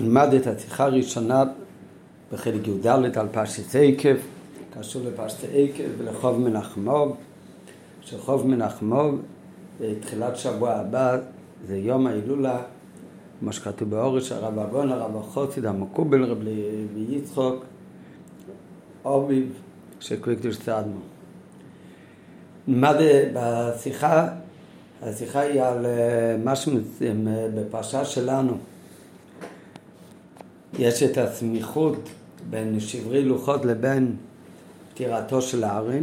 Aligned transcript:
נלמד 0.00 0.34
את 0.34 0.46
השיחה 0.46 0.84
הראשונה 0.84 1.44
בחלק 2.32 2.68
י"ד 2.68 2.86
על 2.86 3.28
פרשת 3.32 3.74
עקב, 3.74 4.16
קשור 4.78 5.02
לפרשת 5.04 5.44
עקב 5.54 5.84
ולחוב 5.98 6.40
מנחמוב, 6.40 7.16
שחוב 8.02 8.46
מנחמוב 8.46 9.22
בתחילת 9.80 10.36
שבוע 10.36 10.72
הבא 10.72 11.18
זה 11.66 11.76
יום 11.76 12.06
ההילולה, 12.06 12.62
כמו 13.40 13.52
שכתוב 13.52 13.90
באורש, 13.90 14.32
הרב 14.32 14.58
אגון, 14.58 14.92
הרב 14.92 15.16
החוסיד, 15.16 15.66
המקובל, 15.66 16.24
רב 16.24 16.38
יצחוק, 16.96 17.64
אוביב, 19.04 19.52
שקורא 20.00 20.34
קדוש 20.34 20.56
צעדנו. 20.58 21.00
נלמד 22.68 22.96
בשיחה, 23.34 24.28
השיחה 25.02 25.40
היא 25.40 25.62
על 25.62 25.86
אה, 25.86 26.36
משהו 26.44 26.72
בפרשה 27.54 28.04
שלנו. 28.04 28.56
יש 30.78 31.02
את 31.02 31.18
הסמיכות 31.18 32.08
בין 32.50 32.80
שברי 32.80 33.24
לוחות 33.24 33.64
לבין 33.64 34.16
פטירתו 34.92 35.42
של 35.42 35.64
הארן. 35.64 36.02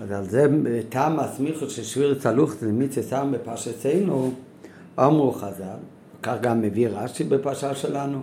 אז 0.00 0.12
על 0.12 0.24
זה 0.24 0.46
טעם 0.88 1.18
הסמיכות 1.20 1.70
של 1.70 1.82
שביר 1.82 2.14
צלוחת 2.14 2.62
למיצי 2.62 3.02
סם 3.02 3.32
בפרשתנו, 3.32 4.32
אמרו 4.98 5.32
חז"ל, 5.32 5.76
וכך 6.20 6.36
גם 6.40 6.62
מביא 6.62 6.88
רש"י 6.88 7.24
בפרשה 7.24 7.74
שלנו, 7.74 8.22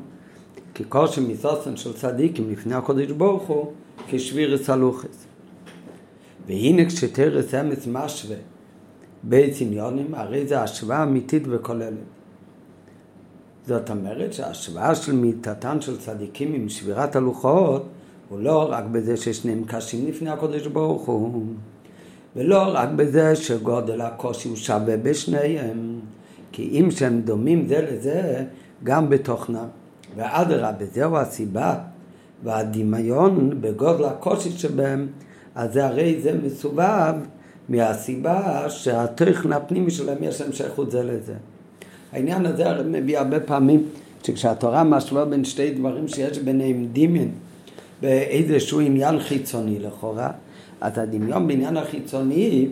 כי 0.73 0.83
כל 0.89 1.07
שמיסוסן 1.07 1.77
של 1.77 1.93
צדיקים 1.93 2.51
לפני 2.51 2.75
הקודש 2.75 3.11
ברוך 3.11 3.43
הוא 3.43 3.71
כשביר 4.07 4.57
צלוחת. 4.57 5.09
והנה 6.47 6.85
כשתרס 6.85 7.53
אמץ 7.53 7.87
משווה 7.87 8.35
בית 9.23 9.53
עניונים, 9.61 10.15
הרי 10.15 10.47
זה 10.47 10.61
השוואה 10.61 11.03
אמיתית 11.03 11.43
וכוללת. 11.49 11.93
זאת 13.67 13.89
אומרת 13.89 14.33
שההשוואה 14.33 14.95
של 14.95 15.15
מיתתן 15.15 15.81
של 15.81 15.97
צדיקים 15.97 16.53
עם 16.53 16.69
שבירת 16.69 17.15
הלוחות 17.15 17.85
הוא 18.29 18.39
לא 18.39 18.71
רק 18.71 18.83
בזה 18.91 19.17
ששניהם 19.17 19.63
קשים 19.67 20.07
לפני 20.07 20.29
הקודש 20.29 20.67
ברוך 20.67 21.05
הוא 21.05 21.45
ולא 22.35 22.63
רק 22.73 22.89
בזה 22.95 23.35
שגודל 23.35 24.01
הקושי 24.01 24.49
הוא 24.49 24.57
שווה 24.57 24.97
בשניהם 24.97 25.99
כי 26.51 26.69
אם 26.71 26.91
שהם 26.91 27.21
דומים 27.21 27.67
זה 27.67 27.87
לזה 27.91 28.45
גם 28.83 29.09
בתוכנם 29.09 29.65
ואדרבה 30.15 30.85
זהו 30.93 31.17
הסיבה 31.17 31.75
והדמיון 32.43 33.61
בגודל 33.61 34.05
הקושי 34.05 34.51
שבהם 34.51 35.07
אז 35.55 35.77
הרי 35.77 36.21
זה 36.21 36.39
מסובב 36.43 37.13
מהסיבה 37.69 38.69
שהתוכן 38.69 39.53
הפנימי 39.53 39.91
שלהם 39.91 40.17
יש 40.21 40.41
שייכות 40.51 40.91
זה 40.91 41.03
לזה 41.03 41.33
העניין 42.13 42.45
הזה 42.45 42.69
הרי 42.69 42.83
מביא 42.85 43.17
הרבה 43.17 43.39
פעמים 43.39 43.83
שכשהתורה 44.23 44.83
משווה 44.83 45.25
בין 45.25 45.45
שתי 45.45 45.71
דברים 45.71 46.07
שיש 46.07 46.37
ביניהם 46.37 46.87
דמיון 46.93 47.31
באיזשהו 48.01 48.79
עניין 48.79 49.19
חיצוני 49.19 49.79
לכאורה, 49.79 50.29
אז 50.81 50.97
הדמיון 50.97 51.47
בעניין 51.47 51.77
החיצוני 51.77 52.67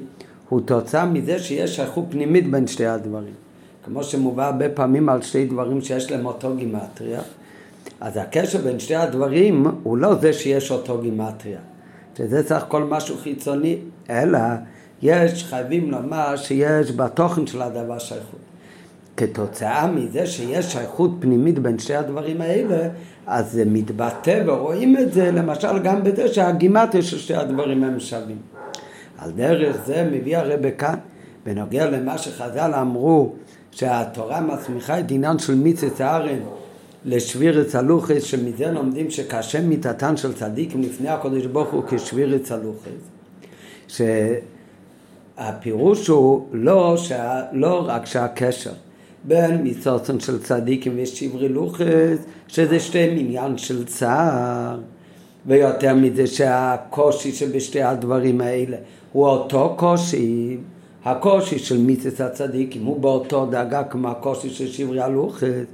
הוא 0.50 0.62
תוצאה 0.62 1.06
מזה 1.06 1.40
שיש 1.40 1.76
שייכות 1.76 2.06
פנימית 2.10 2.52
בין 2.52 2.68
שתי 2.68 2.86
הדברים. 2.86 3.34
כמו 3.86 4.04
שמובא 4.04 4.46
הרבה 4.46 4.70
פעמים 4.70 5.10
על 5.10 5.22
שתי 5.22 5.46
דברים 5.46 5.82
שיש 5.82 6.12
להם 6.12 6.26
אותו 6.26 6.56
גימטריה, 6.56 7.22
אז 8.02 8.18
הקשר 8.18 8.60
בין 8.62 8.80
שתי 8.80 8.96
הדברים 8.96 9.66
הוא 9.84 9.98
לא 9.98 10.16
זה 10.16 10.34
שיש 10.34 10.72
אותו 10.72 10.98
גימטריה, 11.02 11.60
שזה 12.18 12.44
סך 12.44 12.64
הכל 12.64 12.84
משהו 12.84 13.18
חיצוני, 13.18 13.78
אלא 14.10 14.40
יש, 15.02 15.44
חייבים 15.44 15.92
לומר 15.92 16.36
שיש 16.36 16.92
בתוכן 16.92 17.48
של 17.48 17.62
הדבר 17.62 18.00
שייכות. 18.00 18.51
כתוצאה 19.18 19.92
מזה 19.92 20.28
שיש 20.28 20.66
שייכות 20.66 21.12
פנימית 21.20 21.60
בין 21.60 21.80
שתי 21.80 21.96
הדברים 21.96 22.42
האלה, 22.42 22.90
אז 23.28 23.52
זה 23.52 23.66
מתבטא 23.66 24.44
ורואים 24.46 24.98
את 24.98 25.14
זה 25.14 25.32
למשל 25.32 25.80
גם 25.80 26.04
בזה 26.04 26.28
שהגימטיה 26.28 27.02
של 27.02 27.18
שתי 27.18 27.36
הדברים 27.36 27.84
הם 27.84 28.00
שווים. 28.00 28.38
על 29.18 29.32
דרך 29.32 29.78
זה 29.86 30.10
מביא 30.12 30.38
הרב 30.38 30.70
כאן, 30.78 30.96
בנוגע 31.46 31.90
למה 31.90 32.18
שחז"ל 32.18 32.74
אמרו 32.82 33.34
שהתורה 33.72 34.42
מסמיכה 34.42 35.00
את 35.00 35.12
עניין 35.12 35.40
של 35.40 35.56
מיצת 35.56 36.02
הארן 36.02 36.40
לשביר 37.06 37.64
צלוחס, 37.64 38.24
שמזה 38.24 38.72
לומדים 38.72 39.10
שקשה 39.10 39.62
מיתתן 39.62 40.18
של 40.18 40.34
צדיקים 40.34 40.82
לפני 40.82 41.10
הקודש 41.10 41.46
ברוך 41.46 41.74
הוא 41.74 41.84
כשביר 41.88 42.38
צלוחס. 42.38 42.92
שהפירוש 45.38 46.08
הוא 46.08 46.48
לא, 46.52 46.98
שה, 46.98 47.42
לא 47.52 47.86
רק 47.88 48.06
שהקשר 48.06 48.72
בין 49.24 49.62
מצוצן 49.64 50.20
של 50.20 50.44
צדיקים 50.44 50.94
ושברי 51.04 51.50
לוחס, 51.50 52.18
שזה 52.48 52.80
שתי 52.80 53.10
עניין 53.20 53.58
של 53.58 53.86
צער, 53.86 54.80
ויותר 55.46 55.96
מזה 55.96 56.28
שהקושי 56.28 57.32
שבשתי 57.32 57.82
הדברים 57.84 58.42
האלה 58.42 58.78
הוא 59.12 59.28
אותו 59.28 59.74
קושי, 59.78 60.58
הקושי 61.06 61.60
של 61.60 61.78
מיצס 61.78 62.22
הצדיקים 62.22 62.86
הוא 62.86 63.00
באותו 63.00 63.46
דאגה 63.46 63.84
כמו 63.84 64.08
הקושי 64.08 64.50
של 64.50 64.68
שברי 64.68 65.02
הלוחס, 65.02 65.66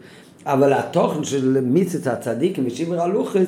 אבל 0.46 0.74
התוכן 0.74 1.24
של 1.24 1.62
מיצס 1.62 2.07
הצדיקים 2.07 2.63
ושברי 2.68 3.00
הלוחס 3.00 3.46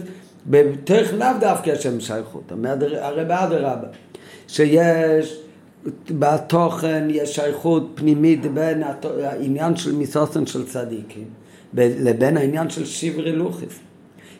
בתוך 0.48 1.14
לאו 1.14 1.28
דווקא 1.40 1.76
שם 1.76 2.00
שייכות, 2.00 2.52
הרי 3.02 3.26
באדרבה, 3.26 3.88
שיש 4.48 5.40
בתוכן 6.12 7.08
יש 7.10 7.36
שייכות 7.36 7.92
פנימית 7.96 8.54
בין 8.54 8.84
העניין 9.24 9.76
של 9.76 9.96
מיסוסן 9.96 10.46
של 10.46 10.66
צדיקים 10.66 11.28
לבין 11.74 12.38
העניין 12.38 12.70
של 12.70 12.86
שברי 12.86 13.32
לוחס. 13.32 13.80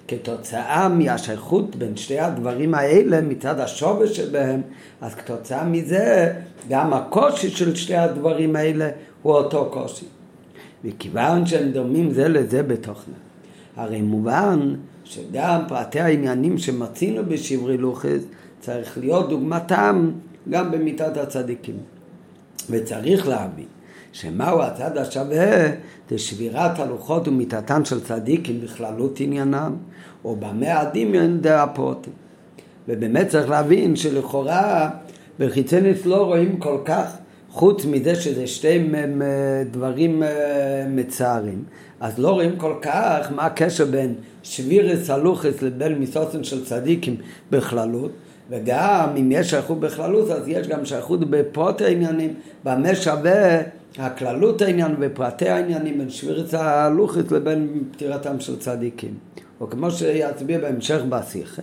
כתוצאה 0.08 0.90
מהשייכות 0.90 1.76
בין 1.76 1.98
שתי 1.98 2.20
הדברים 2.20 2.74
האלה 2.74 3.22
מצד 3.22 3.60
השובש 3.60 4.18
שבהם, 4.18 4.62
אז 5.02 5.16
כתוצאה 5.16 5.64
מזה 5.64 6.34
גם 6.70 6.94
הקושי 6.94 7.50
של 7.50 7.76
שתי 7.76 7.96
הדברים 7.96 8.56
האלה 8.56 8.90
הוא 9.22 9.34
אותו 9.34 9.70
קושי. 9.72 10.06
וכיוון 10.86 11.46
שהם 11.46 11.72
דומים 11.72 12.12
זה 12.12 12.28
לזה 12.28 12.64
בתוכנה. 12.64 13.16
הרי 13.76 14.02
מובן 14.02 14.76
שגם 15.04 15.62
פרטי 15.68 16.00
העניינים 16.00 16.58
שמצינו 16.58 17.26
בשברי 17.26 17.78
לוחס 17.78 18.22
צריך 18.60 18.98
להיות 18.98 19.30
דוגמתם 19.30 20.12
גם 20.50 20.72
במיתת 20.72 21.18
הצדיקים. 21.18 21.78
וצריך 22.70 23.28
להבין 23.28 23.66
שמהו 24.12 24.62
הצד 24.62 24.98
השווה 24.98 25.70
זה 26.10 26.18
שבירת 26.18 26.80
הלוחות 26.80 27.28
ומיתתם 27.28 27.86
של 27.86 28.04
צדיקים 28.04 28.62
בכללות 28.62 29.20
עניינם, 29.20 29.76
או 30.26 30.36
במה 30.36 30.80
הדמיון 30.80 31.42
דאפוטים. 31.42 32.14
ובאמת 32.88 33.28
צריך 33.28 33.50
להבין 33.50 33.96
שלכאורה 33.96 34.90
בחיצנס 35.40 36.06
לא 36.06 36.26
רואים 36.26 36.58
כל 36.58 36.78
כך, 36.86 37.18
חוץ 37.50 37.86
מזה 37.86 38.16
שזה 38.16 38.48
שתי 38.48 38.90
דברים 39.72 40.24
אה, 40.24 40.86
מצערים, 40.90 41.64
אז 42.00 42.20
לא 42.20 42.30
רואים 42.32 42.56
כל 42.58 42.74
כך 42.82 43.32
מה 43.36 43.46
הקשר 43.46 43.86
בין 43.86 44.16
שבירס 44.44 45.10
הלוחס 45.10 45.62
לבין 45.62 45.94
מיסוסן 45.94 46.44
של 46.44 46.66
צדיקים 46.66 47.16
בכללות. 47.52 48.12
וגם 48.50 49.10
אם 49.20 49.32
יש 49.32 49.50
שייכות 49.50 49.80
בכללות, 49.80 50.30
אז 50.30 50.48
יש 50.48 50.68
גם 50.68 50.86
שייכות 50.86 51.30
בפרוטי 51.30 51.86
העניינים, 51.86 52.34
במה 52.64 52.96
שווה 52.96 53.62
הכללות 53.98 54.62
העניין 54.62 54.96
ופרטי 55.00 55.50
העניינים 55.50 55.98
בין 55.98 56.10
שבירת 56.10 56.54
הלוחית 56.54 57.32
לבין 57.32 57.84
פטירתם 57.92 58.40
של 58.40 58.60
צדיקים. 58.60 59.14
או 59.62 59.70
כמו 59.70 59.92
שיצביע 59.92 60.60
בהמשך 60.60 61.02
בשיחה. 61.10 61.62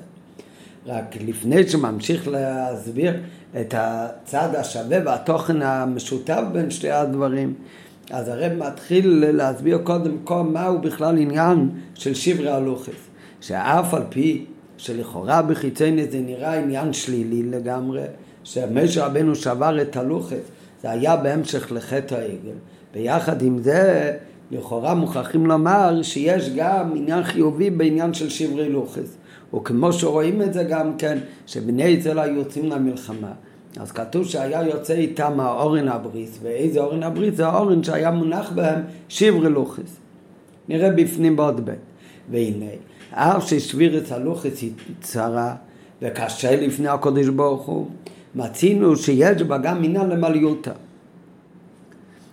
רק 0.87 1.17
לפני 1.27 1.69
שממשיך 1.69 2.29
להסביר 2.29 3.15
את 3.61 3.75
הצד 3.77 4.55
השווה 4.55 4.99
והתוכן 5.05 5.63
המשותף 5.63 6.41
בין 6.53 6.71
שתי 6.71 6.91
הדברים, 6.91 7.55
אז 8.11 8.29
הרב 8.29 8.53
מתחיל 8.53 9.25
להסביר 9.33 9.79
קודם 9.79 10.17
כל 10.25 10.43
מהו 10.43 10.79
בכלל 10.79 11.19
עניין 11.19 11.71
של 11.95 12.15
שברי 12.15 12.51
הלוחס. 12.51 12.93
שאף 13.41 13.95
על 13.95 14.03
פי 14.09 14.45
שלכאורה 14.79 15.43
בחיצייני 15.43 16.07
זה 16.11 16.19
נראה 16.19 16.55
עניין 16.55 16.93
שלילי 16.93 17.43
לגמרי, 17.43 18.03
שמשה 18.45 19.07
רבנו 19.07 19.35
שבר 19.35 19.83
את 19.83 19.97
הלוחת, 19.97 20.37
זה 20.83 20.91
היה 20.91 21.17
בהמשך 21.17 21.73
לחטא 21.73 22.15
העגל. 22.15 22.57
ביחד 22.95 23.43
עם 23.43 23.59
זה, 23.59 24.13
לכאורה 24.51 24.95
מוכרחים 24.95 25.47
לומר 25.47 26.03
שיש 26.03 26.51
גם 26.57 26.93
עניין 26.97 27.25
חיובי 27.25 27.71
בעניין 27.71 28.15
של 28.15 28.29
שברי 28.29 28.69
לוחס. 28.69 29.17
וכמו 29.55 29.93
שרואים 29.93 30.43
את 30.43 30.55
זה 30.55 30.65
גם 30.65 30.97
כן, 30.99 31.19
שבני 31.47 31.85
ישראל 31.85 32.19
היו 32.19 32.35
יוצאים 32.35 32.71
למלחמה. 32.71 33.33
אז 33.81 33.93
כתוב 33.93 34.25
שהיה 34.25 34.63
יוצא 34.63 34.93
איתם 34.93 35.41
האורן 35.41 35.89
הבריס, 35.89 36.39
ואיזה 36.43 36.81
אורן 36.81 37.03
הבריס? 37.03 37.35
זה 37.35 37.47
האורן 37.47 37.83
שהיה 37.83 38.11
מונח 38.11 38.53
בהם 38.55 38.83
שברי 39.09 39.49
לוחס. 39.49 39.97
נראה 40.69 40.91
בפנים 40.91 41.37
בעוד 41.37 41.71
ב'. 41.71 41.75
והנה, 42.31 42.67
אף 43.19 43.49
ששבירת 43.49 44.13
הלוחס 44.13 44.63
היא 44.63 44.73
צרה 45.01 45.55
וקשה 46.03 46.57
לפני 46.57 46.89
הקודש 46.89 47.29
ברוך 47.29 47.67
הוא, 47.67 47.87
מצינו 48.35 48.97
שיש 48.97 49.43
בה 49.43 49.59
גם 49.59 49.85
עניין 49.85 50.09
למליותה. 50.09 50.71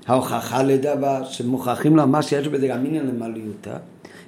ההוכחה 0.07 0.63
לדבר 0.63 1.24
שמוכרחים 1.25 1.95
לומר 1.95 2.21
שיש 2.21 2.47
בזה 2.47 2.68
גם 2.68 2.85
עניין 2.85 3.07
למעליותה. 3.07 3.77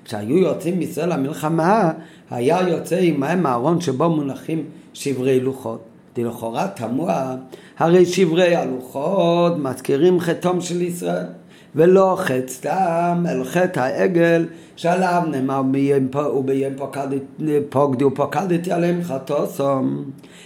כשהיו 0.06 0.38
יוצאים 0.38 0.80
מישראל 0.80 1.14
למלחמה, 1.14 1.92
היה 2.32 2.70
יוצא 2.70 2.96
עמהם 2.96 3.46
הארון 3.46 3.82
שבו 3.82 4.10
מונחים 4.10 4.64
שברי 4.94 5.40
לוחות. 5.40 5.82
לכאורה 6.18 6.68
תמוה, 6.68 7.36
הרי 7.78 8.06
שברי 8.06 8.56
הלוחות 8.56 9.58
מזכירים 9.58 10.20
חטאום 10.20 10.62
של 10.62 10.82
ישראל. 10.82 11.26
ולא 11.76 12.16
חטא 12.20 12.48
סתם, 12.48 13.26
אל 13.30 13.44
חטא 13.44 13.80
העגל 13.80 14.46
שעליו 14.76 15.24
נאמר 15.32 15.62
וביום 16.36 16.74
פוקדי 17.70 18.04
ופוקדתי 18.06 18.72
עליהם 18.72 19.04
חטאוסום. 19.04 20.04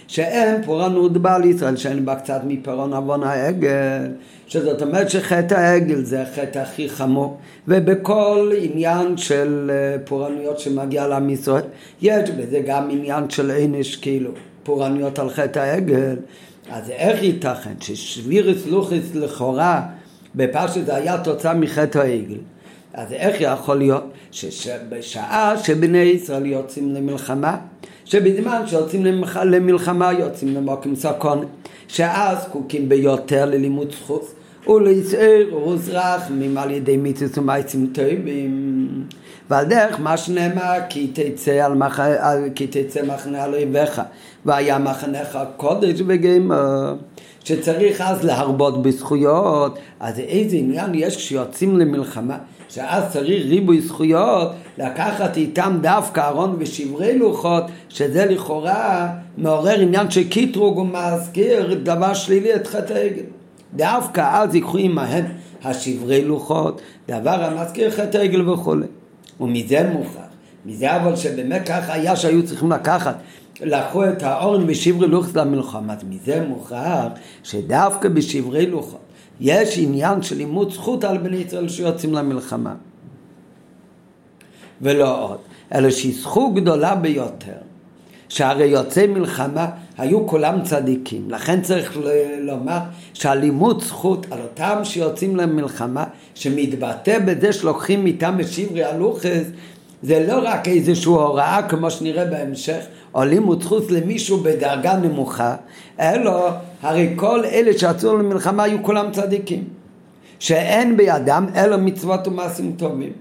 שאין 0.08 0.62
פורענות 0.62 1.12
בעל 1.12 1.44
ישראל 1.44 1.76
שאין 1.76 2.04
בה 2.04 2.14
קצת 2.14 2.40
מפירון 2.46 2.92
עוון 2.92 3.22
העגל. 3.22 4.08
שזאת 4.46 4.82
אומרת 4.82 5.10
שחטא 5.10 5.54
העגל 5.54 6.04
זה 6.04 6.22
החטא 6.22 6.58
הכי 6.58 6.88
חמור. 6.88 7.38
ובכל 7.68 8.52
עניין 8.60 9.16
של 9.16 9.70
אה, 9.74 9.96
פורענויות 10.04 10.58
שמגיע 10.58 11.06
לעם 11.06 11.30
ישראל 11.30 11.62
יש 12.02 12.30
בזה 12.30 12.60
גם 12.66 12.88
עניין 12.90 13.30
של 13.30 13.50
ענש 13.50 13.96
כאילו 13.96 14.30
פורענויות 14.62 15.18
על 15.18 15.30
חטא 15.30 15.58
העגל. 15.58 16.16
אז 16.70 16.90
איך 16.90 17.22
ייתכן 17.22 17.74
ששבירס 17.80 18.66
לוחיס 18.66 19.14
לכאורה 19.14 19.82
בפרשת 20.34 20.86
זה 20.86 20.96
היה 20.96 21.18
תוצאה 21.18 21.54
מחטא 21.54 21.98
העגל. 21.98 22.38
אז 22.94 23.12
איך 23.12 23.36
יכול 23.40 23.76
להיות 23.76 24.04
שבשעה 24.30 25.58
שבני 25.58 25.98
ישראל 25.98 26.46
יוצאים 26.46 26.94
למלחמה, 26.94 27.56
שבזמן 28.04 28.62
שיוצאים 28.66 29.06
למלחמה 29.44 30.12
יוצאים 30.12 30.54
למוקם 30.54 30.96
סקון, 30.96 31.44
שאז 31.88 32.38
זקוקים 32.42 32.88
ביותר 32.88 33.44
ללימוד 33.44 33.92
זכות 33.92 34.34
ולעצער 34.66 35.68
וזרחמים 35.68 36.58
על 36.58 36.70
ידי 36.70 36.96
מיתוס 36.96 37.38
ומייצים 37.38 37.90
טובים 37.92 39.04
ועל 39.50 39.64
דרך 39.64 40.00
מה 40.00 40.16
שנאמר 40.16 40.78
כי 40.88 41.10
תצא, 41.12 41.50
על 41.50 41.74
מח... 41.74 42.00
כי 42.54 42.66
תצא 42.66 43.02
מחנה 43.02 43.44
על 43.44 43.54
אויביך 43.54 44.02
והיה 44.44 44.78
מחנך 44.78 45.38
קודש 45.56 46.00
וגמר 46.06 46.94
שצריך 47.44 48.00
אז 48.00 48.24
להרבות 48.24 48.82
בזכויות, 48.82 49.78
אז 50.00 50.18
איזה 50.18 50.56
עניין 50.56 50.90
יש 50.94 51.16
כשיוצאים 51.16 51.78
למלחמה, 51.78 52.38
שאז 52.68 53.12
צריך 53.12 53.46
ריבוי 53.46 53.80
זכויות, 53.80 54.52
לקחת 54.78 55.36
איתם 55.36 55.78
דווקא 55.80 56.28
ארון 56.28 56.56
ושברי 56.58 57.18
לוחות, 57.18 57.64
שזה 57.88 58.26
לכאורה 58.26 59.08
מעורר 59.38 59.80
עניין 59.80 60.10
של 60.10 60.28
קיטרוג 60.28 60.78
ומזכיר 60.78 61.74
דבר 61.82 62.14
שלילי 62.14 62.54
את 62.54 62.66
חטא 62.66 62.92
העגל. 62.92 63.22
דווקא 63.74 64.30
אז 64.32 64.54
ייקחו 64.54 64.78
עמהם 64.78 65.24
השברי 65.64 66.24
לוחות, 66.24 66.80
דבר 67.08 67.44
המזכיר 67.44 67.90
חטא 67.90 68.18
העגל 68.18 68.48
וכולי. 68.48 68.86
ומזה 69.40 69.90
מוכרח, 69.92 70.22
מזה 70.66 70.96
אבל 70.96 71.16
שבאמת 71.16 71.68
ככה 71.68 71.92
היה 71.92 72.16
שהיו 72.16 72.46
צריכים 72.46 72.72
לקחת 72.72 73.16
לקחו 73.62 74.08
את 74.08 74.22
האורן 74.22 74.66
בשברי 74.66 75.08
לוחות 75.08 75.36
למלחמה. 75.36 75.92
אז 75.92 76.04
מזה 76.08 76.44
מוכרח 76.48 77.12
שדווקא 77.42 78.08
בשברי 78.08 78.66
לוחות 78.66 79.00
יש 79.40 79.78
עניין 79.78 80.22
של 80.22 80.36
לימוד 80.36 80.72
זכות 80.72 81.04
על 81.04 81.18
בני 81.18 81.36
ישראל 81.36 81.68
שיוצאים 81.68 82.14
למלחמה. 82.14 82.74
ולא 84.82 85.24
עוד, 85.24 85.38
אלא 85.74 85.90
שהיא 85.90 86.14
זכות 86.20 86.54
גדולה 86.54 86.94
ביותר. 86.94 87.70
שהרי 88.30 88.66
יוצאי 88.66 89.06
מלחמה 89.06 89.66
היו 89.98 90.26
כולם 90.26 90.62
צדיקים. 90.62 91.30
לכן 91.30 91.62
צריך 91.62 91.98
לומר 92.40 92.78
שהלימוד 93.14 93.82
זכות 93.82 94.26
על 94.30 94.40
אותם 94.40 94.80
שיוצאים 94.84 95.36
למלחמה, 95.36 96.04
שמתבטא 96.34 97.18
בזה 97.18 97.52
שלוקחים 97.52 98.06
איתם 98.06 98.40
את 98.40 98.48
שברי 98.48 98.84
הלוכס, 98.84 99.46
זה 100.02 100.26
לא 100.28 100.40
רק 100.42 100.68
איזושהי 100.68 101.12
הוראה 101.12 101.62
כמו 101.68 101.90
שנראה 101.90 102.24
בהמשך, 102.24 102.84
או 103.14 103.24
לימוד 103.24 103.62
זכות 103.62 103.90
למישהו 103.90 104.38
בדרגה 104.38 104.96
נמוכה, 104.96 105.54
אלא 106.00 106.50
הרי 106.82 107.12
כל 107.16 107.44
אלה 107.44 107.78
שיצאו 107.78 108.16
למלחמה 108.16 108.62
היו 108.62 108.82
כולם 108.82 109.10
צדיקים, 109.12 109.64
שאין 110.38 110.96
בידם 110.96 111.46
אלא 111.56 111.76
מצוות 111.76 112.28
ומעשים 112.28 112.72
טובים. 112.76 113.12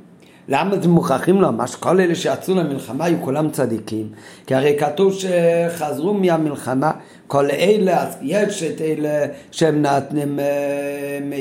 למה 0.47 0.75
אתם 0.75 0.89
מוכרחים 0.89 1.41
לומר 1.41 1.65
שכל 1.65 1.99
אלה 1.99 2.15
שיצאו 2.15 2.55
למלחמה 2.55 3.05
היו 3.05 3.17
כולם 3.21 3.49
צדיקים? 3.49 4.07
כי 4.47 4.55
הרי 4.55 4.75
כתוב 4.79 5.13
שחזרו 5.13 6.13
מהמלחמה 6.13 6.91
כל 7.27 7.45
אלה, 7.51 8.03
אז 8.03 8.17
יש 8.21 8.63
את 8.63 8.81
אלה 8.81 9.25
שהם 9.51 9.81
נתנים, 9.81 10.39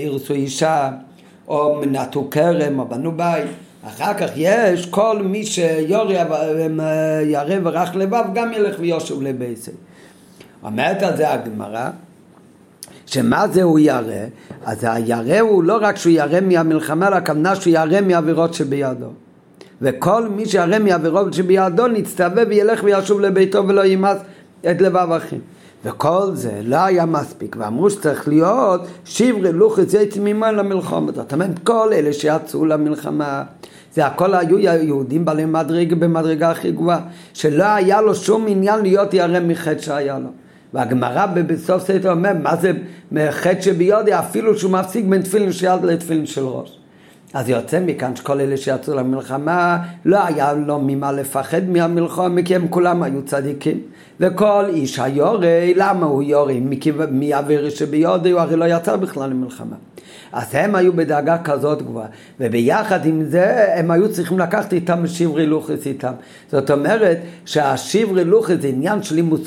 הרסו 0.04 0.34
אישה, 0.34 0.90
או 1.48 1.80
נטו 1.90 2.28
כרם, 2.30 2.78
או 2.78 2.88
בנו 2.88 3.12
בית. 3.12 3.46
אחר 3.88 4.14
כך 4.14 4.30
יש 4.36 4.86
כל 4.86 5.22
מי 5.22 5.46
שיורא 5.46 6.12
ירא 7.24 7.58
ורך 7.62 7.96
לבב 7.96 8.24
גם 8.34 8.52
ילך 8.52 8.76
ויושב 8.78 9.22
לבייסי. 9.22 9.70
אומרת 10.62 11.02
על 11.02 11.16
זה 11.16 11.32
הגמרא 11.32 11.90
שמה 13.06 13.48
זה 13.48 13.62
הוא 13.62 13.78
ירא? 13.78 14.26
אז 14.64 14.78
הירא 14.82 15.40
הוא 15.40 15.62
לא 15.62 15.78
רק 15.80 15.96
שהוא 15.96 16.12
ירא 16.12 16.40
מהמלחמה, 16.40 17.08
אלא 17.08 17.16
הכוונה 17.16 17.56
שהוא 17.56 17.72
ירא 17.72 18.00
מעבירות 18.00 18.54
שבידו. 18.54 19.12
וכל 19.82 20.28
מי 20.28 20.46
שירא 20.46 20.78
מעבירות 20.78 21.34
שבידו 21.34 21.86
נצטווה 21.86 22.42
וילך 22.48 22.80
וישוב 22.84 23.20
לביתו 23.20 23.68
ולא 23.68 23.84
ימאס 23.84 24.18
את 24.70 24.80
לבב 24.80 25.12
אחים. 25.16 25.40
וכל 25.84 26.30
זה 26.34 26.60
לא 26.64 26.76
היה 26.76 27.06
מספיק, 27.06 27.56
ואמרו 27.58 27.90
שצריך 27.90 28.28
להיות 28.28 28.80
שברי 29.04 29.52
לוחץ 29.52 29.94
יצא 29.94 30.20
ממנו 30.20 30.56
למלחמה. 30.56 31.12
זאת 31.12 31.32
אומרת, 31.32 31.58
כל 31.64 31.90
אלה 31.92 32.12
שיצאו 32.12 32.66
למלחמה, 32.66 33.42
זה 33.94 34.06
הכל 34.06 34.34
היו 34.34 34.58
יהודים 34.58 35.24
בעלי 35.24 35.44
מדרגה 35.44 35.96
במדרגה 35.96 36.50
הכי 36.50 36.72
גבוהה, 36.72 37.00
שלא 37.34 37.64
היה 37.64 38.00
לו 38.00 38.14
שום 38.14 38.44
עניין 38.48 38.80
להיות 38.80 39.14
ירא 39.14 39.40
מחטא 39.40 39.82
שהיה 39.82 40.18
לו. 40.18 40.28
והגמרא 40.74 41.26
בסוף 41.26 41.86
סדר 41.86 42.10
אומר, 42.10 42.32
מה 42.42 42.56
זה 42.56 42.72
חטא 43.30 43.60
שביודי, 43.60 44.18
אפילו 44.18 44.58
שהוא 44.58 44.72
מפסיק 44.72 45.04
בין 45.04 45.22
תפילין 45.22 45.52
של 45.52 45.66
יד 45.66 45.84
לתפילין 45.84 46.26
של 46.26 46.44
ראש. 46.44 46.78
אז 47.34 47.48
יוצא 47.48 47.80
מכאן 47.80 48.16
שכל 48.16 48.40
אלה 48.40 48.56
שיצאו 48.56 48.94
למלחמה, 48.94 49.78
לא 50.04 50.26
היה 50.26 50.52
לו 50.52 50.78
ממה 50.78 51.12
לפחד 51.12 51.68
מהמלחמה, 51.68 52.42
כי 52.42 52.56
הם 52.56 52.68
כולם 52.68 53.02
היו 53.02 53.22
צדיקים. 53.22 53.80
וכל 54.20 54.64
איש 54.68 54.98
היורי, 54.98 55.74
למה 55.76 56.06
הוא 56.06 56.22
יורי? 56.22 56.60
מאוויר 57.10 57.70
שביודי 57.70 58.30
הוא 58.30 58.40
הרי 58.40 58.56
לא 58.56 58.64
יצא 58.64 58.96
בכלל 58.96 59.30
למלחמה. 59.30 59.76
אז 60.32 60.46
הם 60.52 60.74
היו 60.74 60.92
בדאגה 60.92 61.38
כזאת 61.38 61.82
גבוהה, 61.82 62.06
וביחד 62.40 63.06
עם 63.06 63.24
זה 63.24 63.74
הם 63.74 63.90
היו 63.90 64.12
צריכים 64.12 64.38
לקחת 64.38 64.72
איתם 64.72 65.06
שברי 65.06 65.46
לוחס 65.46 65.86
איתם. 65.86 66.12
זאת 66.52 66.70
אומרת 66.70 67.18
שהשברי 67.44 68.24
לוחס 68.24 68.56
זה 68.60 68.68
עניין 68.68 69.02
של 69.02 69.14
לימוד 69.14 69.40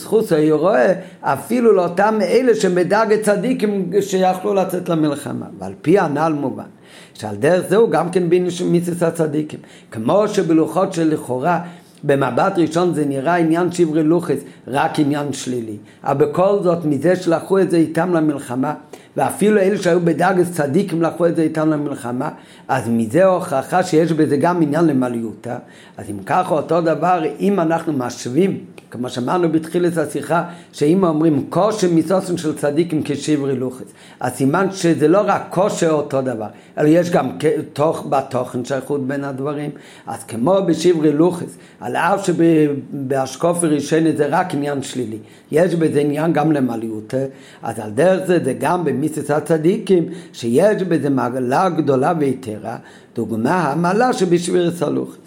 הוא 0.52 0.60
רואה 0.60 0.94
אפילו 1.22 1.72
לאותם 1.72 2.20
אלה 2.22 2.56
שמדאגת 2.56 3.22
צדיקים 3.22 3.92
שיכלו 4.02 4.54
לצאת 4.54 4.90
למלחמה. 4.90 5.46
ועל 5.60 5.74
פי 5.82 6.00
הנ"ל 6.00 6.34
מובן. 6.34 6.81
שעל 7.22 7.36
דרך 7.36 7.70
זהו 7.70 7.90
גם 7.90 8.12
כן 8.12 8.30
במיסס 8.30 9.04
הצדיקים. 9.04 9.60
כמו 9.92 10.28
שבלוחות 10.28 10.94
של 10.94 11.14
לכאורה 11.14 11.60
במבט 12.04 12.54
ראשון 12.58 12.94
זה 12.94 13.06
נראה 13.06 13.36
עניין 13.36 13.72
שברי 13.72 14.04
לוחס, 14.04 14.40
רק 14.68 15.00
עניין 15.00 15.34
שלילי. 15.34 15.78
אבל 16.04 16.26
בכל 16.26 16.60
זאת, 16.64 16.86
מזה 16.86 17.16
שלקחו 17.16 17.60
את 17.60 17.72
זה 17.72 17.78
איתם 17.78 18.14
למלחמה, 18.14 18.74
ואפילו 19.18 19.60
אלה 19.60 19.78
שהיו 19.78 20.00
בדאגס 20.00 20.52
צדיקים 20.52 21.02
לקחו 21.02 21.28
את 21.28 21.36
זה 21.36 21.42
איתם 21.42 21.70
למלחמה, 21.70 22.30
אז 22.72 22.90
מזה 22.90 23.26
הוכחה 23.26 23.84
שיש 23.84 24.12
בזה 24.12 24.38
גם 24.38 24.62
עניין 24.62 24.86
למעליותה. 24.86 25.58
אז 25.98 26.10
אם 26.10 26.24
ככה 26.26 26.54
אותו 26.54 26.82
דבר, 26.82 27.24
אם 27.40 27.60
אנחנו 27.60 27.94
משווים, 27.94 28.60
כמו 28.92 29.10
שאמרנו 29.10 29.52
בתחילת 29.52 29.98
השיחה, 29.98 30.44
שאם 30.72 31.04
אומרים 31.04 31.46
כושר 31.50 31.88
מסוסן 31.94 32.38
של 32.38 32.58
צדיקים 32.58 33.02
כשברי 33.06 33.56
לוחס, 33.56 33.86
אז 34.20 34.32
סימן 34.32 34.72
שזה 34.72 35.08
לא 35.08 35.22
רק 35.26 35.42
כושר 35.50 35.90
אותו 35.90 36.22
דבר, 36.22 36.48
אלא 36.78 36.88
יש 36.88 37.10
גם 37.10 37.30
תוך, 37.74 38.06
בתוכן 38.10 38.66
שייכות 38.66 39.08
בין 39.08 39.24
הדברים. 39.24 39.70
אז 40.08 40.24
כמו 40.24 40.58
בשברי 40.68 41.14
לוחס, 41.14 41.58
על 41.80 41.96
אף 41.96 42.26
שבאשקופי 42.26 43.68
ראשון 43.68 44.16
זה 44.18 44.26
רק 44.30 44.54
עניין 44.54 44.84
שלילי, 44.84 45.18
יש 45.52 45.76
בזה 45.76 46.00
עניין 46.00 46.34
גם 46.34 46.52
למעליותה, 46.52 47.18
אז 47.64 47.80
על 47.80 47.92
דרך 47.92 48.28
זה 48.28 48.40
זה 48.44 48.54
גם 48.60 48.84
במיסס 48.84 49.32
הצדיקים, 49.32 50.06
שיש 50.34 50.84
בזה 50.84 51.10
מעלה 51.10 51.70
גדולה 51.70 52.14
ויתרה, 52.62 52.78
דוגמה 53.16 53.72
המעלה 53.72 54.14
שבשביר 54.14 54.72
סלוחס. 54.72 55.18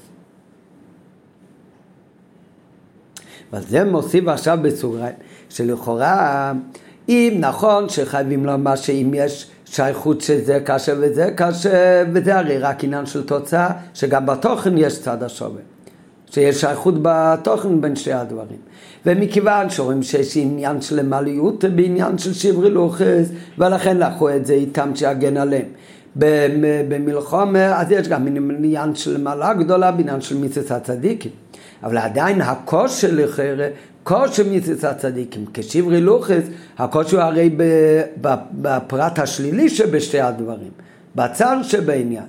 וזה 3.53 3.85
מוסיף 3.85 4.29
עכשיו 4.29 4.59
בסוגריים, 4.63 5.15
שלכאורה, 5.49 6.53
אם 7.09 7.37
נכון 7.41 7.89
שחייבים 7.89 8.47
לומר 8.47 8.77
שאם 8.77 9.11
יש 9.15 9.51
שייכות 9.65 10.21
שזה 10.21 10.61
קשה 10.65 10.93
וזה 11.01 11.31
קשה, 11.37 12.03
וזה 12.13 12.39
הרי 12.39 12.59
רק 12.59 12.85
עניין 12.85 13.07
של 13.07 13.27
תוצאה, 13.27 13.71
שגם 13.95 14.27
בתוכן 14.27 14.79
יש 14.79 15.01
צד 15.01 15.23
השווה. 15.23 15.61
שיש 16.31 16.61
שייכות 16.61 16.95
בתוכן 17.03 17.81
בין 17.81 17.97
שתי 17.97 18.13
הדברים. 18.13 18.59
ומכיוון 19.07 19.71
שרואים 19.71 20.03
שיש 20.03 20.37
עניין 20.37 20.81
של 20.81 20.97
למעליות 20.97 21.65
בעניין 21.65 22.19
של 22.19 22.33
שברי 22.33 22.71
לוחס, 22.71 23.29
ולכן 23.59 23.97
לקחו 23.97 24.31
את 24.31 24.47
זה 24.47 24.53
איתם 24.53 24.91
שיגן 24.95 25.37
עליהם. 25.37 25.69
במלחומה, 26.17 27.81
אז 27.81 27.91
יש 27.91 28.09
גם 28.09 28.27
עניין 28.27 28.95
של 28.95 29.23
מעלה 29.23 29.55
גדולה 29.55 29.93
בעניין 29.93 30.21
של 30.21 30.37
מיסס 30.37 30.73
הצדיקים. 30.73 31.31
אבל 31.83 31.99
עדיין 31.99 32.41
הקושי 32.41 33.09
לכאורה, 33.09 33.69
קושי 34.03 34.43
מיסס 34.43 34.85
הצדיקים, 34.85 35.45
כשברי 35.55 36.01
לוחס, 36.01 36.43
הקושי 36.79 37.17
הוא 37.17 37.23
הרי 37.23 37.51
בפרט 38.53 39.19
השלילי 39.19 39.69
שבשתי 39.69 40.21
הדברים, 40.21 40.71
בצר 41.15 41.63
שבעניין. 41.63 42.25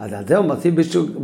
אז 0.00 0.12
על 0.12 0.24
זה 0.28 0.36
הוא 0.36 0.46
מוסיף 0.46 0.74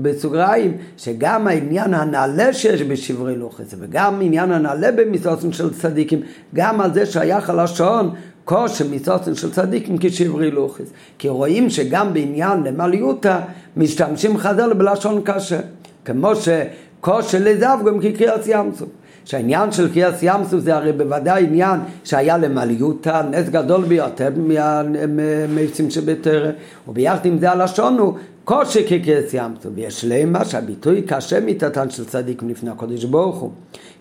בסוגריים 0.02 0.76
שגם 0.96 1.46
העניין 1.46 1.94
הנעלה 1.94 2.52
שיש 2.52 2.82
בשברי 2.82 3.36
לוחס 3.36 3.74
וגם 3.78 4.20
עניין 4.20 4.52
הנעלה 4.52 4.92
במסעוסן 4.92 5.52
של 5.52 5.74
צדיקים, 5.74 6.20
גם 6.54 6.80
על 6.80 6.94
זה 6.94 7.06
שייך 7.06 7.50
הלשון 7.50 8.10
כושר 8.44 8.84
מסעוסן 8.90 9.34
של 9.34 9.52
צדיקים 9.52 9.96
כשברי 10.00 10.50
לוחס. 10.50 10.86
כי 11.18 11.28
רואים 11.28 11.70
שגם 11.70 12.14
בעניין 12.14 12.62
למעליותא 12.62 13.40
משתמשים 13.76 14.38
חז"ל 14.38 14.72
בלשון 14.72 15.20
קשה. 15.24 15.60
כמו 16.04 16.32
שכושר 16.36 17.38
לזב 17.40 17.78
גם 17.86 18.00
כקריאת 18.00 18.46
ים 18.46 18.70
סוף. 18.74 18.88
שהעניין 19.24 19.72
של 19.72 19.92
קריאת 19.92 20.14
ים 20.22 20.44
סוף 20.50 20.60
זה 20.60 20.76
הרי 20.76 20.92
בוודאי 20.92 21.44
עניין 21.44 21.80
שהיה 22.04 22.38
למעליותא, 22.38 23.22
נס 23.30 23.48
גדול 23.48 23.84
ביותר 23.84 24.28
מהמעצים 24.36 25.90
שבתרא, 25.90 26.50
וביחד 26.88 27.26
עם 27.26 27.38
זה 27.38 27.50
הלשון 27.50 27.98
הוא 27.98 28.14
קושי 28.44 28.84
כקרס 28.88 29.34
ים 29.34 29.54
טוב, 29.60 29.72
יש 29.78 30.04
למה 30.08 30.44
שהביטוי 30.44 31.02
קשה 31.02 31.40
מתתן 31.40 31.90
של 31.90 32.04
צדיק 32.04 32.42
לפני 32.48 32.70
הקודש 32.70 33.04
ברוך 33.04 33.36
הוא. 33.36 33.50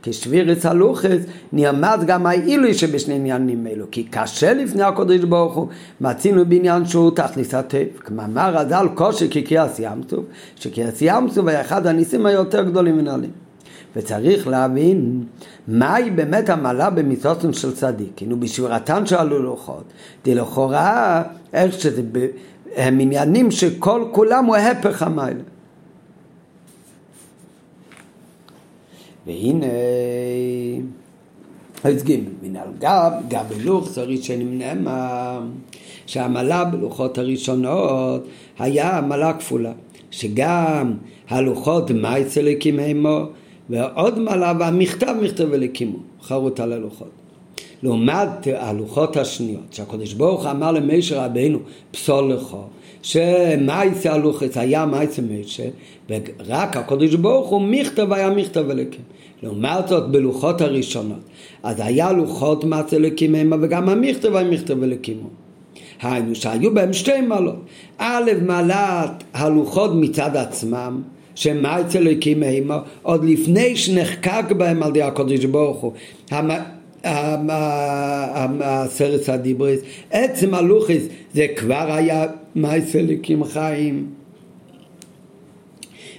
כשבירס 0.04 0.66
הלוחס 0.66 1.20
נרמז 1.54 2.06
גם 2.06 2.26
העילוי 2.26 2.74
שבשני 2.74 3.16
עניינים 3.16 3.68
אלו, 3.68 3.86
כי 3.92 4.04
קשה 4.04 4.54
לפני 4.54 4.84
הקודש 4.84 5.20
ברוך 5.20 5.56
הוא, 5.56 5.68
מצינו 6.02 6.46
בעניין 6.46 6.86
שהוא 6.86 7.12
תכליס 7.16 7.54
הטבע. 7.54 8.00
כמאמר 8.00 8.56
רז"ל 8.56 8.88
קושי 8.96 9.28
כקרס 9.32 9.80
ים 9.80 10.04
טוב, 10.08 10.26
שקרס 10.56 11.02
ים 11.02 11.28
היה 11.48 11.62
אחד 11.62 11.88
הניסים 11.88 12.26
היותר 12.26 12.64
גדולים 12.64 13.00
ונעלים. 13.00 13.32
וצריך 13.96 14.48
להבין 14.48 15.24
מהי 15.68 16.10
באמת 16.10 16.50
המעלה 16.50 16.90
במצוותים 16.90 17.54
של 17.54 17.76
צדיק, 17.76 18.12
כאילו 18.16 18.40
בשבירתן 18.40 19.06
של 19.06 19.16
הלוחות, 19.16 19.84
דלכאורה 20.26 21.24
איך 21.54 21.80
שזה 21.80 22.02
הם 22.76 23.00
עניינים 23.00 23.52
שכל 23.52 24.06
כולם 24.12 24.46
הוא 24.46 24.56
ההפך 24.56 25.02
המיילה. 25.02 25.42
והנה, 29.28 29.66
אז 31.84 32.04
ג' 32.04 32.16
מנהל 32.42 32.68
גב, 32.80 33.12
גב 33.28 33.46
בלוך, 33.58 33.90
צריך 33.90 34.24
שנאמר 34.24 35.42
שהעמלה 36.06 36.66
בלוחות 36.66 37.18
הראשונות 37.18 38.28
היה 38.60 38.98
עמלה 38.98 39.34
כפולה, 39.34 39.72
שגם 40.12 40.94
הלוחות 41.30 41.92
מייצא 41.92 42.42
לקימו 42.42 43.20
ועוד 43.70 44.20
מעלה 44.20 44.54
והמכתב 44.60 45.16
מכתב 45.22 45.54
לקימו, 45.54 45.98
חרוט 46.22 46.60
על 46.60 46.74
הלוחות. 46.74 47.12
לעומת 47.84 48.48
הלוחות 48.56 49.18
השניות, 49.18 49.74
שהקדוש 49.74 50.14
ברוך 50.14 50.46
אמר 50.46 50.72
למשה 50.72 51.26
רבינו, 51.26 51.60
פסול 51.92 52.34
לך, 52.34 52.58
שמייסה 53.02 54.14
הלוחס 54.14 54.58
היה 54.58 54.86
מייסה 54.86 55.22
משה, 55.22 55.64
ורק 56.10 56.78
הקדוש 56.78 57.16
ברוך 57.16 57.50
הוא 57.50 57.62
מכתב 57.62 58.14
היה 58.14 58.30
מכתב 58.30 58.70
אלוקים. 58.70 59.02
לעומת 59.44 59.88
זאת 59.88 60.12
בלוחות 60.12 60.62
הראשונות, 60.62 61.20
אז 61.64 61.80
היה 61.80 62.12
לוחות 62.12 62.64
מעשה 62.64 62.96
אלוקים 62.98 63.36
המה 63.36 63.56
וגם 63.62 63.90
המכתב 63.90 64.36
היה 64.36 64.50
מכתב 64.50 64.84
אלוקים. 64.84 65.18
היינו 66.02 66.36
שהיו 66.36 66.74
בהם 66.74 66.94
שתי 66.94 67.22
מעלות. 67.22 67.56
א', 67.98 68.32
מעלת 68.42 69.24
הלוחות 69.34 69.92
מצד 69.96 70.36
עצמם, 70.36 71.02
שמייצה 71.36 72.00
אלוקים 72.00 72.44
המה, 72.44 72.80
עוד 73.02 73.26
לפני 73.26 73.76
שנחקק 73.76 74.52
בהם 74.58 74.84
על 74.84 74.90
ידי 74.90 75.02
הקדוש 75.02 75.46
ברוך 75.46 75.78
הוא. 75.78 75.94
הסרט 78.64 79.30
הדיבריס, 79.30 79.82
עצם 80.12 80.54
הלוכיס 80.54 81.04
זה 81.34 81.48
כבר 81.56 81.92
היה 81.92 82.26
מייסה 82.56 83.02
לקים 83.02 83.44
חיים. 83.44 84.08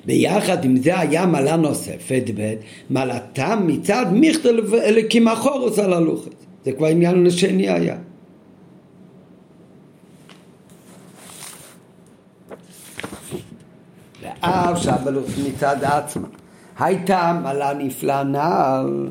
ביחד 0.05 0.65
עם 0.65 0.77
זה 0.77 0.99
היה 0.99 1.27
מעלה 1.27 1.57
נוספת, 1.57 2.23
מעלתם 2.91 3.63
מצד 3.67 4.07
מיכטל 4.13 4.61
לקים 4.91 5.29
אחורוס 5.29 5.79
על 5.79 5.93
הלוכיס. 5.93 6.35
זה 6.65 6.73
כבר 6.73 6.87
עניין 6.87 7.31
שני 7.31 7.71
היה. 7.71 7.97
ואף 14.23 14.83
שהבלוס 14.83 15.39
מצד 15.47 15.77
עצמה 15.85 16.29
הייתה 16.79 17.41
מעלה 17.43 17.75
נפלאה 17.75 18.25
נעל 18.25 19.09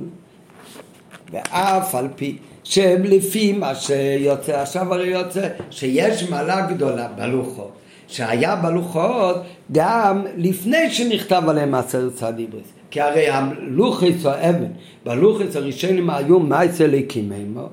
ואף 1.32 1.96
על 1.96 2.08
פי 2.16 2.38
שלפי 2.64 3.52
מה 3.54 3.76
שיוצא, 3.76 4.62
עכשיו 4.62 4.94
הרי 4.94 5.08
יוצא 5.08 5.48
שיש 5.70 6.30
מעלה 6.30 6.62
גדולה 6.62 7.08
בלוחות, 7.08 7.72
שהיה 8.08 8.56
בלוחות 8.56 9.36
גם 9.72 10.26
לפני 10.38 10.90
שנכתב 10.90 11.44
עליהם 11.48 11.76
עשרת 11.76 12.14
צדיבריס, 12.14 12.68
כי 12.92 13.02
הרי 13.02 13.30
הלוחיס 13.30 14.26
או 14.26 14.32
אבן, 14.32 14.72
בלוחיס 15.06 15.56
הראשונים 15.56 16.10
היו 16.10 16.40
מייסה 16.40 16.88
לקימימו, 16.88 17.68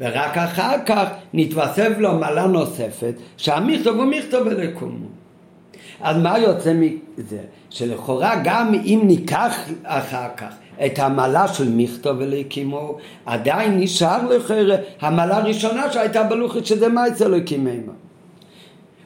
ורק 0.00 0.38
אחר 0.38 0.76
כך 0.86 1.08
נתווסף 1.34 1.90
לו 1.98 2.18
מעלה 2.18 2.46
נוספת, 2.46 3.14
שהמכתוב 3.36 3.96
הוא 3.96 4.04
מכתוב 4.04 4.48
אלקומו. 4.48 5.06
אז 6.00 6.16
מה 6.16 6.38
יוצא 6.38 6.72
מזה? 6.72 7.38
שלכאורה 7.70 8.40
גם 8.44 8.74
אם 8.74 9.00
ניקח 9.04 9.58
אחר 9.84 10.28
כך 10.36 10.54
את 10.86 10.98
המעלה 10.98 11.48
של 11.48 11.68
מכתוב 11.76 12.16
ולקימו, 12.18 12.96
עדיין 13.26 13.80
נשאר 13.80 14.28
לכאורה 14.28 14.76
המעלה 15.00 15.36
הראשונה 15.36 15.92
שהייתה 15.92 16.22
בלוחית 16.22 16.66
שזה 16.66 16.88
מייצר 16.88 17.28
לקימימה. 17.28 17.92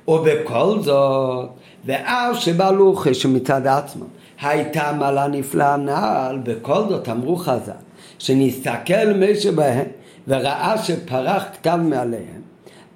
ובכל 0.09 0.79
זאת, 0.81 1.49
ואף 1.85 2.39
שבלוחית 2.39 3.15
שמצד 3.15 3.67
עצמו 3.67 4.05
הייתה 4.41 4.93
מעלה 4.93 5.29
נפלאה 5.29 5.77
נעל, 5.77 6.39
בכל 6.39 6.83
זאת 6.89 7.09
אמרו 7.09 7.37
חז"ל, 7.37 7.73
שנסתכל 8.19 9.13
מי 9.17 9.35
שבהם 9.35 9.87
וראה 10.29 10.79
שפרח 10.79 11.45
כתב 11.53 11.79
מעליהם, 11.83 12.43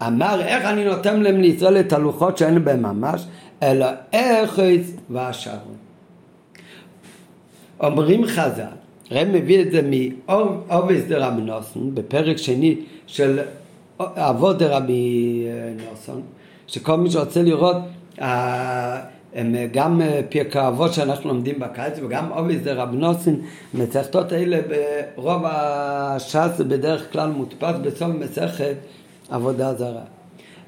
אמר 0.06 0.40
איך 0.40 0.64
אני 0.64 0.84
נותן 0.84 1.20
להם 1.20 1.40
לישראל 1.40 1.80
את 1.80 1.92
הלוחות 1.92 2.38
שאין 2.38 2.64
בהם 2.64 2.82
ממש, 2.82 3.26
אלא 3.62 3.86
איך 4.12 4.58
והשארון. 5.10 5.81
אומרים 7.82 8.26
חז"ל, 8.26 8.62
רב 9.10 9.28
מביא 9.28 9.62
את 9.62 9.70
זה 9.70 9.80
מאובס 9.82 11.00
דה 11.08 11.26
רבי 11.26 11.42
נוסון, 11.42 11.94
בפרק 11.94 12.36
שני 12.36 12.76
של 13.06 13.38
אבות 14.00 14.62
רבי 14.62 15.46
נוסון, 15.90 16.22
שכל 16.66 16.96
מי 16.96 17.10
שרוצה 17.10 17.42
לראות, 17.42 17.76
הם 19.34 19.54
גם 19.72 20.00
פרקי 20.28 20.58
אבות 20.68 20.92
שאנחנו 20.92 21.28
לומדים 21.28 21.58
בקיץ 21.58 21.94
וגם 22.02 22.32
אובס 22.32 22.56
דה 22.62 22.72
רבי 22.72 22.96
נוסון, 22.96 23.40
מצחתות 23.74 24.32
האלה 24.32 24.58
ברוב 25.16 25.42
הש"ס 25.44 26.60
בדרך 26.68 27.12
כלל 27.12 27.30
מודפס 27.30 27.74
בסוף 27.82 28.08
מסכת 28.18 28.74
עבודה 29.30 29.74
זרה. 29.74 30.02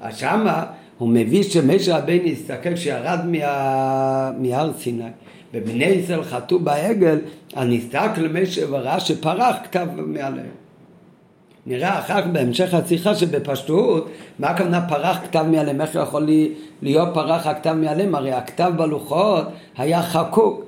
אז 0.01 0.17
שמה 0.17 0.65
הוא 0.97 1.09
מביא 1.09 1.43
שמשה 1.43 1.97
רבינו 1.97 2.27
הסתכל 2.27 2.73
כשירד 2.75 3.19
מהר 4.39 4.71
סיני 4.77 5.03
ובני 5.55 5.85
ישראל 5.85 6.23
חטאו 6.23 6.59
בעגל, 6.59 7.19
אז 7.55 7.67
נסתק 7.67 8.09
למשה 8.17 8.61
וראה 8.69 8.99
שפרח 8.99 9.55
כתב 9.63 9.87
מעליהם. 9.95 10.65
נראה 11.65 11.99
אחר 11.99 12.21
כך 12.21 12.27
בהמשך 12.27 12.73
השיחה 12.73 13.15
שבפשטות, 13.15 14.09
מה 14.39 14.47
הכוונה 14.47 14.81
פרח 14.89 15.17
כתב 15.23 15.45
מעליהם? 15.51 15.81
איך 15.81 15.95
יכול 15.95 16.29
להיות 16.81 17.09
פרח 17.13 17.47
הכתב 17.47 17.73
מעליהם? 17.73 18.15
הרי 18.15 18.31
הכתב 18.31 18.71
בלוחות 18.77 19.47
היה 19.77 20.03
חקוק. 20.03 20.65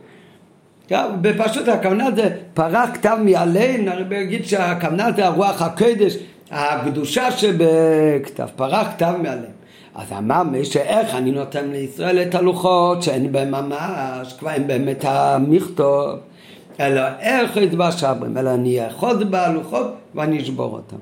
בפשטות 0.91 1.67
הכוונה 1.67 2.11
זה 2.15 2.35
פרח 2.53 2.89
כתב 2.93 3.17
מעליהם, 3.23 3.87
הרי 3.87 4.03
בגיד 4.03 4.45
שהכוונה 4.45 5.11
זה 5.15 5.25
הרוח 5.25 5.61
הקדש, 5.61 6.17
הקדושה 6.51 7.31
שבכתב, 7.31 8.47
פרח 8.55 8.87
כתב 8.95 9.13
מעליהם. 9.23 9.56
אז 9.97 10.05
אמר 10.17 10.43
מי 10.43 10.65
שאיך 10.65 11.15
אני 11.15 11.31
נותן 11.31 11.69
לישראל 11.69 12.21
את 12.21 12.35
הלוחות 12.35 13.03
שאין 13.03 13.31
בהם 13.31 13.51
ממש, 13.51 14.33
כבר 14.39 14.49
אין 14.49 14.67
בהם 14.67 14.89
את 14.89 15.05
המכתוב, 15.05 16.19
אלא 16.79 17.01
איך 17.19 17.57
יתבע 17.57 17.91
שברים, 17.91 18.37
אלא 18.37 18.49
אני 18.53 18.85
אאחוז 18.85 19.17
בהלוחות 19.17 19.87
ואני 20.15 20.41
אשבור 20.41 20.73
אותם. 20.73 20.97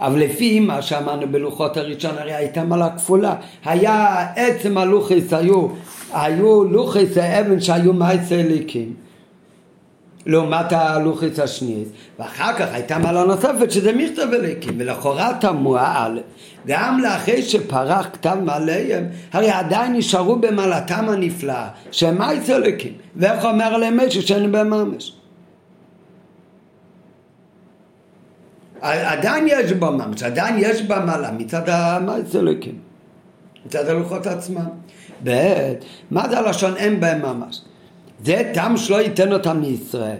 אבל 0.00 0.18
לפי 0.20 0.60
מה 0.60 0.82
שאמרנו 0.82 1.26
בלוחות 1.30 1.76
הראשון, 1.76 2.18
הרי 2.18 2.34
הייתה 2.34 2.64
מעלה 2.64 2.90
כפולה. 2.90 3.34
היה 3.64 4.26
עצם 4.36 4.78
הלוכס, 4.78 5.32
היו, 5.32 5.68
היו 6.12 6.64
לוכס 6.64 7.16
האבן 7.16 7.60
שהיו 7.60 7.92
אליקים. 8.32 8.94
לעומת 10.26 10.72
הלוכס 10.72 11.38
השנייה, 11.38 11.84
ואחר 12.18 12.52
כך 12.58 12.66
הייתה 12.72 12.98
מעלה 12.98 13.24
נוספת 13.24 13.70
שזה 13.70 13.92
מכתב 13.92 14.28
אליקים, 14.32 14.74
ולכאורה 14.78 15.32
תמוה 15.40 15.94
א', 15.96 16.20
גם 16.66 17.00
לאחרי 17.00 17.42
שפרח 17.42 18.06
כתב 18.12 18.36
מעליהם, 18.44 19.08
הרי 19.32 19.50
עדיין 19.50 19.92
נשארו 19.92 20.36
במעלתם 20.36 21.08
הנפלאה, 21.08 21.68
שהם 21.90 22.18
מעצר 22.18 22.56
אליקים, 22.56 22.92
ואיך 23.16 23.44
אומר 23.44 23.64
עליהם 23.64 24.00
משהו 24.06 24.22
שאין 24.22 24.52
בהם 24.52 24.70
ממש. 24.70 25.12
עדיין 28.80 29.46
יש 29.48 29.72
בה 29.72 29.90
ממש, 29.90 30.22
עדיין 30.22 30.54
יש 30.58 30.82
בה 30.82 31.00
מעלה 31.00 31.32
מצד 31.32 31.68
המעצלקים, 31.68 32.78
מצד 33.66 33.88
הלוחות 33.88 34.26
עצמם. 34.26 34.68
ב', 35.24 35.72
מה 36.10 36.28
זה 36.28 36.38
הלשון 36.38 36.76
אין 36.76 37.00
בהם 37.00 37.22
ממש? 37.22 37.60
זה 38.24 38.50
טעם 38.54 38.76
שלא 38.76 39.00
ייתן 39.00 39.32
אותם 39.32 39.60
מישראל. 39.60 40.16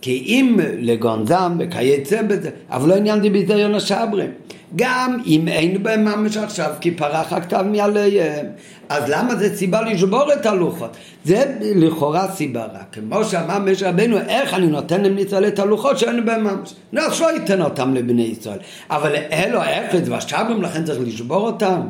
כי 0.00 0.24
אם 0.26 0.56
לגונזם 0.78 1.56
וכייצא 1.58 2.22
בזה, 2.22 2.50
אבל 2.70 2.88
לא 2.88 2.94
עניין 2.94 3.20
דיביזיון 3.20 3.74
השברים. 3.74 4.30
גם 4.76 5.18
אם 5.26 5.48
אין 5.48 5.82
בהם 5.82 6.04
ממש 6.04 6.36
עכשיו, 6.36 6.70
כי 6.80 6.90
פרח 6.90 7.32
הכתב 7.32 7.64
מעליהם, 7.72 8.46
אז 8.88 9.04
למה 9.08 9.36
זה 9.36 9.56
סיבה 9.56 9.82
לשבור 9.82 10.32
את 10.32 10.46
הלוחות? 10.46 10.96
זה 11.24 11.56
לכאורה 11.60 12.32
סיבה 12.32 12.64
רק. 12.64 12.86
כמו 12.92 13.24
שאמר 13.24 13.58
משה 13.58 13.88
רבנו, 13.88 14.18
איך 14.18 14.54
אני 14.54 14.66
נותן 14.66 15.02
לבני 15.02 15.20
ישראל 15.20 15.48
את 15.48 15.58
הלוחות 15.58 15.98
שאין 15.98 16.26
בהם 16.26 16.44
ממש? 16.44 16.74
אז 16.98 17.20
לא 17.20 17.32
ייתן 17.32 17.62
אותם 17.62 17.94
לבני 17.94 18.22
ישראל. 18.22 18.58
אבל 18.90 19.14
אלו 19.32 19.62
אפס 19.62 20.08
והשבים, 20.08 20.62
לכן 20.62 20.84
צריך 20.84 21.00
לשבור 21.06 21.46
אותם. 21.46 21.80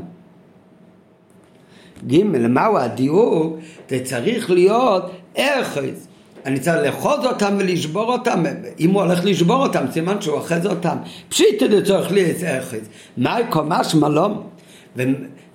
ג' 2.07 2.23
מהו 2.25 2.79
הדיוק? 2.79 3.59
זה 3.91 4.01
צריך 4.05 4.51
להיות 4.51 5.11
אפס. 5.35 6.07
אני 6.47 6.61
צריך 6.61 6.77
לאחוז 6.83 7.25
אותם 7.25 7.57
ולשבור 7.59 8.13
אותם, 8.13 8.45
אם 8.81 8.91
הוא 8.91 9.03
הולך 9.03 9.25
לשבור 9.25 9.67
אותם, 9.67 9.85
סימן 9.93 10.21
שהוא 10.21 10.35
אוחז 10.35 10.67
אותם. 10.67 10.97
פשיטא 11.29 11.67
דצורך 11.67 12.13
לי 12.13 12.31
את 12.31 12.37
אחז. 12.37 12.81
מהי 13.17 13.45
קומש 13.51 13.95
מלום? 13.95 14.43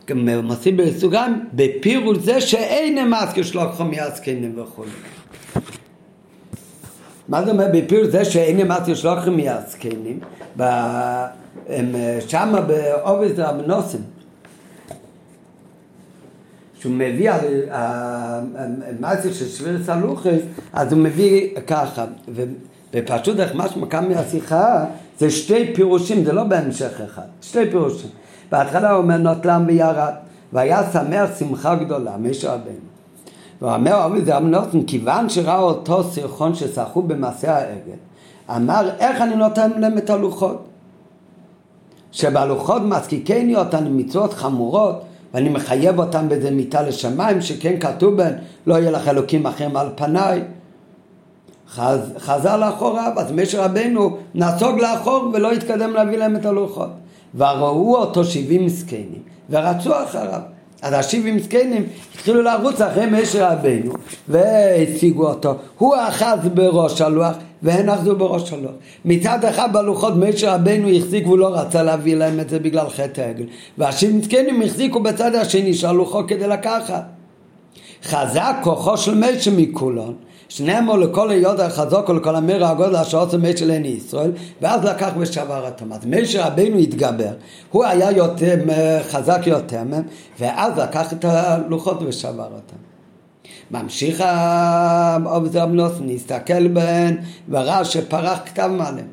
ומוסיף 0.10 0.76
בסוגריים, 0.76 1.46
בפירוש 1.54 2.18
זה 2.18 2.42
שאין 2.42 2.98
אמס 2.98 3.30
כשלוקחו 3.34 3.84
מיעסקנים 3.84 4.60
וכו'. 4.60 4.84
מה 7.28 7.46
זה 7.46 7.52
אומר 7.52 7.68
בפירוש 7.74 8.08
זה 8.08 8.26
שאין 8.26 8.60
אמס 8.60 8.90
כשלוקחו 8.90 9.32
מיעסקנים? 9.32 10.20
שמה 12.28 12.62
בעובד 12.62 13.40
רב 13.40 13.56
נוסם. 13.68 14.17
שהוא 16.80 16.94
מביא 16.96 17.32
על 17.32 17.46
המעשה 17.72 19.34
של 19.34 19.48
שביר 19.48 19.84
סלוחס, 19.84 20.40
אז 20.74 20.94
הוא 20.94 21.02
מביא 21.02 21.50
ככה, 21.68 22.06
ופשוט 22.94 23.40
איך 23.40 23.56
משמע 23.56 23.88
כאן 23.88 24.10
מהשיחה, 24.10 24.86
זה 25.20 25.30
שתי 25.30 25.74
פירושים, 25.76 26.24
זה 26.26 26.34
לא 26.34 26.44
בהמשך 26.44 27.02
אחד, 27.06 27.26
שתי 27.42 27.70
פירושים. 27.70 28.10
בהתחלה 28.52 28.92
הוא 28.92 29.04
אומר 29.04 29.18
נוטלם 29.18 29.64
וירד, 29.68 30.14
והיה 30.54 30.92
שמח 30.94 31.30
שמחה 31.40 31.76
גדולה, 31.76 32.18
משה 32.18 32.54
רבנו. 32.54 32.88
אומר, 33.62 34.06
אבי 34.06 34.26
זה 34.26 34.38
אמנותן, 34.38 34.84
כיוון 34.84 35.30
שראה 35.30 35.60
אותו 35.60 36.04
סרחון 36.04 36.56
ששחו 36.56 37.02
במעשה 37.02 37.58
העגל, 37.58 37.98
אמר, 38.56 38.90
איך 39.00 39.22
אני 39.22 39.36
נותן 39.36 39.72
להם 39.78 39.98
את 39.98 40.10
הלוחות? 40.10 40.64
שבלוחות 42.12 42.82
מזקיקני 42.82 43.56
אותן 43.56 43.88
מצוות 43.92 44.34
חמורות, 44.34 45.04
ואני 45.34 45.50
מחייב 45.50 46.00
אותם 46.00 46.30
באיזה 46.30 46.52
מיטה 46.52 46.82
לשמיים, 46.82 47.42
שכן 47.42 47.80
כתוב 47.80 48.18
בהן, 48.18 48.34
לא 48.68 48.76
יהיה 48.76 48.92
לך 48.92 49.08
אלוקים 49.08 49.46
אחרים 49.46 49.78
על 49.78 49.90
פניי. 49.96 50.42
חז, 51.70 52.00
חזר 52.18 52.58
לאחוריו, 52.58 53.12
אז 53.18 53.32
משה 53.32 53.66
רבנו 53.66 54.18
נסוג 54.36 54.80
לאחור 54.80 55.32
ולא 55.34 55.52
התקדם 55.52 55.94
להביא 55.94 56.18
להם 56.18 56.36
את 56.36 56.46
הלוחות. 56.46 56.90
וראו 57.36 57.96
אותו 57.96 58.26
שבעים 58.26 58.70
זקנים, 58.70 59.22
ורצו 59.50 60.04
אחריו. 60.04 60.42
אז 60.82 60.94
השבעים 60.94 61.40
זקנים 61.40 61.86
התחילו 62.16 62.42
לרוץ 62.42 62.82
אחרי 62.82 63.06
משה 63.06 63.54
רבנו 63.54 63.94
והציגו 64.28 65.28
אותו. 65.28 65.56
הוא 65.78 65.96
אחז 66.08 66.40
בראש 66.54 67.02
הלוח 67.02 67.36
והן 67.64 67.90
אחזו 67.90 68.16
בראש 68.16 68.54
הלוח. 68.54 68.72
מצד 69.06 69.46
אחד 69.46 69.74
בלוחות 69.74 70.14
משה 70.16 70.56
רבנו 70.56 70.90
החזיק 70.90 71.26
והוא 71.28 71.38
לא 71.38 71.60
רצה 71.60 71.84
להביא 71.84 72.16
להם 72.16 72.40
את 72.40 72.50
זה 72.50 72.60
בגלל 72.60 72.90
חטא 72.90 73.22
העגל. 73.22 73.46
והשבעים 73.78 74.22
זקנים 74.22 74.62
החזיקו 74.62 75.00
בצד 75.00 75.36
השני 75.36 75.74
של 75.74 75.88
הלוחות 75.88 76.30
כדי 76.30 76.48
לקחת. 76.48 77.04
חזק 78.04 78.56
כוחו 78.64 78.98
של 78.98 79.16
משה 79.16 79.52
מכולון 79.52 80.16
שנאמר 80.50 80.96
לכל 80.96 81.30
היות 81.30 81.60
החזוק 81.60 82.10
ולכל 82.10 82.36
המיר 82.36 82.66
הגודל 82.66 82.96
אשר 82.96 83.24
עושה 83.24 83.38
משה 83.38 83.66
לעיני 83.66 83.88
ישראל 83.88 84.32
ואז 84.62 84.86
לקח 84.86 85.12
ושבר 85.18 85.66
אותם. 85.66 85.94
אז 85.94 86.06
משה 86.06 86.48
רבינו 86.48 86.78
התגבר, 86.78 87.32
הוא 87.72 87.86
היה 87.86 88.12
יותר 88.12 88.56
חזק 89.10 89.42
יותר 89.46 89.84
מהם 89.84 90.04
ואז 90.40 90.78
לקח 90.78 91.14
את 91.14 91.26
הלוחות 91.26 92.00
ושבר 92.02 92.44
אותם. 92.44 92.87
ממשיך 93.72 94.22
העובד 94.22 95.58
אמנוס, 95.58 95.92
נסתכל 96.02 96.68
בהן 96.68 97.18
וראה 97.50 97.86
שפרח 97.86 98.40
כתב 98.46 98.70
מעליהם 98.78 99.08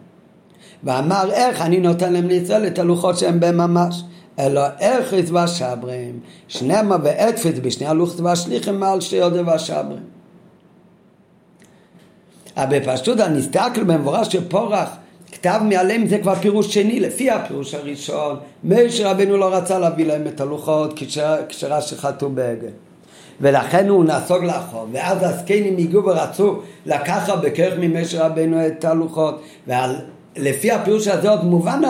ואמר 0.85 1.31
איך 1.33 1.61
אני 1.61 1.81
נותן 1.81 2.13
להם 2.13 2.29
לישראל 2.29 2.67
את 2.67 2.79
הלוחות 2.79 3.19
שהם 3.19 3.41
בהם 3.41 3.57
ממש 3.57 4.03
אלא 4.39 4.63
ארחיס 4.83 5.31
והשברים 5.31 6.21
שנמה 6.49 6.97
ואתפס 7.03 7.59
בשני 7.63 7.87
הלוחות 7.87 8.21
והשליחים 8.21 8.81
מעל 8.81 9.01
שתי 9.01 9.17
יודע 9.17 9.43
והשברים 9.47 10.03
אבל 12.57 12.79
בפשטות 12.79 13.21
הנסתכל 13.21 13.85
במבורש 13.85 14.29
של 14.29 14.49
פורח 14.49 14.89
כתב 15.33 15.61
מעליהם 15.65 16.07
זה 16.07 16.19
כבר 16.19 16.35
פירוש 16.35 16.75
שני, 16.75 17.01
לפי 17.01 17.31
הפירוש 17.31 17.75
הראשון, 17.75 18.37
משה 18.65 19.11
רבנו 19.11 19.37
לא 19.37 19.55
רצה 19.55 19.79
להביא 19.79 20.07
להם 20.07 20.27
את 20.27 20.41
הלוחות 20.41 21.01
כשרה 21.49 21.81
שחטאו 21.81 22.31
בעגל. 22.31 22.69
ולכן 23.41 23.89
הוא 23.89 24.05
נסוג 24.05 24.45
לאחור, 24.45 24.87
ואז 24.93 25.19
הזקנים 25.21 25.77
הגיעו 25.79 26.05
ורצו 26.05 26.59
לקחת 26.87 27.39
בכרך 27.43 27.75
ממשה 27.79 28.27
רבנו 28.27 28.67
את 28.67 28.85
הלוחות, 28.85 29.43
ולפי 29.67 30.71
הפירוש 30.71 31.09
הזה 31.09 31.31
עוד 31.31 31.45
מובן 31.45 31.81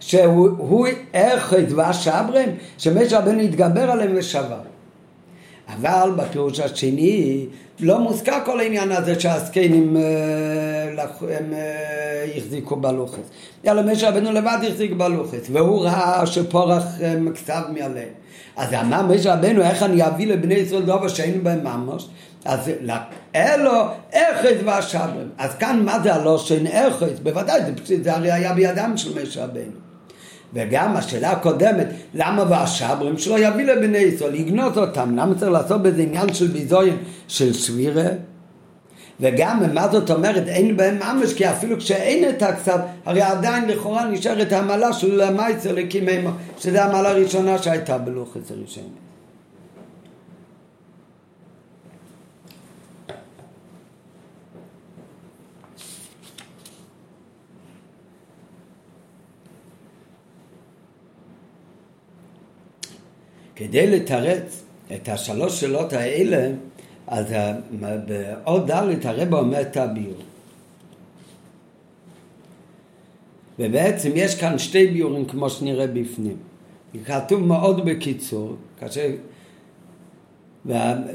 שהוא 0.00 0.86
אחד 1.12 1.72
והשברים, 1.76 2.48
שמשה 2.78 3.18
רבנו 3.18 3.40
התגבר 3.40 3.90
עליהם 3.90 4.12
ושבר. 4.16 4.60
אבל 5.68 6.10
בפירוש 6.16 6.60
השני 6.60 7.46
לא 7.80 7.98
מוזכר 7.98 8.38
כל 8.44 8.60
העניין 8.60 8.92
הזה 8.92 9.20
שהזקנים 9.20 9.96
אה, 9.96 11.04
הם 11.22 11.52
אה, 11.52 12.24
החזיקו 12.36 12.76
בלוחס. 12.76 13.30
אלא 13.66 13.92
משה 13.92 14.10
רבנו 14.10 14.32
לבד 14.32 14.58
החזיק 14.68 14.92
בלוחס, 14.92 15.46
והוא 15.52 15.82
ראה 15.82 16.26
שפורח 16.26 16.84
מקצב 17.20 17.62
מעליהם. 17.74 18.19
אז 18.56 18.74
אמר 18.74 19.02
משה 19.02 19.34
רבנו, 19.34 19.62
איך 19.62 19.82
אני 19.82 20.06
אביא 20.06 20.26
לבני 20.26 20.54
ישראל 20.54 20.82
דבר 20.82 21.08
שהיינו 21.08 21.44
בהם 21.44 21.64
ממש? 21.64 22.06
אז 22.44 22.70
אלו 23.34 23.72
אחת 24.12 24.56
והשברים. 24.64 25.28
אז 25.38 25.54
כאן 25.54 25.82
מה 25.84 26.00
זה 26.02 26.14
הלא 26.14 26.38
שאין 26.38 26.66
אחת? 26.66 27.20
בוודאי, 27.22 27.60
זה, 27.84 27.96
זה 28.02 28.14
הרי 28.16 28.32
היה 28.32 28.52
בידם 28.52 28.92
של 28.96 29.22
משה 29.22 29.44
רבנו. 29.44 29.90
וגם 30.54 30.96
השאלה 30.96 31.30
הקודמת, 31.30 31.86
למה 32.14 32.44
והשברים 32.50 33.18
שלו 33.18 33.38
יביא 33.38 33.64
לבני 33.64 33.98
ישראל, 33.98 34.34
יגנוז 34.34 34.78
אותם, 34.78 35.16
למה 35.16 35.34
צריך 35.34 35.50
לעשות 35.50 35.82
בזה 35.82 36.02
עניין 36.02 36.34
של 36.34 36.46
ביזוין 36.46 36.96
של 37.28 37.52
שבירה? 37.52 38.04
וגם 39.20 39.74
מה 39.74 39.88
זאת 39.88 40.10
אומרת, 40.10 40.48
אין 40.48 40.76
בהם 40.76 40.98
ממש, 40.98 41.34
כי 41.34 41.50
אפילו 41.50 41.78
כשאין 41.78 42.28
את 42.28 42.42
הכסף, 42.42 42.76
הרי 43.04 43.22
עדיין 43.22 43.68
לכאורה 43.68 44.08
נשארת 44.08 44.52
המעלה 44.52 44.92
של 44.92 45.20
המייצר 45.20 45.72
לקימימו, 45.72 46.30
שזו 46.58 46.78
המעלה 46.78 47.10
הראשונה 47.10 47.58
שהייתה 47.58 47.98
בלוחץ 47.98 48.50
הראשון. 48.50 48.88
כדי 63.56 63.86
לתרץ 63.86 64.62
את 64.94 65.08
השלוש 65.08 65.60
שאלות 65.60 65.92
האלה, 65.92 66.48
אז 67.10 67.26
בעוד 68.06 68.70
ד' 68.70 69.06
הרב 69.06 69.34
אומר 69.34 69.60
את 69.60 69.76
הביור. 69.76 70.14
ובעצם 73.58 74.10
יש 74.14 74.40
כאן 74.40 74.58
שתי 74.58 74.86
ביורים 74.86 75.24
כמו 75.24 75.50
שנראה 75.50 75.86
בפנים. 75.86 76.36
כתוב 77.04 77.40
מאוד 77.40 77.84
בקיצור, 77.84 78.56
כאשר... 78.80 79.06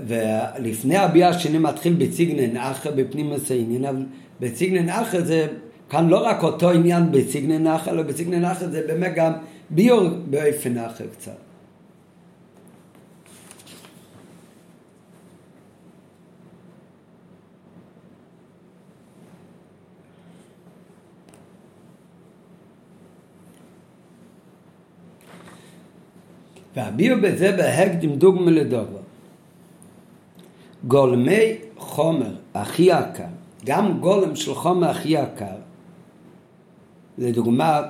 ולפני 0.07 0.97
הביאה 0.97 1.29
השני 1.29 1.57
מתחיל 1.57 1.93
בציגנן 1.93 2.57
אחר 2.57 2.91
בפנים 2.95 3.29
מסעינין, 3.29 3.85
אבל 3.85 4.03
בציגנן 4.39 4.89
אחר 4.89 5.23
זה 5.23 5.47
כאן 5.89 6.07
לא 6.07 6.25
רק 6.25 6.43
אותו 6.43 6.69
עניין 6.69 7.11
בסגנן 7.11 7.63
נחל, 7.67 7.91
אלא 7.91 8.01
בסגנן 8.01 8.41
נחל 8.41 8.71
זה 8.71 8.83
באמת 8.87 9.11
גם 9.15 9.31
ביור 9.69 10.09
באופן 10.29 10.77
אחר 10.77 11.05
קצת. 11.17 11.44
והביאו 26.75 27.21
בזה 27.21 27.51
בהקדים 27.51 28.15
דוגמה 28.15 28.51
לדוגמה. 28.51 28.99
גולמי 30.87 31.55
חומר 31.77 32.35
הכי 32.53 32.83
יקר, 32.83 33.23
גם 33.65 33.99
גולם 33.99 34.35
של 34.35 34.55
חומר 34.55 34.89
הכי 34.89 35.09
יקר, 35.09 35.55
לדוגמה 37.17 37.81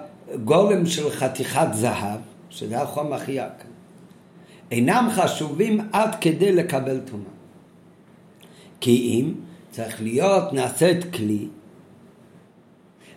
גולם 0.44 0.86
של 0.86 1.10
חתיכת 1.10 1.68
זהב, 1.74 2.20
שזה 2.50 2.82
החומר 2.82 3.14
הכי 3.14 3.32
יקר, 3.32 3.70
אינם 4.72 5.08
חשובים 5.12 5.80
עד 5.94 6.16
כדי 6.22 6.52
לקבל 6.52 7.00
טומאה. 7.00 7.26
כי 8.82 8.92
אם 8.92 9.34
צריך 9.72 10.02
להיות 10.02 10.54
נעשית 10.54 11.14
כלי, 11.14 11.48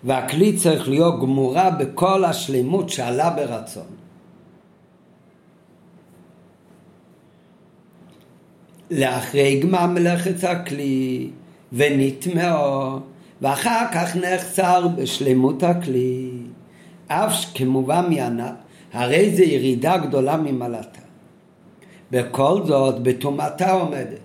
והכלי 0.05 0.57
צריך 0.57 0.89
להיות 0.89 1.21
גמורה 1.21 1.71
בכל 1.71 2.25
השלמות 2.25 2.89
שעלה 2.89 3.31
ברצון. 3.31 3.98
לאחרי 8.91 9.61
גמר 9.61 9.87
מלאכת 9.87 10.45
הכלי 10.45 11.31
ונטמעו 11.73 12.99
ואחר 13.43 13.85
כך 13.95 14.17
נחסר 14.17 14.89
בשלמות 14.89 15.63
הכלי. 15.63 16.31
אף 17.07 17.33
כמובן 17.55 18.05
מענק 18.11 18.55
הרי 18.93 19.37
זה 19.37 19.45
ירידה 19.45 19.97
גדולה 19.97 20.37
ממעלתה 20.37 21.01
בכל 22.11 22.61
זאת 22.67 23.03
בטומאתה 23.03 23.73
עומדת. 23.73 24.19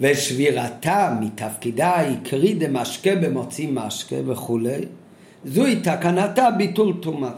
ושבירתה 0.00 1.16
מתפקידה 1.20 1.88
העיקרי 1.88 2.54
דמשקה 2.54 3.14
במוציא 3.14 3.68
משקה 3.68 4.16
וכולי 4.26 4.80
זוהי 5.44 5.80
תקנתה 5.80 6.50
ביטול 6.50 6.94
טומאה 7.02 7.30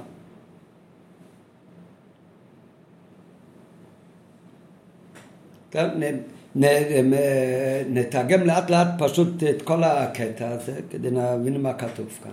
נתרגם 7.91 8.47
לאט 8.47 8.71
לאט 8.71 8.89
פשוט 8.99 9.43
את 9.51 9.63
כל 9.63 9.85
הקטע 9.85 10.49
הזה 10.49 10.73
כדי 10.91 11.11
להבין 11.11 11.63
מה 11.63 11.73
כתוב 11.73 12.07
כאן. 12.25 12.31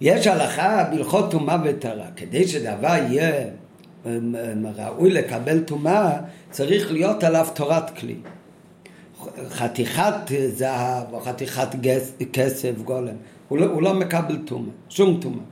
יש 0.00 0.26
הלכה 0.26 0.84
בהלכות 0.90 1.30
טומאה 1.30 1.56
וטהרה, 1.64 2.06
כדי 2.16 2.48
שדבר 2.48 2.94
יהיה 3.10 3.32
ראוי 4.76 5.10
לקבל 5.10 5.60
טומאה, 5.60 6.20
צריך 6.50 6.92
להיות 6.92 7.24
עליו 7.24 7.46
תורת 7.54 7.90
כלי. 7.90 8.14
חתיכת 9.48 10.14
זהב 10.48 11.12
או 11.12 11.20
חתיכת 11.20 11.68
כסף 12.32 12.72
גולם, 12.84 13.14
הוא 13.48 13.58
לא, 13.58 13.66
הוא 13.66 13.82
לא 13.82 13.94
מקבל 13.94 14.36
טומאה, 14.44 14.70
שום 14.88 15.20
טומאה. 15.20 15.44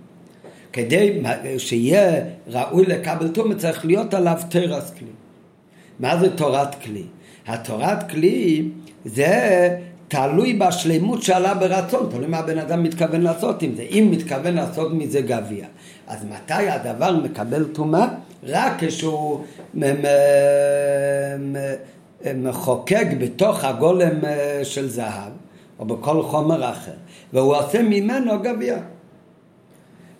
כדי 0.73 1.23
שיהיה 1.59 2.25
ראוי 2.47 2.87
לקבל 2.87 3.29
טומאה 3.29 3.57
צריך 3.57 3.87
להיות 3.87 4.15
עליו 4.15 4.39
תרס 4.49 4.91
כלי. 4.91 5.09
מה 6.01 6.17
זה 6.17 6.37
תורת 6.37 6.75
כלי? 6.83 7.03
התורת 7.47 8.11
כלי 8.11 8.69
זה 9.05 9.77
תלוי 10.09 10.55
בשלמות 10.55 11.23
שעלה 11.23 11.55
ברצון, 11.55 12.09
תלוי 12.11 12.27
מה 12.27 12.39
הבן 12.39 12.59
אדם 12.59 12.83
מתכוון 12.83 13.21
לעשות 13.21 13.63
עם 13.63 13.75
זה. 13.75 13.83
אם 13.83 14.09
מתכוון 14.11 14.55
לעשות 14.55 14.93
מזה 14.93 15.21
גביע, 15.21 15.67
אז 16.07 16.25
מתי 16.25 16.69
הדבר 16.69 17.17
מקבל 17.17 17.65
טומאה? 17.65 18.09
רק 18.43 18.73
כשהוא 18.79 19.45
מחוקק 22.35 23.07
בתוך 23.19 23.65
הגולם 23.65 24.25
אה, 24.25 24.61
של 24.65 24.89
זהב, 24.89 25.33
או 25.79 25.85
בכל 25.85 26.23
חומר 26.23 26.71
אחר, 26.71 26.93
והוא 27.33 27.57
עושה 27.57 27.83
ממנו 27.83 28.43
גביע. 28.43 28.77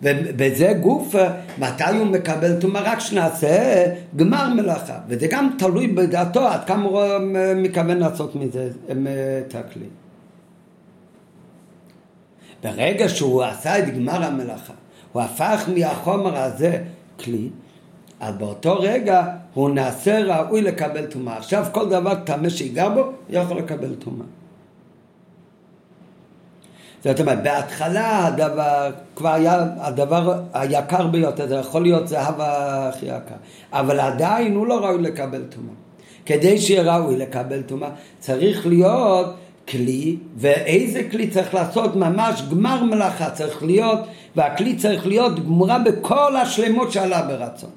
ובזה 0.01 0.73
גוף, 0.81 1.15
מתי 1.57 1.97
הוא 1.97 2.07
מקבל 2.07 2.59
טומאה? 2.59 2.81
רק 2.81 2.99
שנעשה 2.99 3.85
גמר 4.15 4.53
מלאכה. 4.53 4.99
וזה 5.07 5.27
גם 5.27 5.49
תלוי 5.57 5.87
בדעתו 5.87 6.47
עד 6.47 6.63
כמה 6.63 6.83
הוא 6.83 7.01
מכוון 7.55 7.97
לעשות 7.97 8.35
מזה 8.35 8.69
את 9.47 9.55
הכלי. 9.55 9.85
ברגע 12.63 13.09
שהוא 13.09 13.43
עשה 13.43 13.79
את 13.79 13.95
גמר 13.95 14.23
המלאכה, 14.23 14.73
הוא 15.11 15.21
הפך 15.21 15.69
מהחומר 15.75 16.37
הזה 16.37 16.83
כלי, 17.23 17.49
אז 18.19 18.35
באותו 18.35 18.75
רגע 18.79 19.25
הוא 19.53 19.69
נעשה 19.69 20.19
ראוי 20.19 20.61
לקבל 20.61 21.05
טומאה. 21.05 21.37
עכשיו 21.37 21.65
כל 21.71 21.89
דבר 21.89 22.15
טמא 22.15 22.49
שיגע 22.49 22.89
בו, 22.89 23.11
יכול 23.29 23.57
לקבל 23.57 23.95
טומאה. 23.95 24.25
זאת 27.07 27.19
אומרת, 27.19 27.43
בהתחלה 27.43 28.27
הדבר 28.27 28.89
כבר 29.15 29.33
היה 29.33 29.65
הדבר 29.79 30.33
היקר 30.53 31.07
ביותר, 31.07 31.47
זה 31.47 31.55
יכול 31.55 31.81
להיות 31.81 32.07
זהב 32.07 32.35
הכי 32.37 33.05
יקר, 33.05 33.35
אבל 33.73 33.99
עדיין 33.99 34.55
הוא 34.55 34.67
לא 34.67 34.85
ראוי 34.85 35.01
לקבל 35.01 35.43
טומאה. 35.49 35.73
כדי 36.25 36.57
שיהיה 36.57 36.97
ראוי 36.97 37.17
לקבל 37.17 37.61
טומאה, 37.61 37.89
צריך 38.19 38.67
להיות 38.67 39.35
כלי, 39.69 40.17
ואיזה 40.37 41.01
כלי 41.11 41.27
צריך 41.27 41.53
לעשות? 41.53 41.95
ממש 41.95 42.41
גמר 42.51 42.83
מלאכה 42.83 43.29
צריך 43.29 43.63
להיות, 43.63 43.99
והכלי 44.35 44.75
צריך 44.75 45.07
להיות 45.07 45.39
גמורה 45.39 45.79
בכל 45.79 46.35
השלמות 46.35 46.91
שעלה 46.91 47.21
ברצון. 47.21 47.69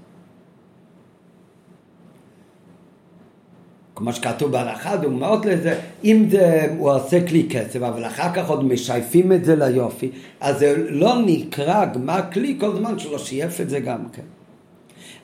כמו 4.01 4.13
שכתוב 4.13 4.53
בהלכה, 4.53 4.97
דוגמאות 4.97 5.47
לזה, 5.47 5.81
אם 6.05 6.27
זה, 6.31 6.67
הוא 6.79 6.91
עושה 6.91 7.27
כלי 7.27 7.47
כסף, 7.51 7.83
אבל 7.83 8.07
אחר 8.07 8.33
כך 8.35 8.49
עוד 8.49 8.65
משייפים 8.65 9.33
את 9.33 9.45
זה 9.45 9.57
ליופי, 9.57 10.11
אז 10.41 10.59
זה 10.59 10.75
לא 10.89 11.23
נקרא 11.27 11.85
גמר 11.85 12.21
כלי 12.33 12.57
כל 12.61 12.77
זמן 12.77 12.99
שהוא 12.99 13.13
לא 13.13 13.19
שייף 13.19 13.61
את 13.61 13.71
זה 13.71 13.81
גם 13.81 13.99
כן. 14.13 14.23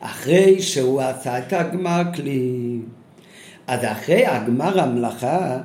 אחרי 0.00 0.62
שהוא 0.62 1.00
עשה 1.00 1.38
את 1.38 1.52
הגמר 1.52 2.02
כלי, 2.14 2.78
אז 3.66 3.84
אחרי 3.84 4.26
הגמר 4.26 4.80
המלאכה, 4.80 5.58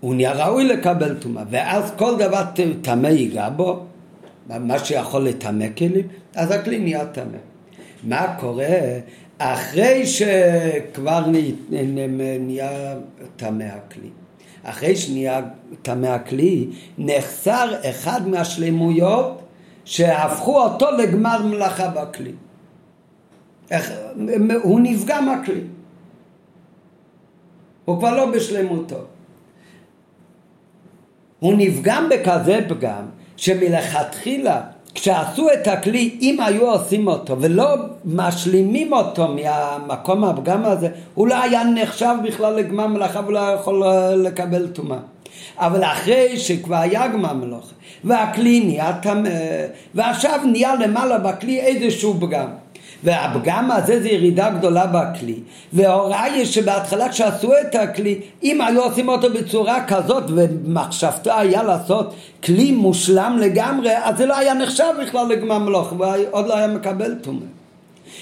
הוא 0.00 0.14
נהיה 0.14 0.46
ראוי 0.46 0.64
לקבל 0.64 1.14
טומאה, 1.14 1.44
ואז 1.50 1.92
כל 1.96 2.18
דבר 2.18 2.42
טמא 2.82 3.08
ייגע 3.08 3.48
בו, 3.48 3.84
מה 4.48 4.78
שיכול 4.78 5.22
לטמא 5.24 5.66
כלים, 5.76 6.08
אז 6.34 6.50
הכלי 6.50 6.78
נהיה 6.78 7.06
טמא. 7.06 7.38
מה 8.04 8.36
קורה 8.40 8.66
אחרי 9.42 10.06
שכבר 10.06 11.26
נהיה 12.40 12.94
טמא 13.36 13.64
הכלי. 13.64 14.08
אחרי 14.62 14.96
שנהיה 14.96 15.40
טמא 15.82 16.06
הכלי, 16.06 16.66
נחסר 16.98 17.74
אחד 17.90 18.28
מהשלמויות 18.28 19.42
שהפכו 19.84 20.62
אותו 20.62 20.90
לגמר 20.90 21.46
מלאכה 21.46 21.88
בכלי. 21.88 22.32
הוא 24.62 24.80
נפגע 24.80 25.20
מהכלי. 25.20 25.64
הוא 27.84 27.98
כבר 27.98 28.16
לא 28.16 28.30
בשלמותו. 28.30 29.04
הוא 31.38 31.54
נפגם 31.56 32.08
בכזה 32.10 32.58
פגם 32.68 33.04
שמלכתחילה 33.36 34.62
כשעשו 34.94 35.48
את 35.52 35.68
הכלי, 35.68 36.18
אם 36.20 36.40
היו 36.40 36.70
עושים 36.70 37.08
אותו 37.08 37.36
ולא 37.40 37.66
משלימים 38.04 38.92
אותו 38.92 39.28
מהמקום 39.28 40.24
הפגם 40.24 40.64
הזה, 40.64 40.88
הוא 41.14 41.28
לא 41.28 41.42
היה 41.42 41.64
נחשב 41.64 42.14
בכלל 42.24 42.54
לגמר 42.54 42.86
מלאכה 42.86 43.20
ולא 43.26 43.38
יכול 43.38 43.84
לקבל 44.16 44.66
טומאה. 44.66 44.98
אבל 45.58 45.84
אחרי 45.84 46.38
שכבר 46.38 46.76
היה 46.76 47.08
גמר 47.08 47.32
מלאכה, 47.32 47.72
והכלי 48.04 48.60
נהיה 48.60 48.92
טמא, 49.02 49.30
ועכשיו 49.94 50.40
נהיה 50.44 50.74
למעלה 50.74 51.18
בכלי 51.18 51.60
איזשהו 51.60 52.14
פגם. 52.20 52.46
והפגם 53.04 53.70
הזה 53.70 54.02
זה 54.02 54.08
ירידה 54.08 54.50
גדולה 54.50 54.86
בכלי 54.86 55.38
וההוראה 55.72 56.22
היא 56.22 56.44
שבהתחלה 56.44 57.08
כשעשו 57.08 57.52
את 57.60 57.74
הכלי 57.74 58.20
אם 58.42 58.60
היו 58.60 58.82
עושים 58.82 59.08
אותו 59.08 59.32
בצורה 59.32 59.84
כזאת 59.86 60.24
ומחשבתו 60.28 61.32
היה 61.32 61.62
לעשות 61.62 62.14
כלי 62.44 62.72
מושלם 62.72 63.38
לגמרי 63.40 63.90
אז 64.04 64.16
זה 64.16 64.26
לא 64.26 64.36
היה 64.36 64.54
נחשב 64.54 64.92
בכלל 65.02 65.28
לגמר 65.28 65.58
מלוך 65.58 65.92
ועוד 65.98 66.46
לא 66.46 66.56
היה 66.56 66.66
מקבל 66.66 67.14
טומאה 67.14 67.46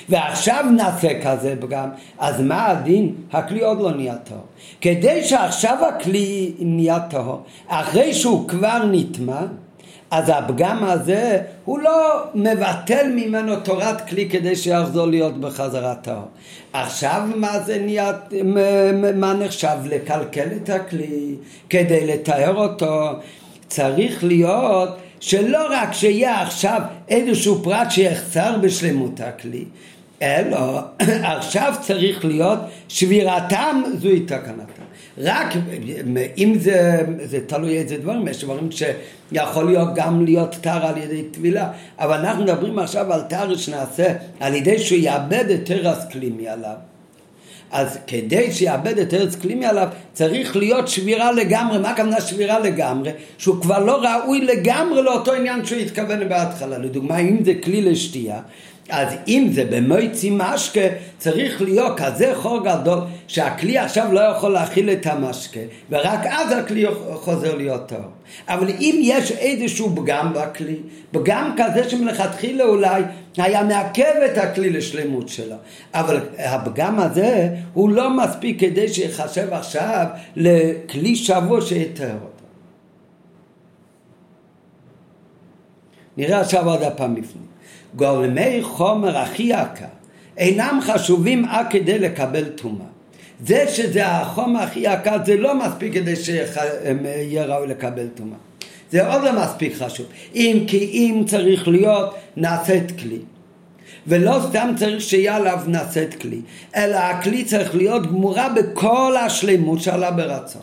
ועכשיו 0.09 0.65
נעשה 0.77 1.09
כזה 1.23 1.55
פגם, 1.61 1.89
אז 2.19 2.41
מה 2.41 2.67
הדין? 2.67 3.15
הכלי 3.33 3.61
עוד 3.61 3.81
לא 3.81 3.91
נהיה 3.91 4.15
טהור. 4.17 4.45
כדי 4.81 5.25
שעכשיו 5.25 5.79
הכלי 5.89 6.53
נהיה 6.59 7.01
טהור, 7.01 7.43
אחרי 7.69 8.15
שהוא 8.15 8.49
כבר 8.49 8.85
נטמע, 8.91 9.41
אז 10.11 10.33
הפגם 10.35 10.85
הזה 10.85 11.39
הוא 11.65 11.79
לא 11.79 12.25
מבטל 12.35 13.13
ממנו 13.15 13.61
תורת 13.61 14.09
כלי 14.09 14.29
כדי 14.31 14.57
שיחזור 14.57 15.07
להיות 15.07 15.41
בחזרה 15.41 15.95
טהור. 15.95 16.29
עכשיו 16.73 17.23
מה 17.37 17.61
זה 17.61 17.79
נהיה, 17.79 18.13
מה 19.15 19.35
נחשב 19.35 19.77
לקלקל 19.85 20.49
את 20.63 20.71
הכלי 20.71 21.35
כדי 21.71 22.07
לתאר 22.07 22.57
אותו? 22.57 23.11
צריך 23.69 24.25
להיות 24.25 24.89
שלא 25.21 25.67
רק 25.71 25.93
שיהיה 25.93 26.43
עכשיו 26.43 26.81
איזשהו 27.09 27.63
פרט 27.63 27.91
שיחסר 27.91 28.59
בשלמות 28.61 29.21
הכלי, 29.21 29.65
אלא 30.23 30.81
עכשיו 31.37 31.75
צריך 31.81 32.25
להיות 32.25 32.59
שבירתם 32.89 33.83
זוהי 33.99 34.21
תקנתם. 34.21 34.78
רק 35.21 35.55
אם 36.39 36.57
זה, 36.59 37.01
זה 37.25 37.41
תלוי 37.47 37.79
איזה 37.79 37.97
דברים, 37.97 38.29
יש 38.29 38.45
דברים 38.45 38.69
שיכול 38.71 39.65
להיות 39.65 39.89
גם 39.95 40.25
להיות 40.25 40.57
תר 40.61 40.87
על 40.87 40.97
ידי 40.97 41.23
טבילה, 41.23 41.71
אבל 41.99 42.19
אנחנו 42.19 42.45
מדברים 42.45 42.79
עכשיו 42.79 43.13
על 43.13 43.23
תר 43.23 43.57
שנעשה 43.57 44.13
על 44.41 44.55
ידי 44.55 44.79
שהוא 44.79 44.99
יאבד 44.99 45.45
את 45.51 45.65
תרס 45.65 46.05
קלימי 46.11 46.49
עליו. 46.49 46.75
אז 47.71 47.99
כדי 48.07 48.53
שיאבד 48.53 48.99
את 48.99 49.15
ארץ 49.15 49.37
קלימי 49.37 49.67
עליו 49.67 49.89
צריך 50.13 50.57
להיות 50.57 50.89
שבירה 50.89 51.33
לגמרי, 51.33 51.79
מה 51.79 51.91
הכוונה 51.91 52.21
שבירה 52.21 52.59
לגמרי? 52.59 53.11
שהוא 53.39 53.61
כבר 53.63 53.79
לא 53.79 54.03
ראוי 54.03 54.41
לגמרי 54.41 55.03
לאותו 55.03 55.33
עניין 55.33 55.65
שהוא 55.65 55.79
התכוון 55.79 56.29
בהתחלה. 56.29 56.79
לדוגמה, 56.79 57.19
אם 57.19 57.45
זה 57.45 57.53
כלי 57.65 57.83
לשתייה, 57.83 58.41
אז 58.89 59.09
אם 59.29 59.49
זה 59.53 59.65
במויצי 59.71 60.31
משקה, 60.33 60.81
צריך 61.19 61.63
להיות 61.63 62.01
כזה 62.01 62.33
חור 62.35 62.65
גדול 62.65 62.99
שהכלי 63.27 63.79
עכשיו 63.79 64.13
לא 64.13 64.21
יכול 64.21 64.53
להכיל 64.53 64.91
את 64.91 65.07
המשקה, 65.07 65.61
ורק 65.91 66.27
אז 66.27 66.53
הכלי 66.53 66.85
חוזר 67.15 67.55
להיות 67.55 67.89
טוב. 67.89 68.05
אבל 68.49 68.69
אם 68.69 69.01
יש 69.03 69.33
איזשהו 69.33 69.97
פגם 69.97 70.33
בכלי, 70.35 70.77
פגם 71.13 71.57
כזה 71.57 71.91
שמלכתחילה 71.91 72.65
אולי 72.65 73.03
היה 73.37 73.63
מעכב 73.63 74.15
את 74.33 74.39
הכלי 74.39 74.71
לשלמות 74.71 75.29
שלו, 75.29 75.57
אבל 75.95 76.21
הפגם 76.39 76.99
הזה 77.01 77.49
הוא 77.75 77.91
לא 77.91 78.17
מספיק 78.17 78.61
כדי 78.61 78.89
שיחשב 78.89 79.53
עכשיו 79.53 80.07
לכלי 80.37 81.17
שבוע 81.17 81.61
שיתר 81.61 82.13
אותו. 82.15 82.45
נראה 86.17 86.41
עכשיו 86.41 86.69
עוד 86.69 86.83
הפעם 86.83 87.15
בפנים. 87.15 87.58
גולמי 87.97 88.59
חומר 88.63 89.19
הכי 89.19 89.43
יקר 89.43 89.87
אינם 90.39 90.79
חשובים 90.83 91.45
עד 91.45 91.67
כדי 91.71 91.99
לקבל 91.99 92.45
טומאה. 92.45 92.87
זה 93.47 93.65
שזה 93.69 94.07
החומר 94.07 94.61
הכי 94.61 94.81
יקר 94.81 95.17
זה 95.27 95.37
לא 95.37 95.55
מספיק 95.55 95.95
כדי 95.95 96.17
שיהיה 96.17 97.45
ראוי 97.45 97.67
לקבל 97.67 98.07
טומאה. 98.15 98.39
זה 98.93 99.07
עוד 99.13 99.23
לא 99.23 99.43
מספיק 99.43 99.75
חשוב. 99.77 100.07
אם 100.35 100.65
כי 100.67 100.79
אם 100.79 101.25
צריך 101.27 101.69
להיות 101.69 102.15
נעשית 102.37 102.99
כלי. 102.99 103.19
ולא 104.07 104.39
סתם 104.49 104.71
צריך 104.77 105.01
שיהיה 105.01 105.37
עליו 105.37 105.59
נעשית 105.67 106.15
כלי, 106.15 106.41
אלא 106.77 106.97
הכלי 106.97 107.45
צריך 107.45 107.75
להיות 107.75 108.07
גמורה 108.07 108.49
בכל 108.49 109.17
השלמות 109.17 109.81
שעלה 109.81 110.11
ברצון. 110.11 110.63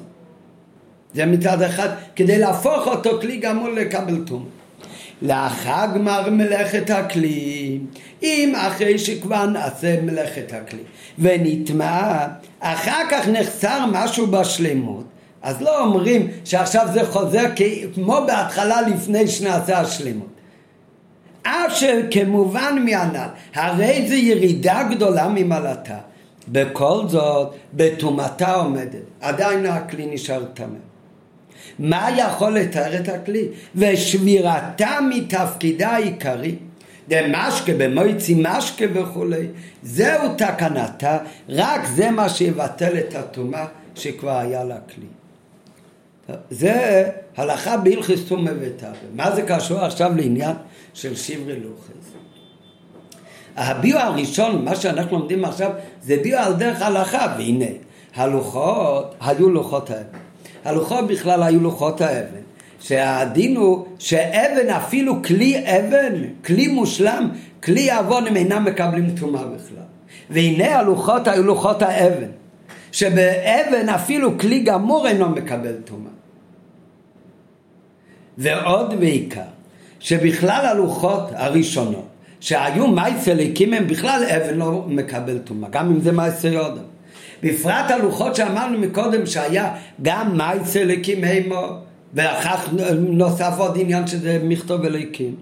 זה 1.14 1.26
מצד 1.26 1.62
אחד 1.62 1.90
כדי 2.16 2.38
להפוך 2.38 2.88
אותו 2.88 3.22
כלי 3.22 3.38
גמור 3.38 3.70
לקבל 3.70 4.18
טומאה. 4.26 4.55
לאחר 5.26 5.86
גמר 5.96 6.30
מלאכת 6.30 6.90
הכלי, 6.90 7.80
אם 8.24 8.54
אחרי 8.58 9.00
שכבר 9.00 9.46
נעשה 9.46 10.02
מלאכת 10.02 10.54
הכלי 10.54 10.84
ונטמע, 11.20 12.28
אחר 12.60 13.02
כך 13.12 13.28
נחסר 13.28 13.86
משהו 13.92 14.28
בשלמות, 14.28 15.06
אז 15.42 15.62
לא 15.62 15.84
אומרים 15.84 16.28
שעכשיו 16.46 16.88
זה 16.94 17.06
חוזר 17.06 17.44
כמו 17.96 18.18
בהתחלה 18.28 18.82
לפני 18.82 19.28
שנעשה 19.28 19.80
השלמות. 19.80 20.28
אף 21.42 21.76
שכמובן 21.76 22.86
מהנ"ל, 22.86 23.28
הרי 23.56 24.06
זה 24.08 24.16
ירידה 24.16 24.84
גדולה 24.92 25.28
ממעלתה. 25.28 25.98
בכל 26.48 27.02
זאת, 27.08 27.54
בטומאתה 27.74 28.56
עומדת, 28.56 29.02
עדיין 29.22 29.66
הכלי 29.66 30.06
נשאר 30.06 30.44
טמא. 30.54 30.95
מה 31.80 32.10
יכול 32.18 32.58
לתאר 32.58 33.00
את 33.00 33.10
הכלי? 33.10 33.48
ושבירתה 33.76 35.00
מתפקידה 35.10 35.90
העיקרי. 35.90 36.56
דמשקה 37.08 37.74
במויצי 37.78 38.36
משקה 38.38 38.86
וכולי, 38.94 39.48
זהו 39.84 40.36
תקנתה, 40.38 41.18
רק 41.50 41.86
זה 41.86 42.12
מה 42.12 42.30
שיבטל 42.30 42.98
את 43.00 43.16
הטומאה 43.16 43.66
שכבר 43.96 44.38
היה 44.38 44.64
לה 44.64 44.78
כלי. 44.96 45.06
זה 46.50 47.04
הלכה 47.38 47.78
בהלכס 47.78 48.20
טומא 48.28 48.52
וטרא. 48.62 48.90
מה 49.16 49.36
זה 49.36 49.42
קשור 49.42 49.80
עכשיו 49.80 50.12
לעניין 50.16 50.56
של 50.94 51.16
שברי 51.16 51.60
לוחס? 51.60 52.12
הביאו 53.58 54.00
הראשון, 54.00 54.66
מה 54.66 54.76
שאנחנו 54.76 55.20
לומדים 55.20 55.46
עכשיו, 55.46 55.72
זה 56.04 56.18
ביאו 56.24 56.40
על 56.40 56.54
דרך 56.54 56.82
הלכה, 56.82 57.36
והנה, 57.38 57.66
הלוחות 58.16 59.16
היו 59.22 59.50
לוחות 59.50 59.90
האבן. 59.90 60.25
הלוחות 60.66 61.08
בכלל 61.08 61.44
היו 61.44 61.62
לוחות 61.62 62.02
האבן. 62.02 62.46
שהדין 62.80 63.58
הוא 63.58 63.86
שאבן 64.00 64.70
אפילו 64.70 65.24
כלי 65.24 65.64
אבן, 65.66 66.14
כלי 66.46 66.68
מושלם, 66.68 67.30
כלי 67.64 67.92
עוון 67.92 68.28
הם 68.28 68.36
אינם 68.36 68.66
מקבלים 68.66 69.16
טומאה 69.20 69.44
בכלל. 69.44 69.84
והנה 70.30 70.80
הלוחות 70.80 71.28
היו 71.28 71.44
לוחות 71.44 71.82
האבן, 71.82 72.28
שבאבן 72.92 73.90
אפילו 73.90 74.38
כלי 74.38 74.60
גמור 74.60 75.08
אינו 75.08 75.30
מקבל 75.30 75.76
טומאה. 75.86 76.12
ועוד 78.38 79.00
בעיקר, 79.00 79.42
שבכלל 80.00 80.66
הלוחות 80.66 81.30
הראשונות, 81.34 82.08
שהיו 82.40 82.88
מייסליקים 82.88 83.74
הם 83.74 83.88
בכלל 83.88 84.24
אבן 84.24 84.58
לא 84.58 84.86
מקבל 84.88 85.38
טומאה, 85.38 85.70
גם 85.70 85.92
אם 85.92 86.00
זה 86.00 86.12
מייסי 86.12 86.48
יודם. 86.48 86.95
בפרט 87.46 87.92
הלוחות 87.92 88.36
שאמרנו 88.36 88.78
מקודם 88.78 89.26
שהיה 89.26 89.76
גם 90.02 90.38
מייסה 90.38 90.82
אליקים 90.82 91.24
הימו 91.24 91.68
ואחר 92.14 92.56
נוסף 92.98 93.54
עוד 93.58 93.78
עניין 93.80 94.08
שזה 94.08 94.40
מכתוב 94.44 94.86
אליקים 94.86 95.36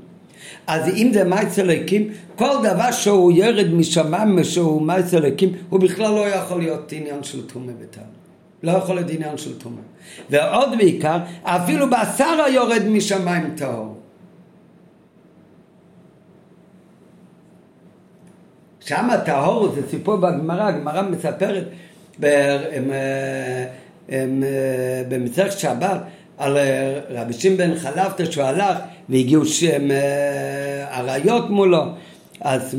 אז 0.68 0.88
אם 0.88 1.12
זה 1.13 1.24
מייסה 1.24 1.62
אליקים 1.62 2.10
כל 2.36 2.56
דבר 2.63 2.92
שהוא 2.92 3.32
ירד 3.32 3.74
משמיים 3.74 4.44
שהוא 4.44 4.82
מייסה 4.82 5.18
אליקים 5.18 5.50
הוא 5.70 5.80
בכלל 5.80 6.12
לא 6.12 6.28
יכול 6.28 6.60
להיות 6.60 6.92
עניין 6.92 7.24
של 7.24 7.48
תומה 7.48 7.72
וטל 7.80 8.02
לא 8.63 8.72
יכול 8.72 8.96
להיות 8.96 9.10
עניין 9.10 9.38
של 9.38 9.60
תומה 9.60 9.82
ועוד 10.30 10.70
בעיקר 10.78 11.18
אפילו 11.44 11.86
בשר 11.89 12.42
היורד 12.46 12.88
משמיים 12.88 13.54
טהור. 13.56 13.98
שם 18.86 19.10
הטהור 19.10 19.72
זה 19.76 19.82
סיפור 19.89 20.16
בגמרא, 20.16 20.63
הגמרא 20.63 21.02
מספרת 21.02 21.63
במצרך 25.10 25.60
שבת 25.60 26.02
על 26.38 26.58
רבי 27.10 27.34
שמעון 27.34 27.76
חלפתא 27.80 28.26
שהוא 28.26 28.43
הלך 28.43 28.78
והגיעו 29.10 29.45
שם 29.45 29.88
אריות 30.91 31.49
מולו. 31.49 31.84
אז 32.41 32.78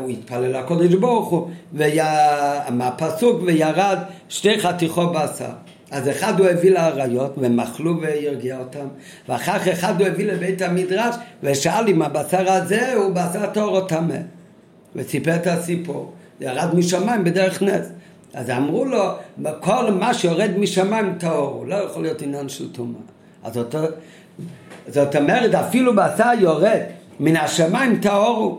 הוא 0.00 0.10
התפלל 0.10 0.58
לקודש 0.58 0.94
ברוך 0.94 1.28
הוא 1.28 1.48
מהפסוק 2.70 3.42
וירד 3.46 3.98
שתי 4.28 4.60
חתיכות 4.60 5.12
בשר. 5.12 5.50
אז 5.90 6.08
אחד 6.08 6.40
הוא 6.40 6.48
הביא 6.48 6.70
לאריות 6.70 7.38
והם 7.38 7.60
אכלו 7.60 8.00
והרגיע 8.00 8.58
אותם. 8.58 8.86
ואחר 9.28 9.58
כך 9.58 9.68
אחד 9.68 10.00
הוא 10.00 10.08
הביא 10.08 10.26
לבית 10.26 10.62
המדרש 10.62 11.14
ושאל 11.42 11.88
אם 11.88 12.02
הבשר 12.02 12.52
הזה 12.52 12.94
הוא 12.94 13.14
בשר 13.14 13.46
טהור 13.46 13.76
או 13.76 13.80
טמא. 13.80 14.16
וסיפר 14.96 15.34
את 15.34 15.46
הסיפור. 15.46 16.12
ירד 16.40 16.74
משמיים 16.74 17.24
בדרך 17.24 17.62
נס 17.62 17.86
אז 18.36 18.50
אמרו 18.50 18.84
לו, 18.84 19.02
כל 19.60 19.90
מה 19.92 20.14
שיורד 20.14 20.50
משמיים 20.58 21.14
טהור, 21.18 21.64
לא 21.66 21.74
יכול 21.74 22.02
להיות 22.02 22.22
עניין 22.22 22.48
של 22.48 22.72
טומאה. 22.72 23.00
אז 23.44 23.58
אותו, 23.58 23.78
זאת 24.88 25.16
אומרת, 25.16 25.54
אפילו 25.54 25.96
בשר 25.96 26.30
יורד 26.38 26.80
מן 27.20 27.36
השמיים 27.36 28.00
טהור 28.00 28.36
הוא. 28.36 28.58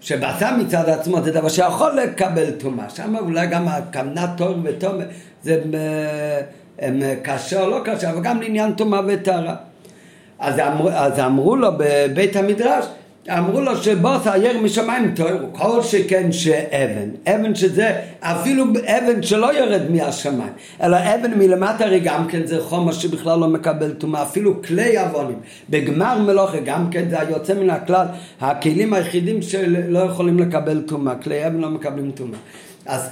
שבשר 0.00 0.56
מצד 0.56 0.88
עצמו 0.88 1.22
זה 1.22 1.32
דבר 1.32 1.48
שיכול 1.48 1.90
לקבל 2.02 2.50
טומאה. 2.50 2.90
שם 2.90 3.16
אולי 3.16 3.46
גם 3.46 3.68
הכוונה 3.68 4.34
טהור 4.36 4.54
וטומאה 4.64 5.06
זה 5.42 5.60
קשה 7.22 7.62
או 7.62 7.70
לא 7.70 7.80
קשה, 7.84 8.10
אבל 8.10 8.20
גם 8.22 8.42
לעניין 8.42 8.72
טומאה 8.72 9.00
וטהרה. 9.06 9.54
אז, 10.38 10.54
אז 10.90 11.20
אמרו 11.20 11.56
לו 11.56 11.68
בבית 11.78 12.36
המדרש, 12.36 12.84
אמרו 13.28 13.60
לו 13.60 13.76
שבוס 13.76 14.26
הייר 14.26 14.60
משמיים 14.60 15.14
תוירו, 15.14 15.52
כל 15.52 15.82
שכן 15.82 16.32
שאבן, 16.32 17.08
אבן 17.26 17.54
שזה 17.54 17.92
אפילו 18.20 18.64
אבן 18.84 19.22
שלא 19.22 19.58
יורד 19.58 19.90
מהשמיים, 19.90 20.52
אלא 20.82 20.96
אבן 20.96 21.38
מלמטה 21.38 21.84
הרי 21.84 22.00
גם 22.00 22.26
כן 22.28 22.46
זה 22.46 22.60
חומר 22.60 22.92
שבכלל 22.92 23.38
לא 23.38 23.48
מקבל 23.48 23.92
טומאה, 23.92 24.22
אפילו 24.22 24.62
כלי 24.62 25.02
אבונים, 25.02 25.38
בגמר 25.70 26.18
מלוכה 26.18 26.60
גם 26.64 26.90
כן 26.90 27.08
זה 27.10 27.20
היוצא 27.20 27.54
מן 27.54 27.70
הכלל, 27.70 28.06
הכלים 28.40 28.92
היחידים 28.92 29.42
שלא 29.42 29.98
יכולים 29.98 30.38
לקבל 30.38 30.82
טומאה, 30.86 31.14
כלי 31.14 31.46
אבן 31.46 31.60
לא 31.60 31.70
מקבלים 31.70 32.10
טומאה. 32.10 32.38
אז 32.86 33.10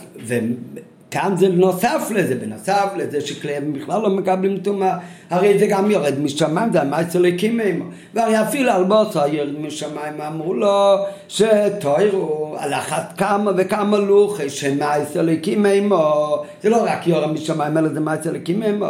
כאן 1.11 1.35
זה 1.37 1.49
נוסף 1.49 2.11
לזה, 2.11 2.35
בנוסף 2.35 2.87
לזה 2.97 3.21
שכלי 3.21 3.59
אבן 3.59 3.73
בכלל 3.73 4.03
לא 4.03 4.11
מקבלים 4.11 4.59
טומאה, 4.59 4.99
הרי 5.31 5.59
זה 5.59 5.67
גם 5.67 5.91
יורד 5.91 6.21
משמיים, 6.21 6.73
זה 6.73 6.83
המעשה 6.83 7.19
לקים 7.19 7.61
עמו. 7.61 7.85
והרי 8.15 8.43
אפילו 8.43 8.71
על 8.71 8.85
בוסר 8.85 9.27
יורד 9.27 9.61
משמיים, 9.61 10.21
אמרו 10.21 10.55
לו 10.55 10.97
שתוירו 11.29 12.57
על 12.59 12.75
אחת 12.75 13.13
כמה 13.17 13.51
וכמה 13.57 13.99
לוחי 13.99 14.51
שמעשה 14.51 15.23
לקים 15.23 15.67
עמו. 15.67 16.37
זה 16.63 16.71
לא 16.71 16.85
רק 16.87 17.07
יורד 17.07 17.33
משמיים, 17.33 17.79
אלא 17.79 17.89
זה 17.89 18.01
מעשה 18.01 18.33
לקים 18.33 18.63
עמו. 18.63 18.87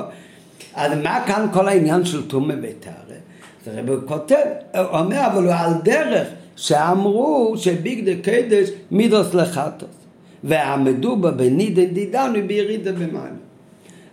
אז 0.75 0.93
מה 1.03 1.25
כאן 1.27 1.47
כל 1.53 1.69
העניין 1.69 2.05
של 2.05 2.29
טומאה 2.29 2.57
ביתר? 2.57 2.91
זה 3.65 3.81
רב 3.81 4.05
כותב, 4.05 4.45
אומר, 4.75 5.27
אבל 5.27 5.45
הוא 5.45 5.53
על 5.53 5.73
דרך 5.83 6.29
שאמרו 6.57 7.55
שביג 7.57 8.05
דה 8.05 8.23
קדש 8.23 8.69
מידוס 8.91 9.35
לחטוס. 9.35 10.06
ועמדו 10.47 11.17
בה 11.17 11.31
בנידן 11.31 11.85
דידנו 11.85 12.39
בירידה 12.47 12.93
במים. 12.93 13.37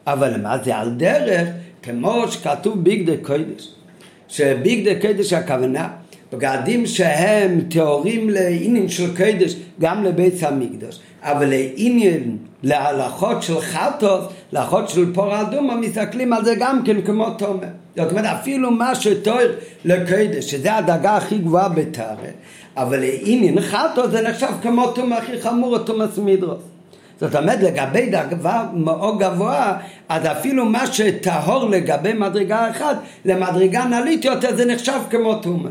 אבל 0.08 0.42
מה 0.42 0.58
זה 0.64 0.76
על 0.76 0.90
דרך, 0.90 1.48
כמו 1.84 2.24
שכתוב 2.30 2.84
ביג 2.84 3.10
דה 3.10 3.18
קודש, 3.22 3.74
שביג 4.28 4.90
דה 4.90 5.02
קודש 5.02 5.34
הכוונה, 5.34 5.90
בגדים 6.34 6.86
שהם 6.86 7.62
טהורים 7.70 8.30
לעניין 8.30 8.90
של 8.90 9.18
קודש, 9.18 9.56
גם 9.82 10.04
לבית 10.04 10.44
המקדוש, 10.44 11.00
אבל 11.22 11.50
לעניין, 11.50 12.38
להלכות 12.64 13.44
של 13.44 13.62
חטוס, 13.62 14.26
להלכות 14.52 14.90
של 14.90 15.14
פור 15.14 15.42
אדומה, 15.42 15.76
מסתכלים 15.76 16.34
על 16.34 16.46
זה 16.46 16.56
גם 16.60 16.82
כן 16.86 17.02
כמו 17.02 17.30
תומר. 17.30 17.68
זאת 17.98 18.12
אומרת, 18.12 18.26
אפילו 18.26 18.72
מה 18.72 18.96
שטוהר 18.96 19.52
לקודש, 19.86 20.52
שזה 20.52 20.76
הדרגה 20.76 21.18
הכי 21.18 21.38
גבוהה 21.38 21.70
בתארת, 21.70 22.34
אבל 22.78 23.00
לעניין 23.00 23.62
חטו 23.62 24.10
זה 24.10 24.22
נחשב 24.22 24.52
כמו 24.62 24.92
תום 24.92 25.14
הכי 25.14 25.42
חמור, 25.42 25.78
תומאס 25.78 26.18
מידרוס. 26.18 26.62
זאת 27.22 27.36
אומרת, 27.36 27.60
לגבי 27.62 28.10
דבר 28.10 28.64
מאוד 28.74 29.20
גבוה, 29.20 29.78
אז 30.10 30.26
אפילו 30.26 30.66
מה 30.66 30.88
שטהור 30.88 31.70
לגבי 31.70 32.14
מדרגה 32.14 32.70
אחת, 32.70 32.98
למדרגה 33.26 33.86
נלית 33.86 34.26
יותר 34.26 34.56
זה 34.56 34.66
נחשב 34.66 35.00
כמו 35.10 35.36
תומה. 35.36 35.70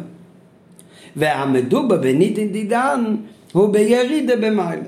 והמדובר 1.16 1.96
בנידין 1.96 2.52
דידן 2.52 3.16
הוא 3.52 3.72
בירידה 3.72 4.36
במיילה. 4.36 4.82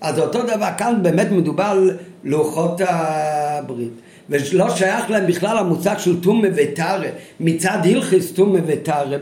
אז 0.00 0.18
אותו 0.18 0.42
דבר 0.42 0.68
כאן 0.78 0.98
באמת 1.02 1.30
מדובר 1.30 1.64
על 1.64 1.96
לוחות 2.24 2.80
הברית. 2.88 3.92
ולא 4.30 4.76
שייך 4.76 5.10
להם 5.10 5.26
בכלל 5.26 5.58
המושג 5.58 5.98
של 5.98 6.20
טומא 6.20 6.48
וטרא, 6.56 7.06
מצד 7.40 7.78
הלכיס 7.84 8.32
טומא 8.32 8.60
וטרא 8.66 9.16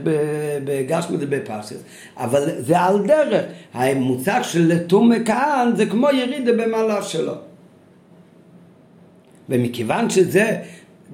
בגשמא 0.65 1.17
ובפרשס, 1.21 1.83
אבל 2.17 2.51
זה 2.59 2.79
על 2.79 3.07
דרך, 3.07 3.45
המושג 3.75 4.41
של 4.43 4.79
טומא 4.87 5.17
כאן 5.27 5.73
זה 5.77 5.87
כמו 5.87 6.09
ירידה 6.11 6.53
במעלה 6.53 7.03
שלו. 7.03 7.35
ומכיוון 9.49 10.11
שזה 10.11 10.57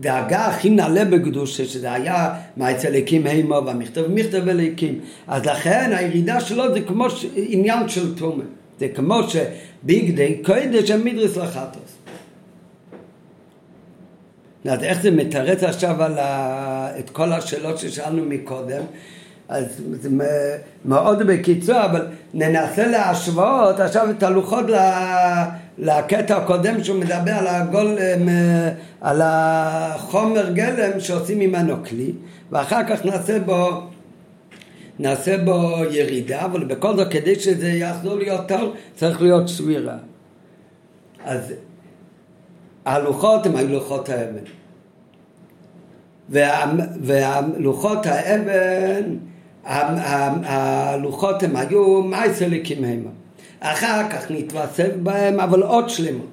דאגה 0.01 0.47
הכי 0.47 0.71
נעלה 0.71 1.05
בקדושה, 1.05 1.65
שזה 1.65 1.93
היה 1.93 2.35
מה 2.57 2.71
אצל 2.71 2.95
הקים 2.95 3.27
הימו 3.27 3.63
והמכתב 3.67 4.03
מכתב 4.09 4.49
אליקים, 4.49 5.01
אז 5.27 5.47
לכן 5.47 5.91
הירידה 5.95 6.41
שלו 6.41 6.75
זה 6.75 6.81
כמו 6.81 7.07
עניין 7.35 7.89
של 7.89 8.19
טומא, 8.19 8.45
זה 8.79 8.89
כמו 8.89 9.21
שביגדי 9.29 10.43
קודש 10.45 10.91
הם 10.91 11.05
מדרס 11.05 11.37
לחטוס. 11.37 12.00
אז 14.69 14.83
איך 14.83 15.03
זה 15.03 15.11
מתרץ 15.11 15.63
עכשיו 15.63 16.03
על 16.03 16.19
ה... 16.19 16.99
את 16.99 17.11
כל 17.11 17.33
השאלות 17.33 17.79
ששאלנו 17.79 18.25
מקודם? 18.25 18.83
אז 19.49 19.65
זה 19.91 20.09
מאוד 20.85 21.23
בקיצור, 21.27 21.85
אבל 21.85 22.07
ננסה 22.35 22.87
להשוות 22.87 23.81
עכשיו 23.81 24.11
את 24.11 24.23
הלוחות 24.23 24.65
לקטע 25.79 26.37
הקודם 26.37 26.85
שהוא 26.85 26.99
מדבר 26.99 27.33
על, 27.33 27.47
הגול, 27.47 27.99
על 29.01 29.21
החומר 29.25 30.51
גלם 30.51 31.01
שעושים 31.01 31.39
ממנו 31.39 31.85
כלי, 31.85 32.13
ואחר 32.51 32.81
כך 32.89 33.05
נעשה 33.05 33.39
בו, 33.39 33.83
נעשה 34.99 35.39
בו 35.39 35.79
ירידה, 35.91 36.45
אבל 36.45 36.65
בכל 36.65 36.97
זאת 36.97 37.11
כדי 37.11 37.41
שזה 37.41 37.69
יחזור 37.69 38.15
להיות 38.15 38.49
טוב 38.49 38.75
צריך 38.97 39.23
להיות 39.23 39.49
סבירה. 39.49 39.97
אז 41.25 41.53
הלוחות 42.91 43.47
הם 43.47 43.57
היו 43.57 43.69
לוחות 43.69 44.09
האבן. 44.09 44.45
וה, 46.29 46.73
והלוחות 47.01 48.07
האבן, 48.07 49.03
הלוחות 49.65 51.43
הם 51.43 51.57
היו 51.57 52.03
מייסליקים 52.03 52.85
הם. 52.85 53.03
אחר 53.61 54.09
כך 54.11 54.31
נתווסף 54.31 54.89
בהם 55.03 55.41
אבל 55.41 55.63
עוד 55.63 55.89
שלמות. 55.89 56.27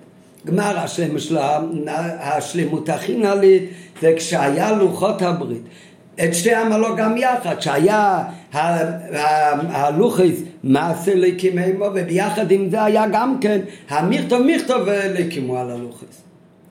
גמר 0.46 0.80
השלמות 0.80 1.22
של 1.22 1.38
השלמות 2.20 2.90
הכי 2.90 3.18
נעלית 3.18 3.70
זה 4.02 4.14
כשהיה 4.18 4.72
לוחות 4.72 5.22
הברית. 5.22 5.62
את 6.24 6.36
שתי 6.36 6.56
המלוא 6.56 6.96
גם 6.98 7.18
יחד, 7.18 7.60
שהיה 7.60 8.24
הלוכיס 8.54 10.42
מעשה 10.64 11.16
לקימו 11.16 11.86
וביחד 11.96 12.52
עם 12.52 12.70
זה 12.70 12.84
היה 12.84 13.06
גם 13.12 13.38
כן 13.42 13.60
המכתוב 13.90 14.42
מכתוב 14.42 14.90
לקימו 14.90 15.58
על 15.60 15.70
הלוכיס. 15.70 16.27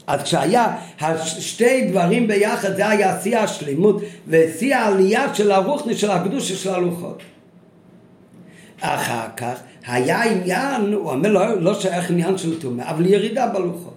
אז 0.07 0.23
כשהיה 0.23 0.77
שתי 1.25 1.87
דברים 1.91 2.27
ביחד 2.27 2.77
זה 2.77 2.89
היה 2.89 3.21
שיא 3.23 3.39
השלימות 3.39 4.03
ושיא 4.29 4.77
העלייה 4.77 5.35
של 5.35 5.53
הרוחני 5.53 5.97
של 5.97 6.11
הקדושה 6.11 6.55
של 6.55 6.75
הלוחות. 6.75 7.23
אחר 8.81 9.27
כך 9.37 9.61
היה 9.87 10.23
עניין, 10.23 10.93
הוא 10.93 11.11
אומר 11.11 11.33
לא, 11.33 11.61
לא 11.61 11.81
שייך 11.81 12.11
עניין 12.11 12.39
של 12.39 12.61
טומאה, 12.61 12.91
אבל 12.91 13.07
ירידה 13.07 13.47
בלוחות. 13.47 13.95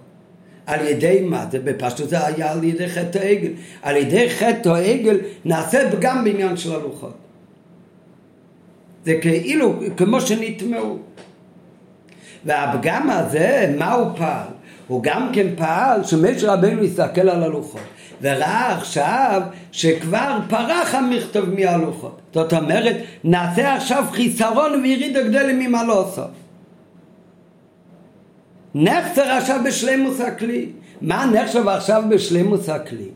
על 0.66 0.86
ידי 0.86 1.20
מה 1.24 1.46
זה? 1.50 1.58
בפשטות 1.58 2.08
זה 2.08 2.26
היה 2.26 2.52
על 2.52 2.64
ידי 2.64 2.88
חטא 2.88 3.18
העגל. 3.18 3.50
על 3.82 3.96
ידי 3.96 4.30
חטא 4.30 4.68
העגל 4.68 5.18
נעשה 5.44 5.90
פגם 5.90 6.24
בעניין 6.24 6.56
של 6.56 6.74
הלוחות. 6.74 7.14
זה 9.04 9.18
כאילו 9.22 9.80
כמו 9.96 10.20
שנטמעו. 10.20 10.98
והפגם 12.44 13.10
הזה, 13.10 13.74
מה 13.78 13.92
הוא 13.92 14.16
פעל? 14.16 14.46
הוא 14.90 15.02
גם 15.02 15.30
כן 15.32 15.46
פעל 15.56 16.04
שמשה 16.04 16.52
רבנו 16.52 16.84
יסתכל 16.84 17.28
על 17.28 17.42
הלוחות 17.42 17.80
וראה 18.22 18.72
עכשיו 18.72 19.42
שכבר 19.72 20.38
פרח 20.48 20.94
המכתב 20.94 21.44
מהלוחות. 21.58 22.20
זאת 22.34 22.52
אומרת 22.52 22.96
נעשה 23.24 23.74
עכשיו 23.74 24.04
חיסרון 24.12 24.80
ויריד 24.82 25.16
הגדל 25.16 25.52
ממעלוסו 25.52 26.22
נחצר 28.74 29.30
עכשיו 29.30 29.60
בשלימוס 29.64 30.20
הכלי. 30.20 30.66
מה 31.00 31.26
נחשב 31.26 31.68
עכשיו 31.68 32.02
בשלימוס 32.10 32.68
הכלי? 32.68 33.08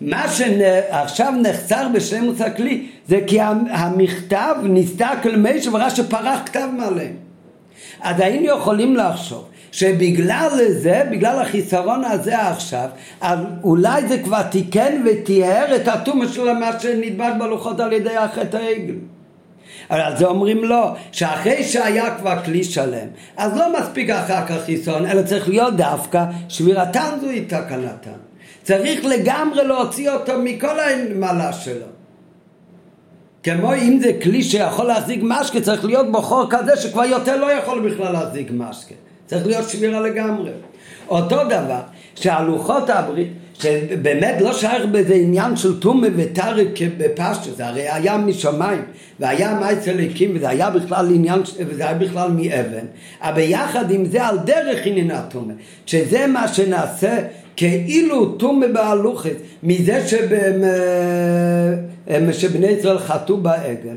מה 0.00 0.28
שעכשיו 0.28 1.32
נחצר 1.42 1.88
בשלימוס 1.94 2.40
הכלי 2.40 2.86
זה 3.08 3.20
כי 3.26 3.40
המכתב 3.70 4.54
נסתק 4.62 5.18
על 5.24 5.36
מישהו 5.36 5.72
וראה 5.72 5.90
שפרח 5.90 6.40
כתב 6.46 6.68
מעליהם. 6.76 7.16
אז 8.00 8.20
היינו 8.20 8.46
יכולים 8.46 8.96
לחשוב 8.96 9.48
שבגלל 9.72 10.48
זה, 10.68 11.02
בגלל 11.10 11.38
החיסרון 11.38 12.04
הזה 12.04 12.48
עכשיו, 12.48 12.88
אז 13.20 13.38
אולי 13.64 14.08
זה 14.08 14.18
כבר 14.18 14.42
תיקן 14.42 15.02
וטיהר 15.04 15.76
את 15.76 15.88
הטומאה 15.88 16.28
של 16.28 16.52
מה 16.52 16.80
שנדבק 16.80 17.32
בלוחות 17.38 17.80
על 17.80 17.92
ידי 17.92 18.16
החטא 18.16 18.56
העגל. 18.56 18.94
זה 20.18 20.26
אומרים 20.26 20.64
לא, 20.64 20.94
שאחרי 21.12 21.64
שהיה 21.64 22.16
כבר 22.18 22.44
כלי 22.44 22.64
שלם, 22.64 23.08
אז 23.36 23.56
לא 23.56 23.80
מספיק 23.80 24.10
אחר 24.10 24.46
כך 24.46 24.64
חיסרון, 24.64 25.06
אלא 25.06 25.22
צריך 25.22 25.48
להיות 25.48 25.76
דווקא 25.76 26.24
שבירתן 26.48 27.18
זוהי 27.20 27.44
תקנתן. 27.44 28.18
צריך 28.62 29.04
לגמרי 29.04 29.64
להוציא 29.64 30.10
אותו 30.10 30.32
מכל 30.44 30.80
המעלה 30.80 31.52
שלו. 31.52 31.86
כמו 33.42 33.74
אם 33.74 33.98
זה 34.00 34.10
כלי 34.22 34.42
שיכול 34.42 34.86
להחזיק 34.86 35.20
משקה, 35.22 35.60
צריך 35.60 35.84
להיות 35.84 36.12
בו 36.12 36.48
כזה 36.50 36.76
שכבר 36.76 37.04
יותר 37.04 37.36
לא 37.36 37.52
יכול 37.52 37.90
בכלל 37.90 38.12
להחזיק 38.12 38.50
משקה. 38.50 38.94
צריך 39.26 39.46
להיות 39.46 39.68
שבירה 39.68 40.00
לגמרי. 40.00 40.50
אותו 41.08 41.44
דבר, 41.44 41.80
שהלוחות 42.14 42.90
הברית, 42.90 43.28
שבאמת 43.58 44.40
לא 44.40 44.52
שייך 44.52 44.84
בזה 44.92 45.14
עניין 45.14 45.56
של 45.56 45.80
טומא 45.80 46.08
וטרק 46.16 46.68
בפשטו, 46.98 47.50
זה 47.56 47.66
הרי 47.66 47.88
היה 47.88 48.16
משמיים, 48.16 48.82
והיה 49.20 49.54
מייס 49.60 49.88
אליקים, 49.88 50.30
וזה 50.34 50.48
היה 50.48 50.70
בכלל 50.70 51.06
עניין, 51.14 51.40
וזה 51.66 51.88
היה 51.88 51.94
בכלל 51.94 52.30
מאבן, 52.30 52.86
אבל 53.20 53.40
יחד 53.40 53.90
עם 53.90 54.04
זה 54.04 54.24
על 54.24 54.38
דרך 54.44 54.86
עניין 54.86 55.10
הטומא, 55.10 55.54
שזה 55.86 56.26
מה 56.26 56.48
שנעשה 56.48 57.18
כאילו 57.56 58.32
טומא 58.32 58.66
בהלוכת, 58.66 59.36
מזה 59.62 60.08
שבני 62.32 62.66
ישראל 62.66 62.98
חטאו 62.98 63.36
בעגל. 63.36 63.96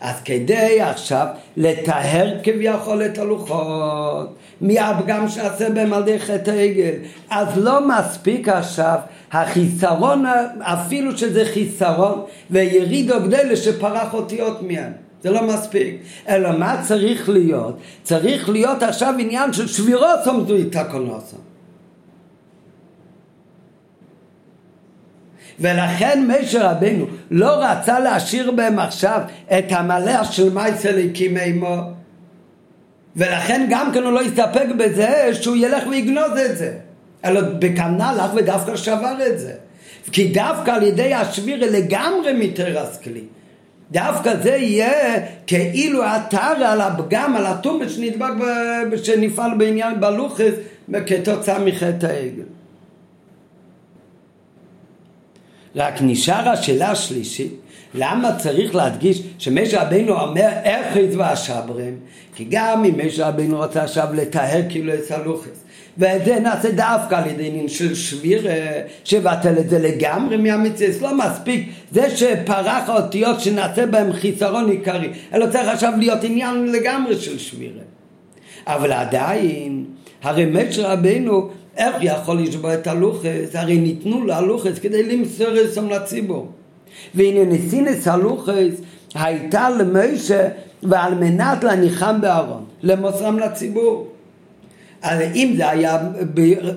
אז 0.00 0.14
כדי 0.24 0.80
עכשיו 0.80 1.26
לטהר 1.56 2.34
כביכול 2.42 3.04
את 3.04 3.18
הלוחות 3.18 4.36
מהפגם 4.60 5.28
שעשה 5.28 5.70
בהם 5.70 5.92
על 5.92 6.02
חטא 6.18 6.50
העגל 6.50 6.94
אז 7.30 7.48
לא 7.58 7.88
מספיק 7.88 8.48
עכשיו 8.48 8.98
החיסרון 9.32 10.24
אפילו 10.60 11.18
שזה 11.18 11.44
חיסרון 11.44 12.22
ויריד 12.50 13.10
או 13.10 13.20
גדלה 13.20 13.56
שפרח 13.56 14.14
אותיות 14.14 14.62
מהם 14.62 14.92
זה 15.22 15.30
לא 15.30 15.42
מספיק. 15.42 16.02
אלא 16.28 16.58
מה 16.58 16.82
צריך 16.82 17.28
להיות? 17.28 17.76
צריך 18.02 18.48
להיות 18.48 18.82
עכשיו 18.82 19.14
עניין 19.18 19.52
של 19.52 19.66
שבירות 19.66 20.26
עומדו 20.26 20.54
איתה 20.54 20.84
קונוסו. 20.84 21.36
ולכן 25.60 26.28
משה 26.28 26.70
רבנו 26.70 27.06
לא 27.30 27.64
רצה 27.64 28.00
להשאיר 28.00 28.50
בהם 28.50 28.78
עכשיו 28.78 29.20
את 29.58 29.64
המלא 29.70 30.24
של 30.24 30.52
מייסל 30.52 30.98
הקים 30.98 31.36
עמו 31.36 31.76
ולכן 33.16 33.66
גם 33.70 33.90
כן 33.94 34.02
הוא 34.02 34.12
לא 34.12 34.20
הסתפק 34.20 34.66
בזה 34.78 35.28
שהוא 35.32 35.56
ילך 35.56 35.86
ויגנוז 35.90 36.38
את 36.50 36.58
זה. 36.58 36.72
אלא 37.24 37.40
בכוונה 37.58 38.10
הלך 38.10 38.30
ודווקא 38.34 38.76
שבר 38.76 39.16
את 39.26 39.38
זה. 39.38 39.52
כי 40.12 40.28
דווקא 40.28 40.70
על 40.70 40.82
ידי 40.82 41.14
השביר 41.14 41.70
לגמרי 41.70 42.32
מתרס 42.32 42.98
כלי 43.04 43.22
דווקא 43.90 44.36
זה 44.42 44.50
יהיה 44.50 45.20
כאילו 45.46 46.02
אתר 46.04 46.64
על 46.64 46.80
הפגם, 46.80 47.36
על 47.36 47.46
הטומץ 47.46 47.90
שנדבק, 47.90 48.28
שנפעל 49.02 49.50
בעניין 49.58 50.00
בלוחס 50.00 50.52
כתוצאה 51.06 51.58
מחטא 51.58 52.06
העגל. 52.06 52.55
רק 55.76 55.94
נשאר 56.00 56.48
השאלה 56.48 56.90
השלישית, 56.90 57.52
למה 57.94 58.36
צריך 58.36 58.74
להדגיש 58.74 59.22
שמשה 59.38 59.82
רבינו 59.82 60.20
אומר 60.20 60.48
איך 60.64 60.96
והשברים? 61.16 61.98
כי 62.34 62.46
גם 62.50 62.84
אם 62.84 63.06
משה 63.06 63.28
רבינו 63.28 63.56
רוצה 63.56 63.82
עכשיו 63.82 64.08
לטהר 64.14 64.62
כאילו 64.68 64.94
את 64.94 65.10
הלוחס 65.10 65.66
ואת 65.98 66.24
זה 66.24 66.40
נעשה 66.40 66.70
דווקא 66.70 67.14
על 67.14 67.26
ידי 67.30 67.46
עניין 67.46 67.68
של 67.68 67.94
שביר, 67.94 68.46
שבטל 69.04 69.58
את 69.58 69.70
זה 69.70 69.78
לגמרי 69.78 70.36
מהמצווה, 70.36 71.10
לא 71.10 71.18
מספיק 71.18 71.68
זה 71.92 72.16
שפרח 72.16 72.88
האותיות 72.88 73.40
שנעשה 73.40 73.86
בהם 73.86 74.12
חיסרון 74.12 74.70
עיקרי, 74.70 75.08
אלא 75.34 75.46
צריך 75.46 75.68
עכשיו 75.68 75.92
להיות 75.98 76.24
עניין 76.24 76.66
לגמרי 76.72 77.16
של 77.16 77.38
שביר. 77.38 77.72
אבל 78.66 78.92
עדיין, 78.92 79.84
הרי 80.22 80.44
משה 80.44 80.92
רבינו, 80.92 81.50
איך 81.76 81.96
יכול 82.00 82.38
לשבור 82.38 82.74
את 82.74 82.86
הלוחס? 82.86 83.54
הרי 83.54 83.78
ניתנו 83.78 84.24
לו 84.24 84.32
הלוחס 84.34 84.78
כדי 84.78 85.02
למסור 85.02 85.48
את 85.48 85.76
לציבור. 85.90 86.48
והנה 87.14 87.44
נסינס 87.44 88.08
הלוחס 88.08 88.80
הייתה 89.14 89.70
למשה 89.70 90.48
ועל 90.82 91.14
מנת 91.14 91.64
להניחם 91.64 92.20
בארון, 92.20 92.64
למוסרם 92.82 93.38
לציבור. 93.38 94.06
אז 95.02 95.20
אם 95.34 95.54
זה 95.56 95.70
היה, 95.70 95.98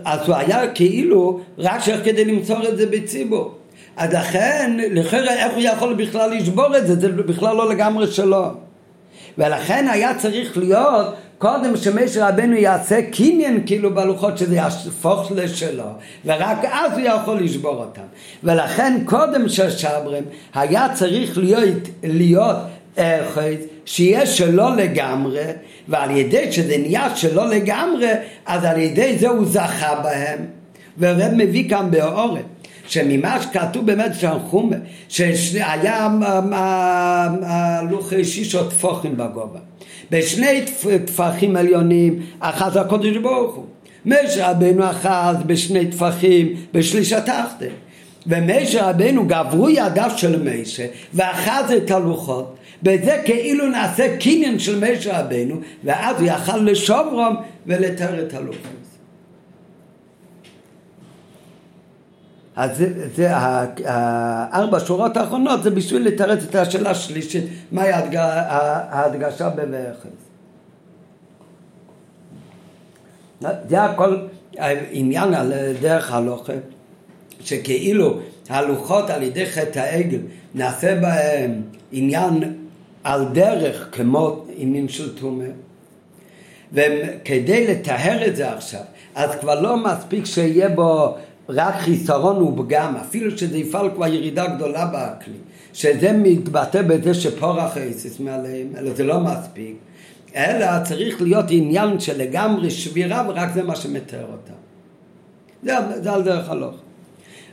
אז 0.06 0.20
הוא 0.28 0.36
היה 0.36 0.68
כאילו 0.74 1.39
רק 1.58 1.82
כדי 2.04 2.26
למסור 2.26 2.68
את 2.68 2.78
זה 2.78 2.86
בציבור. 2.86 3.56
אז 3.97 4.14
לכן, 4.14 4.78
לכן 4.91 5.24
איך 5.28 5.54
הוא 5.54 5.62
יכול 5.62 5.93
בכלל 5.93 6.32
לשבור 6.34 6.78
את 6.78 6.88
זה? 6.88 6.95
זה 6.95 7.10
בכלל 7.10 7.56
לא 7.56 7.70
לגמרי 7.70 8.08
שלו. 8.08 8.45
ולכן 9.38 9.88
היה 9.91 10.16
צריך 10.16 10.58
להיות 10.58 11.16
קודם 11.39 11.77
שמשה 11.77 12.29
רבנו 12.29 12.55
יעשה 12.55 13.01
קניין 13.01 13.63
כאילו 13.65 13.95
בלוחות 13.95 14.37
שזה 14.37 14.55
יהפוך 14.55 15.31
לשלו 15.35 15.83
ורק 16.25 16.65
אז 16.71 16.91
הוא 16.91 17.01
יכול 17.01 17.39
לשבור 17.39 17.75
אותם. 17.75 18.01
ולכן 18.43 19.01
קודם 19.05 19.49
של 19.49 19.69
שברם 19.69 20.23
היה 20.53 20.87
צריך 20.93 21.37
להיות, 21.37 21.87
להיות 22.03 22.57
אחד 22.97 23.41
שיהיה 23.85 24.25
שלו 24.25 24.75
לגמרי 24.75 25.43
ועל 25.87 26.17
ידי 26.17 26.51
שזה 26.51 26.77
נהיה 26.77 27.15
שלו 27.15 27.45
לגמרי 27.45 28.11
אז 28.45 28.63
על 28.63 28.77
ידי 28.77 29.17
זה 29.17 29.29
הוא 29.29 29.45
זכה 29.45 29.95
בהם. 30.03 30.39
והרב 30.97 31.31
מביא 31.33 31.69
כאן 31.69 31.91
באורן 31.91 32.41
שממה 32.87 33.41
שכתוב 33.41 33.85
באמת 33.85 34.11
שם 34.19 34.37
חומר 34.49 34.77
שהיה 35.09 36.09
לוחי 37.89 38.25
שישות 38.25 38.73
פוחים 38.73 39.17
בגובה 39.17 39.59
בשני 40.12 40.62
טפחים 41.05 41.55
עליונים 41.55 42.20
אחז 42.39 42.78
הקודש 42.78 43.18
ברוך 43.18 43.55
הוא. 43.55 43.66
משה 44.05 44.51
רבנו 44.51 44.89
אחז 44.89 45.36
בשני 45.45 45.88
טפחים 45.88 46.55
בשליש 46.74 47.14
התחתן. 47.14 47.66
ומשה 48.28 48.89
רבנו 48.89 49.28
גברו 49.28 49.70
ידיו 49.70 50.12
של 50.18 50.43
משה 50.43 50.86
ואחז 51.14 51.72
את 51.72 51.91
הלוחות. 51.91 52.55
בזה 52.84 53.22
כאילו 53.26 53.68
נעשה 53.68 54.18
קניין 54.18 54.60
של 54.60 54.80
משה 54.86 55.20
רבנו 55.20 55.55
ואז 55.84 56.22
הוא 56.22 56.28
יכל 56.28 56.57
לשומרום 56.57 57.36
ולתאר 57.68 58.22
את 58.22 58.34
הלוחות 58.34 58.78
אז 62.60 62.78
זה, 62.78 63.07
זה 63.16 63.30
הארבע 63.86 64.80
שורות 64.80 65.18
האחרונות 65.18 65.64
זה 65.64 65.70
בשביל 65.70 66.07
לתרץ 66.07 66.43
את 66.43 66.55
השאלה 66.55 66.91
השלישית, 66.91 67.43
מהי 67.72 67.91
ההדגשה 67.93 69.49
בויחס. 69.49 70.10
זה 73.70 73.84
הכל 73.84 74.18
עניין 74.91 75.34
על 75.34 75.53
דרך 75.82 76.14
הלוכה, 76.14 76.53
שכאילו 77.41 78.20
הלוחות 78.49 79.10
על 79.10 79.24
ידי 79.24 79.45
חטא 79.45 79.80
העגל 79.80 80.20
נעשה 80.55 80.95
בהם 81.01 81.62
עניין 81.91 82.53
על 83.03 83.26
דרך 83.34 83.89
כמו 83.91 84.45
עניין 84.55 84.88
של 84.88 85.18
טומא 85.20 85.45
וכדי 86.74 87.68
לטהר 87.68 88.28
את 88.28 88.36
זה 88.36 88.51
עכשיו 88.51 88.82
אז 89.16 89.36
כבר 89.36 89.62
לא 89.62 89.78
מספיק 89.78 90.26
שיהיה 90.26 90.70
בו 90.70 91.16
רק 91.50 91.76
חיסרון 91.76 92.41
ופגם, 92.41 92.95
אפילו 92.95 93.38
שזה 93.38 93.58
יפעל 93.58 93.89
כבר 93.95 94.08
ירידה 94.08 94.47
גדולה 94.47 94.86
בכלי, 94.86 95.38
שזה 95.74 96.12
מתבטא 96.14 96.82
בזה 96.82 97.14
שפורח 97.14 97.78
עסיס 97.78 98.20
מעליהם, 98.20 98.68
אלא 98.78 98.93
זה 98.93 99.04
לא 99.04 99.20
מספיק, 99.20 99.76
אלא 100.36 100.84
צריך 100.84 101.22
להיות 101.22 101.45
עניין 101.50 102.00
של 102.00 102.18
לגמרי 102.18 102.72
שבירה 102.72 103.26
ורק 103.30 103.50
זה 103.54 103.64
מה 103.64 103.76
שמתאר 103.76 104.26
אותה. 104.32 104.54
זה, 105.64 105.74
זה 106.04 106.12
על 106.12 106.24
דרך 106.24 106.50
הלוך. 106.50 106.76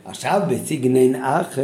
עכשיו 0.05 0.43
בסיגנן 0.49 1.15
אחר, 1.23 1.63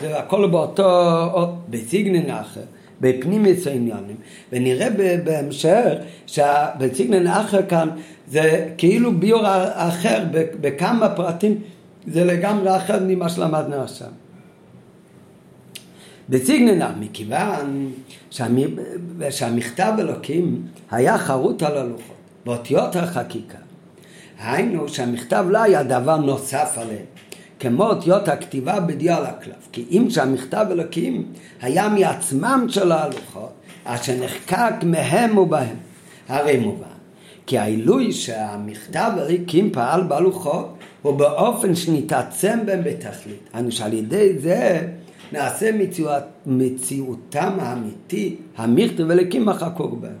זה 0.00 0.18
הכל 0.18 0.46
באותו, 0.46 1.52
בסיגנן 1.68 2.30
אחר, 2.30 2.60
בפנימיס 3.00 3.66
העניינים, 3.66 4.16
ונראה 4.52 4.88
בהמשך 5.24 5.92
שבסיגנן 6.26 7.26
אחר 7.26 7.66
כאן 7.66 7.88
זה 8.28 8.68
כאילו 8.78 9.18
ביור 9.18 9.42
אחר 9.72 10.24
בכמה 10.32 11.08
פרטים 11.08 11.58
זה 12.06 12.24
לגמרי 12.24 12.76
אחר 12.76 12.98
ממה 13.06 13.28
שלמדנו 13.28 13.82
עכשיו. 13.82 14.08
בסיגננה, 16.28 16.92
מכיוון 17.00 17.92
שהמכתב 19.30 19.92
אלוקים 19.98 20.62
היה 20.90 21.18
חרוט 21.18 21.62
על 21.62 21.76
הלוחות, 21.76 22.16
באותיות 22.46 22.96
החקיקה. 22.96 23.58
היינו 24.42 24.88
שהמכתב 24.88 25.44
לא 25.48 25.62
היה 25.62 25.82
דבר 25.82 26.16
נוסף 26.16 26.78
עליהם, 26.78 27.04
כמו 27.60 27.84
אותיות 27.84 28.28
הכתיבה 28.28 28.80
בדיו 28.80 29.24
הקלף. 29.24 29.68
כי 29.72 29.84
אם 29.90 30.10
שהמכתב 30.10 30.66
אלוקים 30.70 31.26
היה 31.62 31.88
מעצמם 31.88 32.66
של 32.68 32.92
ההלוחות, 32.92 33.52
אשר 33.84 34.24
נחקק 34.24 34.74
מהם 34.82 35.38
ובהם, 35.38 35.76
הרי 36.28 36.56
מובן. 36.56 36.86
כי 37.46 37.58
העילוי 37.58 38.12
שהמכתב 38.12 39.12
אלוקים 39.16 39.72
פעל 39.72 40.02
בהלוחות 40.02 40.74
הוא 41.02 41.12
באופן 41.12 41.74
שנתעצם 41.74 42.58
בהם 42.66 42.84
בתכלית. 42.84 43.48
אנו 43.54 43.72
שעל 43.72 43.92
ידי 43.92 44.38
זה 44.38 44.88
נעשה 45.32 45.72
מציאות, 45.72 46.22
מציאותם 46.46 47.56
האמיתי, 47.60 48.36
המכתב 48.56 49.10
אלוקים 49.10 49.48
החקוק 49.48 49.94
בהם. 50.00 50.12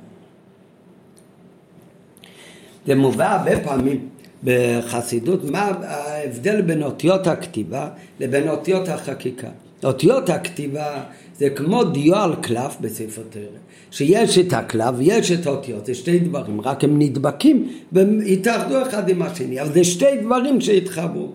זה 2.86 2.94
מובא 2.94 3.32
הרבה 3.32 3.60
פעמים 3.60 4.08
בחסידות, 4.44 5.44
מה 5.44 5.72
ההבדל 5.82 6.60
בין 6.60 6.82
אותיות 6.82 7.26
הכתיבה 7.26 7.88
לבין 8.20 8.48
אותיות 8.48 8.88
החקיקה. 8.88 9.48
אותיות 9.84 10.30
הכתיבה 10.30 11.02
זה 11.38 11.50
כמו 11.50 11.84
דיו 11.84 12.16
על 12.16 12.34
קלף 12.40 12.76
בספר 12.80 13.22
תרם, 13.30 13.42
שיש 13.90 14.38
את 14.38 14.52
הקלף 14.52 14.94
ויש 14.96 15.32
את 15.32 15.46
האותיות, 15.46 15.86
זה 15.86 15.94
שתי 15.94 16.18
דברים, 16.18 16.60
רק 16.60 16.84
הם 16.84 16.98
נדבקים 16.98 17.72
והתאחדו 17.92 18.82
אחד 18.82 19.08
עם 19.08 19.22
השני, 19.22 19.60
אבל 19.60 19.72
זה 19.72 19.84
שתי 19.84 20.16
דברים 20.22 20.60
שהתחברו. 20.60 21.28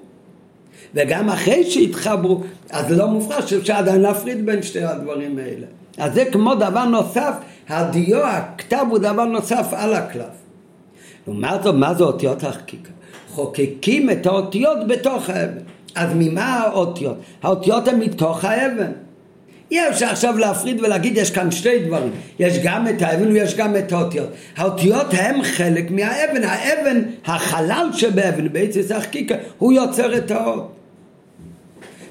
וגם 0.95 1.29
אחרי 1.29 1.71
שהתחברו, 1.71 2.41
אז 2.69 2.91
לא 2.91 3.07
מופרש 3.07 3.49
שאפשר 3.49 3.73
עדיין 3.73 4.01
להפריד 4.01 4.45
בין 4.45 4.63
שתי 4.63 4.83
הדברים 4.83 5.37
האלה. 5.37 5.65
אז 5.97 6.13
זה 6.13 6.25
כמו 6.31 6.55
דבר 6.55 6.85
נוסף, 6.85 7.33
הדיו, 7.69 8.23
הכתב 8.23 8.85
הוא 8.89 8.97
דבר 8.97 9.25
נוסף 9.25 9.67
על 9.71 9.93
הקלף. 9.93 10.44
לעומת 11.27 11.63
זאת, 11.63 11.75
מה 11.75 11.93
זה 11.93 12.03
אותיות 12.03 12.43
החקיקה? 12.43 12.89
חוקקים 13.29 14.09
את 14.09 14.25
האותיות 14.25 14.87
בתוך 14.87 15.29
האבן. 15.29 15.61
אז 15.95 16.09
ממה 16.15 16.57
האותיות? 16.57 17.17
האותיות 17.43 17.87
הן 17.87 17.99
מתוך 17.99 18.45
האבן. 18.45 18.91
אי 19.71 19.89
אפשר 19.89 20.05
עכשיו 20.05 20.37
להפריד 20.37 20.79
ולהגיד 20.79 21.17
יש 21.17 21.31
כאן 21.31 21.51
שתי 21.51 21.79
דברים, 21.79 22.11
יש 22.39 22.59
גם 22.63 22.87
את 22.87 23.01
האבן 23.01 23.31
ויש 23.31 23.55
גם 23.55 23.75
את 23.75 23.91
האותיות. 23.91 24.29
האותיות 24.57 25.07
הן 25.11 25.43
חלק 25.43 25.91
מהאבן, 25.91 26.43
האבן, 26.43 27.01
החלל 27.25 27.89
שבאבן, 27.93 28.53
בעצם 28.53 28.95
החקיקה, 28.95 29.35
הוא 29.57 29.73
יוצר 29.73 30.17
את 30.17 30.31
האות. 30.31 30.71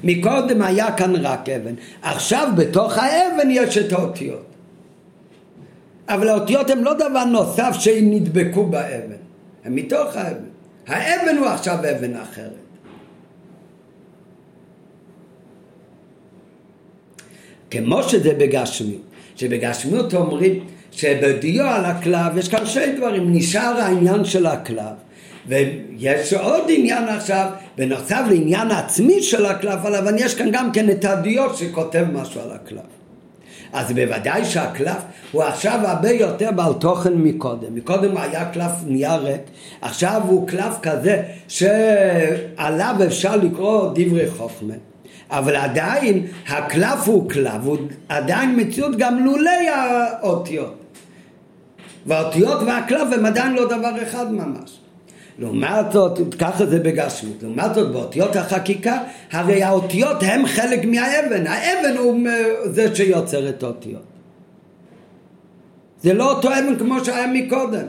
מקודם 0.05 0.63
היה 0.63 0.93
כאן 0.93 1.17
רק 1.17 1.49
אבן, 1.49 1.75
עכשיו 2.03 2.49
בתוך 2.57 2.99
האבן 2.99 3.51
יש 3.51 3.79
את 3.79 3.93
האותיות. 3.93 4.54
אבל 6.09 6.29
האותיות 6.29 6.71
הן 6.71 6.79
לא 6.79 6.95
דבר 6.95 7.25
נוסף 7.25 7.77
שהם 7.79 8.11
נדבקו 8.11 8.67
באבן, 8.67 9.17
הם 9.65 9.75
מתוך 9.75 10.17
האבן. 10.17 10.45
האבן 10.87 11.37
הוא 11.39 11.47
עכשיו 11.47 11.75
אבן 11.75 12.17
אחרת. 12.17 12.53
כמו 17.71 18.03
שזה 18.03 18.35
בגשמיות, 18.35 19.03
שבגשמיות 19.37 20.15
אומרים 20.15 20.65
שבדיו 20.91 21.65
על 21.65 21.85
הכלב 21.85 22.37
יש 22.37 22.49
כאן 22.49 22.67
שני 22.67 22.93
דברים, 22.97 23.33
נשאר 23.33 23.81
העניין 23.81 24.25
של 24.25 24.47
הכלב 24.47 24.95
ויש 25.49 26.33
עוד 26.33 26.65
עניין 26.69 27.09
עכשיו, 27.09 27.51
בנוסף 27.77 28.23
לעניין 28.31 28.71
העצמי 28.71 29.23
של 29.23 29.47
הכלב 29.47 29.87
עליו, 29.87 29.99
אבל 29.99 30.15
יש 30.19 30.35
כאן 30.35 30.51
גם 30.53 30.73
כן 30.73 30.91
את 30.91 31.05
הדיו 31.05 31.55
שכותב 31.55 32.05
משהו 32.13 32.41
על 32.41 32.51
הכלב. 32.51 33.04
אז 33.75 33.93
בוודאי 33.93 34.45
שהקלף 34.45 35.03
הוא 35.33 35.43
עכשיו 35.43 35.81
הרבה 35.85 36.11
יותר 36.11 36.51
בעל 36.51 36.73
תוכן 36.73 37.13
מקודם. 37.15 37.75
מקודם 37.75 38.17
היה 38.17 38.45
קלף 38.45 38.73
נייר 38.87 39.15
ריק, 39.15 39.41
עכשיו 39.81 40.23
הוא 40.27 40.49
קלף 40.49 40.75
כזה 40.83 41.23
שעליו 41.49 42.95
אפשר 43.07 43.37
לקרוא 43.37 43.91
דברי 43.95 44.31
חוכמה. 44.31 44.75
אבל 45.31 45.57
עדיין 45.57 46.27
הקלף 46.49 47.09
הוא 47.09 47.31
קלף, 47.31 47.65
הוא 47.65 47.77
עדיין 48.09 48.61
מציאות 48.61 48.97
גם 48.97 49.25
לולי 49.25 49.69
האותיות. 49.69 50.75
והאותיות 52.07 52.63
והקלף 52.63 53.13
הם 53.13 53.27
עדיין 53.27 53.55
לא 53.55 53.69
דבר 53.69 54.03
אחד 54.03 54.33
ממש. 54.33 54.79
לעומת 55.39 55.93
זאת, 55.93 56.19
ככה 56.39 56.67
זה 56.67 56.81
בגשמות, 56.81 57.43
לעומת 57.43 57.75
זאת 57.75 57.93
באותיות 57.93 58.37
החקיקה, 58.37 58.99
הרי 59.33 59.63
האותיות 59.63 60.17
הם 60.21 60.47
חלק 60.47 60.85
מהאבן, 60.85 61.47
האבן 61.47 61.97
הוא 61.97 62.29
זה 62.65 62.97
שיוצר 62.97 63.49
את 63.49 63.63
האותיות. 63.63 64.03
זה 66.03 66.15
לא 66.15 66.33
אותו 66.33 66.49
אבן 66.49 66.79
כמו 66.79 67.05
שהיה 67.05 67.27
מקודם. 67.27 67.87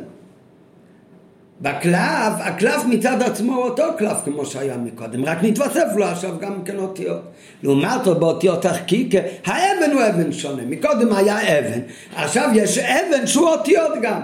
בקלף, 1.61 2.33
הקלף 2.39 2.85
מצד 2.85 3.21
עצמו 3.21 3.55
הוא 3.55 3.63
אותו 3.63 3.83
קלף 3.97 4.17
כמו 4.25 4.45
שהיה 4.45 4.77
מקודם, 4.77 5.25
רק 5.25 5.37
נתווסף 5.41 5.85
לו 5.95 6.05
עכשיו 6.05 6.39
גם 6.39 6.63
כן 6.63 6.77
אותיות. 6.77 7.21
לעומת 7.63 8.03
זאת 8.03 8.19
באותיות 8.19 8.65
החקיקה, 8.65 9.17
האבן 9.45 9.91
הוא 9.93 10.01
אבן 10.09 10.31
שונה, 10.31 10.61
מקודם 10.65 11.13
היה 11.13 11.59
אבן, 11.59 11.79
עכשיו 12.15 12.49
יש 12.53 12.77
אבן 12.77 13.27
שהוא 13.27 13.47
אותיות 13.49 13.91
גם. 14.01 14.21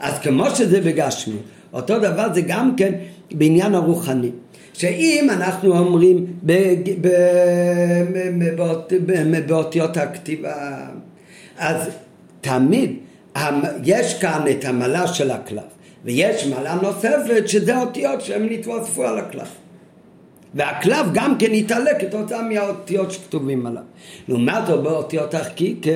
אז 0.00 0.18
כמו 0.18 0.50
שזה 0.50 0.80
בגשמיות, 0.80 1.42
אותו 1.72 1.98
דבר 1.98 2.34
זה 2.34 2.40
גם 2.40 2.76
כן 2.76 2.92
בעניין 3.32 3.74
הרוחני. 3.74 4.30
שאם 4.72 5.28
אנחנו 5.30 5.78
אומרים 5.78 6.26
באותיות 9.46 9.96
הכתיבה, 9.96 10.54
אז 11.58 11.88
תמיד 12.40 12.96
יש 13.84 14.18
כאן 14.20 14.44
את 14.50 14.64
המלה 14.64 15.06
של 15.06 15.30
הקלף, 15.30 15.62
ויש 16.04 16.46
מלה 16.46 16.78
נוספת 16.82 17.48
שזה 17.48 17.80
אותיות 17.80 18.20
שהם 18.20 18.46
נתווספו 18.50 19.04
על 19.04 19.18
הקלף. 19.18 19.48
והקלף 20.54 21.06
גם 21.12 21.38
כן 21.38 21.54
יתעלה 21.54 21.98
כתוצאה 21.98 22.42
מהאותיות 22.42 23.12
שכתובים 23.12 23.66
עליו. 23.66 23.82
לעומת 24.28 24.66
זאת 24.66 24.82
באותיות 24.82 25.34
החקיק, 25.34 25.86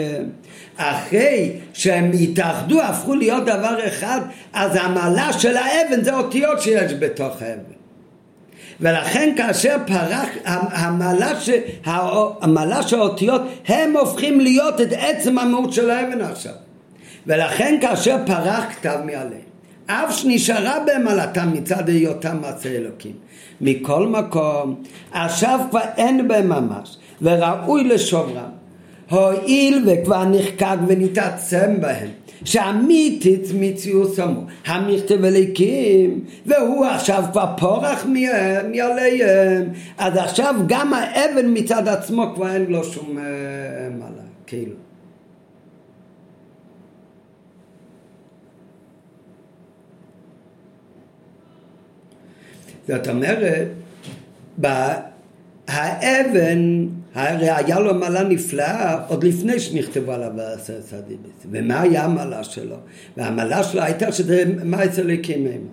אחרי 0.76 1.53
שהם 1.72 2.11
התאחדו, 2.20 2.82
הפכו 2.82 3.14
להיות 3.14 3.44
דבר 3.44 3.86
אחד, 3.88 4.20
אז 4.53 4.76
המעלה 4.80 5.32
של 5.32 5.57
האבן 5.57 6.05
זה 6.05 6.16
אותיות 6.16 6.61
שיש 6.61 6.92
בתוך 6.92 7.42
האבן. 7.42 7.72
ולכן 8.80 9.34
כאשר 9.36 9.76
פרח, 9.86 10.28
המעלה, 10.44 11.32
המעלה 12.40 12.82
של 12.82 12.98
האותיות, 12.98 13.42
הם 13.66 13.96
הופכים 13.96 14.40
להיות 14.40 14.80
את 14.80 14.88
עצם 14.98 15.38
המהות 15.38 15.72
של 15.72 15.90
האבן 15.90 16.20
עכשיו. 16.20 16.53
ולכן 17.26 17.78
כאשר 17.80 18.16
פרח 18.26 18.64
כתב 18.72 18.98
מעליהם, 19.05 19.51
אף 19.87 20.16
שנשארה 20.18 20.78
בהם 20.87 21.09
עלתם 21.09 21.53
מצד 21.53 21.89
היותם 21.89 22.37
מעשה 22.41 22.68
אלוקים. 22.68 23.12
מכל 23.61 24.07
מקום, 24.07 24.83
עכשיו 25.12 25.61
כבר 25.70 25.80
אין 25.97 26.28
בהם 26.28 26.49
ממש, 26.49 26.97
וראוי 27.22 27.85
לשומרם. 27.85 28.62
הואיל 29.11 29.85
וכבר 29.87 30.24
נחקק 30.24 30.76
ונתעצם 30.87 31.80
בהם, 31.80 32.09
שאמיתית 32.45 33.47
מציאות 33.55 34.14
סמו, 34.14 34.45
המכתב 34.66 35.24
אליקים, 35.24 36.24
והוא 36.47 36.87
עכשיו 36.87 37.24
כבר 37.33 37.47
פורח 37.59 38.07
מעליהם, 38.07 39.68
אז 39.99 40.16
עכשיו 40.16 40.55
גם 40.66 40.95
האבן 40.95 41.59
מצד 41.59 41.89
עצמו 41.89 42.33
כבר 42.35 42.55
אין 42.55 42.66
לו 42.68 42.85
שום 42.85 43.18
אה, 43.18 43.24
מעלה, 43.99 44.22
כאילו. 44.47 44.91
זאת 52.89 53.09
אומרת, 53.09 53.68
האבן, 55.68 56.87
הרי 57.14 57.51
היה 57.51 57.80
לו 57.80 57.95
מעלה 57.95 58.22
נפלאה 58.22 59.07
עוד 59.09 59.24
לפני 59.24 59.61
שנכתבו 59.61 60.12
עליו 60.12 60.30
בעשרת 60.37 60.93
הדיבס. 60.93 61.47
ומה 61.51 61.80
היה 61.80 62.05
המעלה 62.05 62.45
שלו? 62.45 62.76
והמעלה 63.16 63.62
שלו 63.62 63.83
הייתה 63.83 64.12
שזה 64.12 64.45
מה 64.64 64.85
אצל 64.85 65.11
הקימים. 65.11 65.66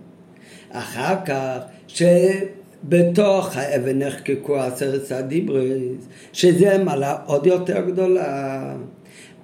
אחר 0.71 1.15
כך, 1.25 1.57
שבתוך 1.87 3.57
האבן 3.57 3.99
נחקקו 3.99 4.57
עשרת 4.59 5.11
הדיברס, 5.11 6.07
שזה 6.33 6.77
מעלה 6.77 7.17
עוד 7.25 7.47
יותר 7.47 7.81
גדולה. 7.81 8.75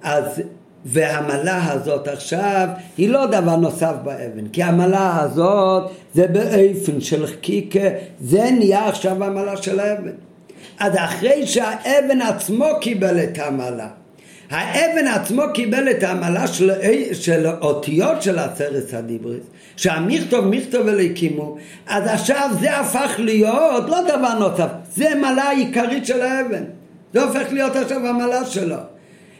אז 0.02 0.42
והמלה 0.88 1.72
הזאת 1.72 2.08
עכשיו 2.08 2.68
היא 2.96 3.08
לא 3.08 3.26
דבר 3.26 3.56
נוסף 3.56 3.92
באבן, 4.04 4.48
כי 4.52 4.62
המלה 4.62 5.20
הזאת 5.20 5.90
זה 6.14 6.26
באופן 6.26 7.00
של 7.00 7.26
חקיקה, 7.26 7.88
זה 8.20 8.50
נהיה 8.58 8.88
עכשיו 8.88 9.24
המלה 9.24 9.56
של 9.56 9.80
האבן. 9.80 10.10
אז 10.78 10.92
אחרי 10.96 11.46
שהאבן 11.46 12.20
עצמו 12.22 12.66
קיבל 12.80 13.24
את 13.24 13.38
המלה, 13.38 13.88
האבן 14.50 15.06
עצמו 15.06 15.42
קיבל 15.54 15.90
את 15.90 16.02
העמלה 16.02 16.46
של, 16.46 16.70
של 17.12 17.46
אותיות 17.46 18.22
של 18.22 18.38
עשרת 18.38 18.92
הדיבריס, 18.92 19.44
שהמכתוב 19.76 20.46
מכתוב 20.46 20.88
אליקימו, 20.88 21.56
אז 21.86 22.06
עכשיו 22.06 22.50
זה 22.60 22.78
הפך 22.78 23.14
להיות 23.18 23.84
לא 23.88 24.00
דבר 24.02 24.38
נוסף, 24.38 24.68
זה 24.94 25.14
מלה 25.14 25.42
העיקרית 25.42 26.06
של 26.06 26.22
האבן, 26.22 26.64
זה 27.12 27.22
הופך 27.22 27.52
להיות 27.52 27.76
עכשיו 27.76 28.06
המלה 28.06 28.44
שלו. 28.44 28.76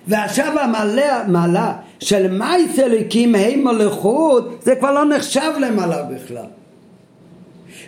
ועכשיו 0.08 0.58
המעלה, 0.60 1.24
מעלה 1.28 1.72
של 2.00 2.30
מייס 2.30 2.78
אליקים 2.78 3.34
הם 3.34 3.64
מלכות, 3.64 4.62
זה 4.62 4.74
כבר 4.76 4.92
לא 4.92 5.04
נחשב 5.04 5.50
למעלה 5.60 6.02
בכלל. 6.02 6.46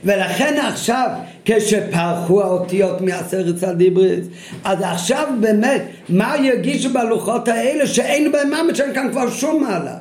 ולכן 0.04 0.56
עכשיו 0.68 1.10
כשפרחו 1.44 2.42
האותיות 2.42 3.00
מעשרת 3.00 3.62
הדיבריס 3.62 4.26
אז 4.64 4.78
עכשיו 4.82 5.28
באמת 5.40 5.82
מה 6.08 6.36
יגישו 6.36 6.92
בלוחות 6.92 7.48
האלה 7.48 7.86
שאין 7.86 8.32
בהם 8.32 8.50
ממש 8.50 8.80
אין 8.80 8.94
כאן 8.94 9.08
כבר 9.12 9.30
שום 9.30 9.62
מעלה 9.62 9.96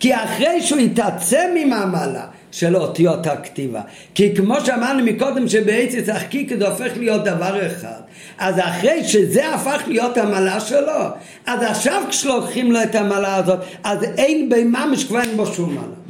כי 0.00 0.14
אחרי 0.14 0.62
שהוא 0.62 0.80
התעצם 0.80 1.48
עם 1.56 1.72
המעלה 1.72 2.24
של 2.50 2.76
אותיות 2.76 3.26
הכתיבה. 3.26 3.80
כי 4.14 4.36
כמו 4.36 4.60
שאמרנו 4.60 5.04
מקודם 5.04 5.48
שבעצם 5.48 6.12
החקיקה 6.12 6.56
זה 6.56 6.68
הופך 6.68 6.92
להיות 6.96 7.24
דבר 7.24 7.66
אחד. 7.66 8.00
אז 8.38 8.58
אחרי 8.58 9.04
שזה 9.04 9.54
הפך 9.54 9.82
להיות 9.86 10.16
המעלה 10.16 10.60
שלו, 10.60 11.02
אז 11.46 11.62
עכשיו 11.62 12.02
כשלוקחים 12.08 12.72
לו 12.72 12.82
את 12.82 12.94
המעלה 12.94 13.36
הזאת, 13.36 13.58
אז 13.84 14.02
אין 14.02 14.48
בממש 14.48 15.04
כבר 15.04 15.20
אין 15.20 15.36
בו 15.36 15.46
שום 15.46 15.74
מעלה. 15.74 16.00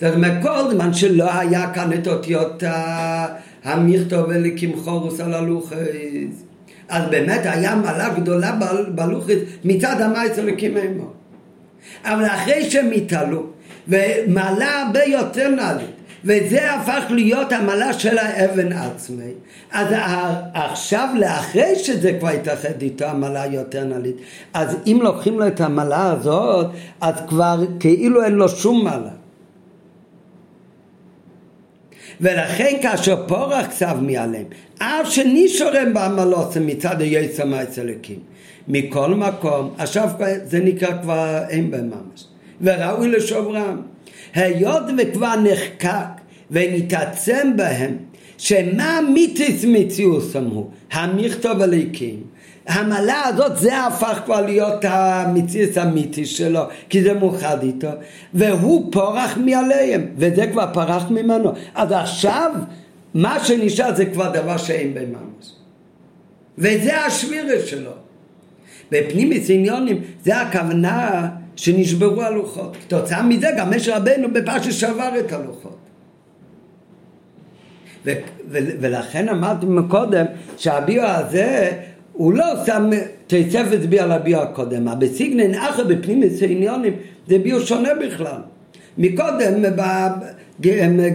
זאת 0.00 0.14
אומרת, 0.14 0.42
כל 0.42 0.70
זמן 0.70 0.94
שלא 0.94 1.34
היה 1.34 1.72
כאן 1.74 1.92
את 1.92 2.08
אותיות 2.08 2.62
המכתוב 3.64 4.24
ולקמחורוס 4.28 5.20
על 5.20 5.34
הלוחס, 5.34 5.76
אז 6.88 7.10
באמת 7.10 7.40
היה 7.44 7.74
מעלה 7.74 8.08
גדולה 8.08 8.58
בלוחס 8.94 9.36
מצד 9.64 10.00
המייס 10.00 10.38
אלוקים 10.38 10.76
עמו. 10.76 11.21
אבל 12.04 12.26
אחרי 12.26 12.70
שהם 12.70 12.90
התעלו, 12.92 13.46
ומעלה 13.88 14.82
הרבה 14.82 15.04
יותר 15.04 15.48
נעלית, 15.48 15.90
וזה 16.24 16.72
הפך 16.72 17.04
להיות 17.10 17.52
המעלה 17.52 17.92
של 17.92 18.18
האבן 18.18 18.72
עצמי. 18.72 19.32
אז 19.72 19.86
עכשיו, 20.54 21.08
לאחרי 21.18 21.74
שזה 21.76 22.12
כבר 22.18 22.28
התאחד 22.28 22.82
איתו 22.82 23.04
המעלה 23.04 23.46
יותר 23.46 23.84
נעלית, 23.84 24.16
אז 24.54 24.76
אם 24.86 24.98
לוקחים 25.02 25.38
לו 25.38 25.46
את 25.46 25.60
המעלה 25.60 26.12
הזאת, 26.12 26.66
אז 27.00 27.14
כבר 27.28 27.60
כאילו 27.80 28.24
אין 28.24 28.32
לו 28.32 28.48
שום 28.48 28.84
מעלה. 28.84 29.10
ולכן 32.20 32.76
כאשר 32.82 33.26
פורח 33.28 33.66
כתב 33.66 33.96
מעליהם, 34.00 34.44
אף 34.78 35.10
שנישורם 35.10 35.94
בעמלות 35.94 36.56
מצד 36.56 37.00
היצר 37.00 37.44
מהצלקים. 37.44 38.31
מכל 38.68 39.14
מקום, 39.14 39.70
עכשיו 39.78 40.08
זה 40.44 40.60
נקרא 40.60 41.02
כבר 41.02 41.38
אין 41.48 41.70
בהם 41.70 41.90
ממש, 41.90 42.24
וראוי 42.60 43.08
לשומרם. 43.08 43.82
היות 44.34 44.82
וכבר 44.98 45.34
נחקק 45.36 46.20
ונתעצם 46.50 47.52
בהם, 47.56 47.96
שמה 48.38 49.00
מיתיס 49.14 49.64
מציאוסם 49.68 50.44
הוא, 50.44 50.70
המכתוב 50.92 51.62
הליקים, 51.62 52.22
המעלה 52.66 53.22
הזאת 53.26 53.56
זה 53.56 53.86
הפך 53.86 54.20
כבר 54.24 54.40
להיות 54.40 54.84
המציאות 54.84 55.76
האמיתי 55.76 56.26
שלו 56.26 56.60
כי 56.88 57.02
זה 57.02 57.14
מאוחד 57.14 57.62
איתו. 57.62 57.88
והוא 58.34 58.92
פורח 58.92 59.36
מעליהם 59.36 60.06
וזה 60.16 60.46
כבר 60.46 60.66
פרח 60.72 61.10
ממנו. 61.10 61.52
אז 61.74 61.92
עכשיו 61.92 62.52
מה 63.14 63.44
שנשאר 63.44 63.94
זה 63.96 64.06
כבר 64.06 64.30
דבר 64.32 64.56
שאין 64.56 64.94
בממש 64.94 65.52
וזה 66.58 67.04
השבירה 67.04 67.66
שלו 67.66 67.90
בפנימיס 68.92 69.50
עניונים 69.50 70.00
זה 70.24 70.40
הכוונה 70.40 71.28
שנשברו 71.56 72.22
הלוחות. 72.22 72.76
כתוצאה 72.76 73.22
מזה 73.22 73.48
גם 73.58 73.70
משה 73.76 73.96
רבנו 73.96 74.32
בפרשת 74.32 74.72
שבר 74.72 75.10
את 75.20 75.32
הלוחות. 75.32 75.76
ו- 78.06 78.12
ו- 78.50 78.58
ולכן 78.80 79.28
אמרתי 79.28 79.66
מקודם 79.66 80.24
שהביו 80.56 81.02
הזה 81.02 81.70
הוא 82.12 82.32
לא 82.32 82.44
שם 82.66 82.90
תוספת 83.26 83.78
בי 83.88 84.00
על 84.00 84.12
הביו 84.12 84.40
הקודם, 84.42 84.98
בסיגנן 84.98 85.54
אחר 85.54 85.84
בפנימיס 85.84 86.42
עניונים 86.42 86.94
זה 87.28 87.38
ביו 87.38 87.60
שונה 87.60 87.88
בכלל. 87.94 88.40
מקודם 88.98 89.62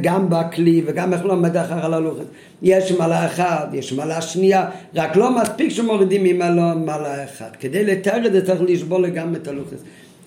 גם 0.02 0.30
בכלי 0.30 0.84
וגם 0.86 1.14
איך 1.14 1.26
לא 1.26 1.34
עומד 1.34 1.58
אחר 1.58 1.86
על 1.86 1.94
הלוחת. 1.94 2.26
יש 2.62 2.92
מעלה 2.92 3.26
אחת, 3.26 3.70
יש 3.74 3.94
מעלה 3.94 4.22
שנייה, 4.22 4.70
רק 4.96 5.16
לא 5.16 5.42
מספיק 5.42 5.70
שמורידים 5.70 6.24
ממעלה 6.24 6.74
מעלה 6.76 7.24
אחת. 7.24 7.58
כדי 7.60 7.86
לתאר 7.86 8.28
את 8.28 8.32
זה 8.32 8.46
צריך 8.46 8.62
לשבור 8.62 9.00
לגמרי 9.00 9.40
את 9.42 9.48
הלוחת. 9.48 9.78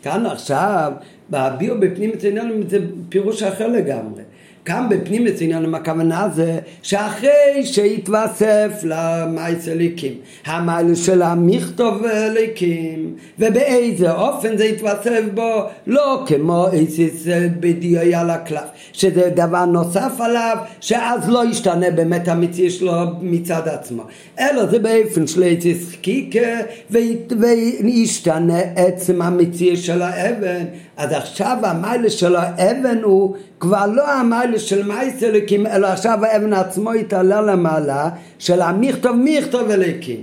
כאן 0.02 0.26
עכשיו, 0.26 0.92
בביו 1.30 1.80
בפנים 1.80 2.10
עניונים 2.28 2.62
זה 2.68 2.78
פירוש 3.08 3.42
אחר 3.42 3.66
לגמרי. 3.66 4.22
כאן 4.70 4.86
בפנים 4.90 5.26
עניונים 5.40 5.74
הכוונה 5.74 6.28
זה 6.34 6.58
שאחרי 6.82 7.62
שהתווסף 7.62 8.80
למייס 8.82 9.68
אליקים, 9.68 10.12
המייל 10.46 10.94
של 10.94 11.22
המכתוב 11.22 12.04
אליקים, 12.04 13.14
ובאיזה 13.38 14.12
אופן 14.12 14.56
זה 14.56 14.64
התווסף 14.64 15.20
בו, 15.34 15.62
לא 15.86 16.24
כמו 16.26 16.66
איסיס 16.72 17.26
בדיוק 17.60 18.02
על 18.14 18.30
הקלף, 18.30 18.68
שזה 18.92 19.30
דבר 19.34 19.64
נוסף 19.64 20.12
עליו, 20.18 20.56
שאז 20.80 21.28
לא 21.28 21.44
ישתנה 21.46 21.90
באמת 21.90 22.28
המציא 22.28 22.70
שלו 22.70 22.92
מצד 23.20 23.68
עצמו, 23.68 24.02
אלא 24.40 24.66
זה 24.66 24.78
באופן 24.78 25.26
של 25.26 25.42
איסיס 25.42 25.88
חקיקה, 25.92 26.60
וישתנה 26.90 28.60
עצם 28.76 29.22
המציא 29.22 29.76
של 29.76 30.02
האבן, 30.02 30.64
אז 31.00 31.12
עכשיו 31.12 31.56
המיילה 31.62 32.10
של 32.10 32.36
האבן 32.36 33.02
הוא 33.02 33.36
כבר 33.60 33.86
לא 33.86 34.10
המיילה 34.10 34.58
של 34.58 34.82
מייס 34.82 35.22
אלוקים, 35.22 35.66
אלא 35.66 35.86
עכשיו 35.86 36.24
האבן 36.24 36.52
עצמו 36.52 36.92
התעלה 36.92 37.40
למעלה 37.40 38.08
של 38.38 38.62
המכתוב 38.62 39.16
מכתוב 39.16 39.70
אלוקים. 39.70 40.22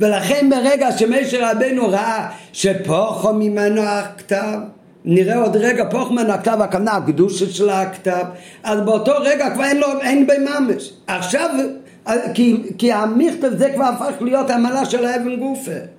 ולכן 0.00 0.50
ברגע 0.50 0.92
שמשה 0.92 1.50
רבנו 1.50 1.88
ראה 1.88 2.28
שפוחו 2.52 3.32
ממנו 3.32 3.82
הכתב, 3.82 4.58
נראה 5.04 5.36
עוד 5.36 5.56
רגע 5.56 5.84
פוחו 5.90 6.12
ממנו 6.12 6.32
הכתב, 6.32 6.58
הכוונה 6.60 6.92
הקדושה 6.92 7.46
של 7.46 7.70
הכתב, 7.70 8.24
אז 8.62 8.80
באותו 8.80 9.12
רגע 9.20 9.50
כבר 9.54 9.64
אין 9.64 9.76
לו, 9.76 9.86
אין 10.00 10.26
בממש. 10.26 10.92
עכשיו, 11.06 11.50
כי, 12.34 12.62
כי 12.78 12.92
המכתב 12.92 13.50
זה 13.56 13.70
כבר 13.74 13.84
הפך 13.84 14.12
להיות 14.20 14.50
המעלה 14.50 14.84
של 14.84 15.04
האבן 15.04 15.36
גופה. 15.36 15.91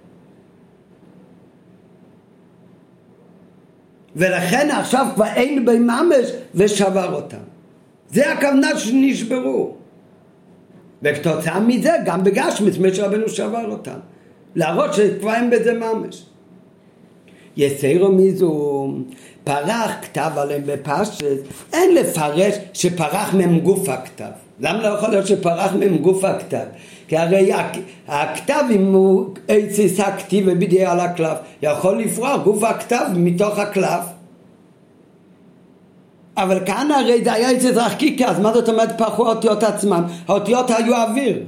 ולכן 4.16 4.70
עכשיו 4.72 5.08
כבר 5.16 5.26
אין 5.26 5.66
בי 5.66 5.80
ממש 5.80 6.32
ושבר 6.56 7.14
אותם. 7.14 7.38
זה 8.10 8.32
הכוונה 8.32 8.80
שנשברו. 8.80 9.74
וכתוצאה 11.04 11.60
מזה 11.60 11.92
גם 12.06 12.24
בגשמיץ 12.24 12.78
משה 12.78 13.06
רבנו 13.06 13.30
שבר 13.30 13.72
אותם. 13.72 14.00
להראות 14.56 14.94
שכבר 14.94 15.34
אין 15.34 15.50
בזה 15.50 15.74
ממש. 15.74 16.26
יסירו 17.58 18.12
מזו 18.12 18.88
פרח 19.44 19.92
כתב 20.02 20.32
עליהם 20.38 20.62
בפשט, 20.66 21.24
אין 21.74 21.96
לפרש 21.96 22.56
שפרח 22.74 23.34
מהם 23.34 23.60
גוף 23.60 23.90
הכתב. 23.90 24.32
למה 24.60 24.84
לא 24.84 24.88
יכול 24.88 25.10
להיות 25.10 25.28
שפרח 25.28 25.72
מהם 25.74 25.98
גוף 25.98 26.24
הכתב? 26.24 26.66
כי 27.08 27.18
הרי 27.18 27.52
הכתב 28.08 28.64
אם 28.72 28.94
הוא 28.94 29.34
עציס 29.48 30.00
הכתיב 30.00 30.46
ובדיוק 30.48 30.90
על 30.90 31.00
הקלף 31.00 31.38
יכול 31.62 32.00
לפרוח 32.00 32.42
גוף 32.44 32.64
הכתב 32.64 33.06
מתוך 33.16 33.60
הקלף 33.60 34.04
אבל 36.38 36.66
כאן 36.66 36.92
הרי 36.92 37.24
זה 37.24 37.34
היה 37.34 37.50
עציס 37.50 37.78
רחקיקה 37.78 38.26
אז 38.26 38.40
מה 38.40 38.54
זאת 38.54 38.70
אומרת 38.70 38.98
פרחו 38.98 39.28
האותיות 39.28 39.64
עצמם? 39.64 40.04
האותיות 40.28 40.72
היו 40.72 40.96
אוויר 40.96 41.44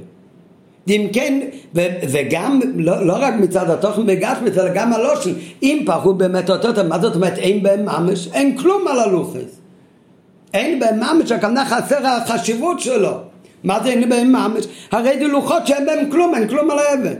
אם 0.88 1.08
כן, 1.12 1.40
ו- 1.74 1.86
וגם, 2.08 2.60
לא, 2.76 3.06
לא 3.06 3.16
רק 3.20 3.34
מצד 3.34 3.70
התוכן 3.70 4.06
בגשמית, 4.06 4.58
אלא 4.58 4.70
גם 4.74 4.92
הלושן, 4.92 5.30
אם 5.62 5.82
פרחו 5.86 6.14
באמת 6.14 6.50
אותות, 6.50 6.78
מה 6.78 6.98
זאת 6.98 7.14
אומרת, 7.14 7.38
אין 7.38 7.62
בהם 7.62 7.84
ממש, 7.84 8.28
אין 8.34 8.56
כלום 8.56 8.88
על 8.88 9.00
הלוחס. 9.00 9.60
אין 10.54 10.80
בהם 10.80 11.00
ממש, 11.00 11.32
הכוונה 11.32 11.66
חסר 11.66 12.06
החשיבות 12.06 12.80
שלו. 12.80 13.18
מה 13.64 13.82
זה 13.82 13.88
אין 13.88 14.08
בהם 14.08 14.32
ממש? 14.32 14.64
הרי 14.92 15.18
זה 15.18 15.26
לוחות 15.26 15.66
שאין 15.66 15.86
בהם 15.86 16.10
כלום, 16.10 16.34
אין 16.34 16.48
כלום 16.48 16.70
על 16.70 16.78
האבן. 16.78 17.14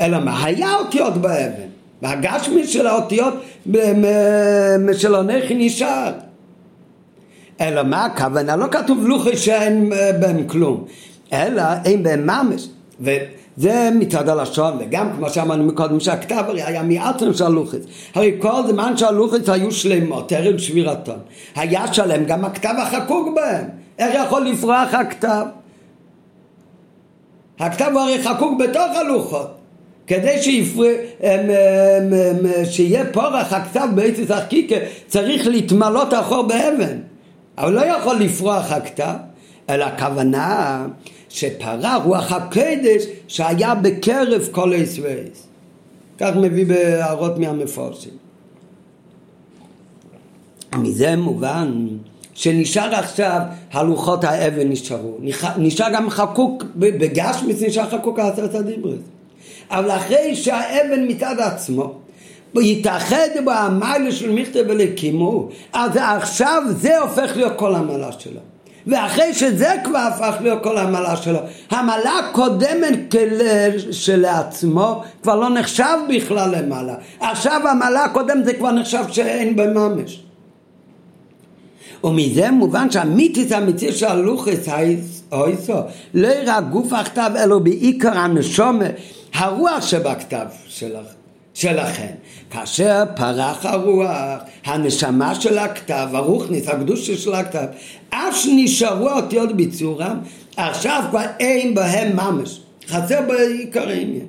אלא 0.00 0.18
מה 0.18 0.44
היה 0.44 0.74
אותיות 0.74 1.16
באבן? 1.16 1.72
והגשמי 2.02 2.66
של 2.66 2.86
האותיות 2.86 3.34
של 4.92 5.14
הנכי 5.14 5.54
נשאר. 5.54 6.12
אלא 7.60 7.82
מה 7.82 8.04
הכוונה? 8.04 8.56
לא 8.56 8.66
כתוב 8.70 9.06
לוחי 9.06 9.36
שאין 9.36 9.92
בהם 10.20 10.46
כלום, 10.46 10.84
אלא 11.32 11.62
אין 11.84 12.02
בהם 12.02 12.26
ממש. 12.26 12.68
וזה 13.00 13.90
מצד 13.94 14.28
הלשון, 14.28 14.76
וגם 14.80 15.10
כמו 15.16 15.30
שאמרנו 15.30 15.64
מקודם 15.64 16.00
שהכתב 16.00 16.44
הרי 16.48 16.62
היה 16.62 16.82
מעטם 16.82 17.34
של 17.34 17.44
הלוחס. 17.44 17.78
הרי 18.14 18.32
כל 18.38 18.62
זמן 18.68 18.96
שהלוחס 18.96 19.48
היו 19.48 19.72
שלמות, 19.72 20.32
ערב 20.32 20.58
שבירתון, 20.58 21.18
היה 21.54 21.92
שלם 21.92 22.24
גם 22.24 22.44
הכתב 22.44 22.74
החקוק 22.78 23.28
בהם. 23.34 23.64
איך 23.98 24.14
יכול 24.26 24.46
לפרוח 24.46 24.94
הכתב? 24.94 25.44
הכתב 27.58 27.90
הוא 27.92 28.00
הרי 28.00 28.22
חקוק 28.22 28.60
בתוך 28.60 28.96
הלוחות. 28.96 29.54
כדי 30.06 30.42
שיפר... 30.42 30.94
שיהיה 32.64 33.04
פורח 33.12 33.52
הכתב 33.52 33.88
באיציס 33.94 34.30
החקיקה 34.30 34.76
צריך 35.06 35.46
להתמלות 35.46 36.14
אחור 36.14 36.42
באבן. 36.42 36.98
אבל 37.58 37.72
לא 37.72 37.80
יכול 37.80 38.16
לפרוח 38.16 38.72
הכתב, 38.72 39.14
אלא 39.70 39.84
הכוונה 39.84 40.86
שפרח 41.32 42.02
רוח 42.04 42.32
הקדש 42.32 43.02
שהיה 43.28 43.74
בקרב 43.74 44.48
כל 44.50 44.72
ישראל. 44.76 45.28
כך 46.18 46.30
מביא 46.36 46.66
בהערות 46.66 47.38
מהמפורשים. 47.38 48.12
מזה 50.74 51.16
מובן 51.16 51.88
שנשאר 52.34 52.94
עכשיו 52.94 53.40
הלוחות 53.72 54.24
האבן 54.24 54.68
נשארו, 54.68 55.18
נשאר 55.56 55.86
גם 55.94 56.10
חקוק, 56.10 56.64
בגשמיס 56.76 57.62
נשאר 57.62 57.90
חקוק 57.90 58.18
עשרת 58.18 58.54
הדיברס. 58.54 59.00
אבל 59.70 59.90
אחרי 59.90 60.36
שהאבן 60.36 61.08
מצד 61.08 61.36
עצמו 61.38 61.94
יתאחד 62.60 63.28
בו 63.44 63.50
המיילה 63.50 64.12
של 64.12 64.32
מכתב 64.32 64.64
ולקימו, 64.68 65.48
אז 65.72 65.90
עכשיו 65.96 66.62
זה 66.70 66.98
הופך 66.98 67.32
להיות 67.36 67.52
כל 67.56 67.74
המעלה 67.74 68.12
שלו. 68.12 68.40
ואחרי 68.86 69.34
שזה 69.34 69.74
כבר 69.84 69.98
הפך 69.98 70.36
להיות 70.40 70.62
כל 70.62 70.78
המעלה 70.78 71.16
שלו, 71.16 71.38
המעלה 71.70 72.18
הקודמת 72.18 73.14
שלעצמו 73.90 75.02
כבר 75.22 75.36
לא 75.36 75.50
נחשב 75.50 75.98
בכלל 76.16 76.54
למעלה. 76.58 76.94
עכשיו 77.20 77.68
המעלה 77.68 78.04
הקודמת 78.04 78.44
זה 78.44 78.54
כבר 78.54 78.70
נחשב 78.70 79.04
שאין 79.10 79.56
בממש. 79.56 80.22
ומזה 82.04 82.50
מובן 82.50 82.90
שהמיתיס 82.90 83.52
האמיתי 83.52 83.92
של 83.92 84.06
הלוחס 84.06 84.68
האיסו 85.32 85.76
לא 86.14 86.28
רק 86.46 86.64
גוף 86.70 86.92
הכתב 86.92 87.30
אלא 87.36 87.58
בעיקר 87.58 88.18
הנשומה 88.18 88.84
הרוח 89.34 89.86
שבכתב 89.86 90.46
שלכם 91.54 92.12
כאשר 92.52 93.04
פרח 93.16 93.66
הרוח 93.66 94.42
הנשמה 94.64 95.34
של 95.34 95.58
הכתב 95.58 96.08
הרוחניס 96.12 96.68
הקדושה 96.68 97.16
של 97.16 97.34
הכתב 97.34 97.66
אף 98.10 98.36
שנשארו 98.36 99.08
האותיות 99.08 99.56
בצורם 99.56 100.18
עכשיו 100.56 101.04
כבר 101.10 101.24
אין 101.40 101.74
בהם 101.74 102.16
ממש. 102.16 102.60
חסר 102.88 103.20
בעיקר 103.28 103.88
העניין. 103.88 104.26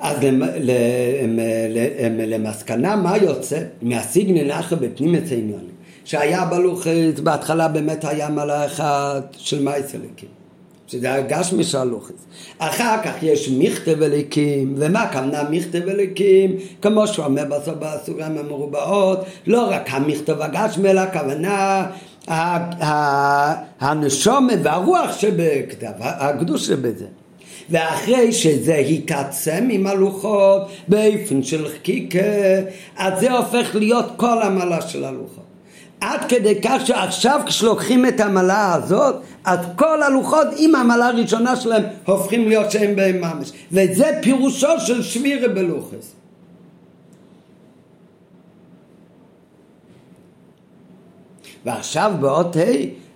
אז 0.00 0.16
למסקנה 2.26 2.96
מה 2.96 3.16
יוצא 3.16 3.58
מהסיגנל 3.82 4.52
אחר 4.52 4.76
בפנים 4.76 5.14
העניונים 5.14 5.70
שהיה 6.04 6.44
בלוחית, 6.44 7.20
בהתחלה 7.20 7.68
באמת 7.68 8.04
היה 8.04 8.28
מלא 8.28 8.66
אחד 8.66 9.20
של 9.32 9.62
מייסליקים 9.62 10.39
שזה 10.90 11.14
הגש 11.14 11.52
משלוחת. 11.52 12.14
אחר 12.58 12.96
כך 13.04 13.22
יש 13.22 13.48
מכתב 13.58 14.02
אליקים, 14.02 14.74
ומה 14.76 15.02
הכוונה 15.02 15.42
מכתב 15.50 15.88
אליקים? 15.88 16.56
כמו 16.82 17.06
שהוא 17.06 17.24
אומר 17.24 17.44
בסוף 17.44 17.74
בסוגריים 17.78 18.38
המרובעות, 18.38 19.18
לא 19.46 19.70
רק 19.70 19.86
המכתב 19.90 20.42
הגשמי, 20.42 20.90
אלא 20.90 21.00
הכוונה 21.00 21.86
הנשומה 23.80 24.52
והרוח 24.62 25.18
שבכתב, 25.18 25.92
הקדוש 26.00 26.66
שבזה. 26.66 27.06
ואחרי 27.70 28.32
שזה 28.32 28.76
התעצם 28.76 29.68
עם 29.70 29.86
הלוחות 29.86 30.62
באופן 30.88 31.42
של 31.42 31.68
חקיקה, 31.68 32.18
אז 32.96 33.20
זה 33.20 33.32
הופך 33.32 33.74
להיות 33.74 34.06
כל 34.16 34.42
המעלה 34.42 34.80
של 34.80 35.04
הלוחות. 35.04 35.50
עד 36.00 36.20
כדי 36.28 36.60
כך 36.62 36.86
שעכשיו 36.86 37.40
כשלוקחים 37.46 38.06
את 38.06 38.20
המעלה 38.20 38.74
הזאת, 38.74 39.16
אז 39.44 39.58
כל 39.76 40.02
הלוחות 40.02 40.46
עם 40.56 40.74
המעלה 40.74 41.08
הראשונה 41.08 41.56
שלהם 41.56 41.82
הופכים 42.04 42.48
להיות 42.48 42.70
שהם 42.70 42.96
בהם 42.96 43.20
ממש. 43.20 43.52
וזה 43.72 44.18
פירושו 44.22 44.80
של 44.80 45.02
שבירה 45.02 45.48
בלוחס. 45.48 46.14
ועכשיו 51.64 52.12
באות 52.20 52.56
ה' 52.56 52.60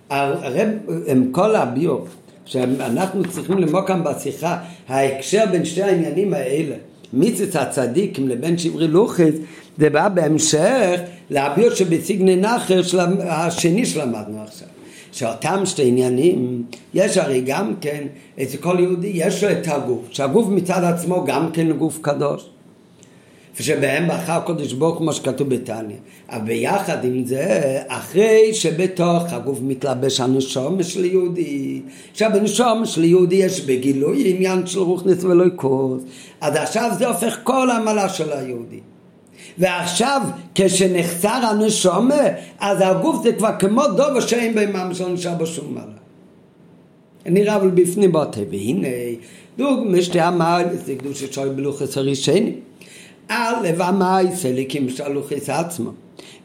הרב 0.09 0.69
עם 1.07 1.31
כל 1.31 1.55
הביור 1.55 2.07
שאנחנו 2.45 3.23
צריכים 3.29 3.57
ללמוד 3.57 3.87
כאן 3.87 4.03
בשיחה 4.03 4.57
ההקשר 4.87 5.45
בין 5.51 5.65
שתי 5.65 5.83
העניינים 5.83 6.33
האלה 6.33 6.75
מיצץ 7.13 7.55
הצדיקים 7.55 8.27
לבין 8.27 8.57
שברי 8.57 8.87
לוחס 8.87 9.33
זה 9.77 9.89
בא 9.89 10.07
בהמשך 10.07 10.99
להביור 11.29 11.69
שבסיגני 11.69 12.35
נחר 12.35 12.81
של 12.81 12.99
השני 13.19 13.85
שלמדנו 13.85 14.43
עכשיו 14.43 14.67
שאותם 15.15 15.65
שתי 15.65 15.87
עניינים 15.87 16.63
יש 16.93 17.17
הרי 17.17 17.41
גם 17.41 17.73
כן 17.81 18.03
אצל 18.41 18.57
כל 18.57 18.75
יהודי 18.79 19.11
יש 19.13 19.43
לו 19.43 19.51
את 19.51 19.67
הגוף 19.67 20.01
שהגוף 20.11 20.47
מצד 20.47 20.83
עצמו 20.83 21.25
גם 21.25 21.51
כן 21.51 21.71
גוף 21.71 21.99
קדוש 22.01 22.49
ושבהם 23.59 24.07
בחר 24.07 24.31
הקודש 24.33 24.73
ברוך 24.73 24.97
כמו 24.97 25.13
שכתוב 25.13 25.49
בתניא. 25.49 25.95
אבל 26.29 26.45
ביחד 26.45 27.05
עם 27.05 27.25
זה, 27.25 27.79
אחרי 27.87 28.53
שבתוך 28.53 29.33
הגוף 29.33 29.59
מתלבש 29.61 30.19
הנשום 30.19 30.83
של 30.83 31.05
יהודי, 31.05 31.81
עכשיו 32.11 32.31
בנשום 32.33 32.85
של 32.85 33.03
יהודי 33.03 33.35
יש 33.35 33.61
בגילוי 33.61 34.29
עניין 34.29 34.67
של 34.67 34.79
רוחניס 34.79 35.23
ולא 35.23 35.45
כוס, 35.55 36.03
אז 36.41 36.55
עכשיו 36.55 36.91
זה 36.97 37.07
הופך 37.07 37.39
כל 37.43 37.71
המעלה 37.71 38.09
של 38.09 38.33
היהודי. 38.33 38.79
ועכשיו 39.57 40.21
כשנחסר 40.55 41.29
הנשומה, 41.29 42.23
אז 42.59 42.77
הגוף 42.81 43.23
זה 43.23 43.33
כבר 43.33 43.51
כמו 43.59 43.87
דובר 43.87 44.19
שאין 44.19 44.55
בהם 44.55 44.73
ממש 44.73 45.01
לא 45.01 45.09
נשאר 45.09 45.33
בשום 45.33 45.73
מעלה. 45.73 45.91
נראה 47.25 47.55
אבל 47.55 47.69
בפנים 47.69 48.11
בוטה, 48.11 48.39
והנה 48.51 48.87
דוגמא 49.57 49.97
המעל, 50.13 50.65
זה 50.85 50.95
קדוש 50.95 51.23
שוי 51.23 51.49
בלוחס 51.49 51.97
הראשונים. 51.97 52.59
א' 53.29 53.67
המייס 53.79 54.45
אליקים 54.45 54.89
שלוחס 54.89 55.49
עצמו. 55.49 55.89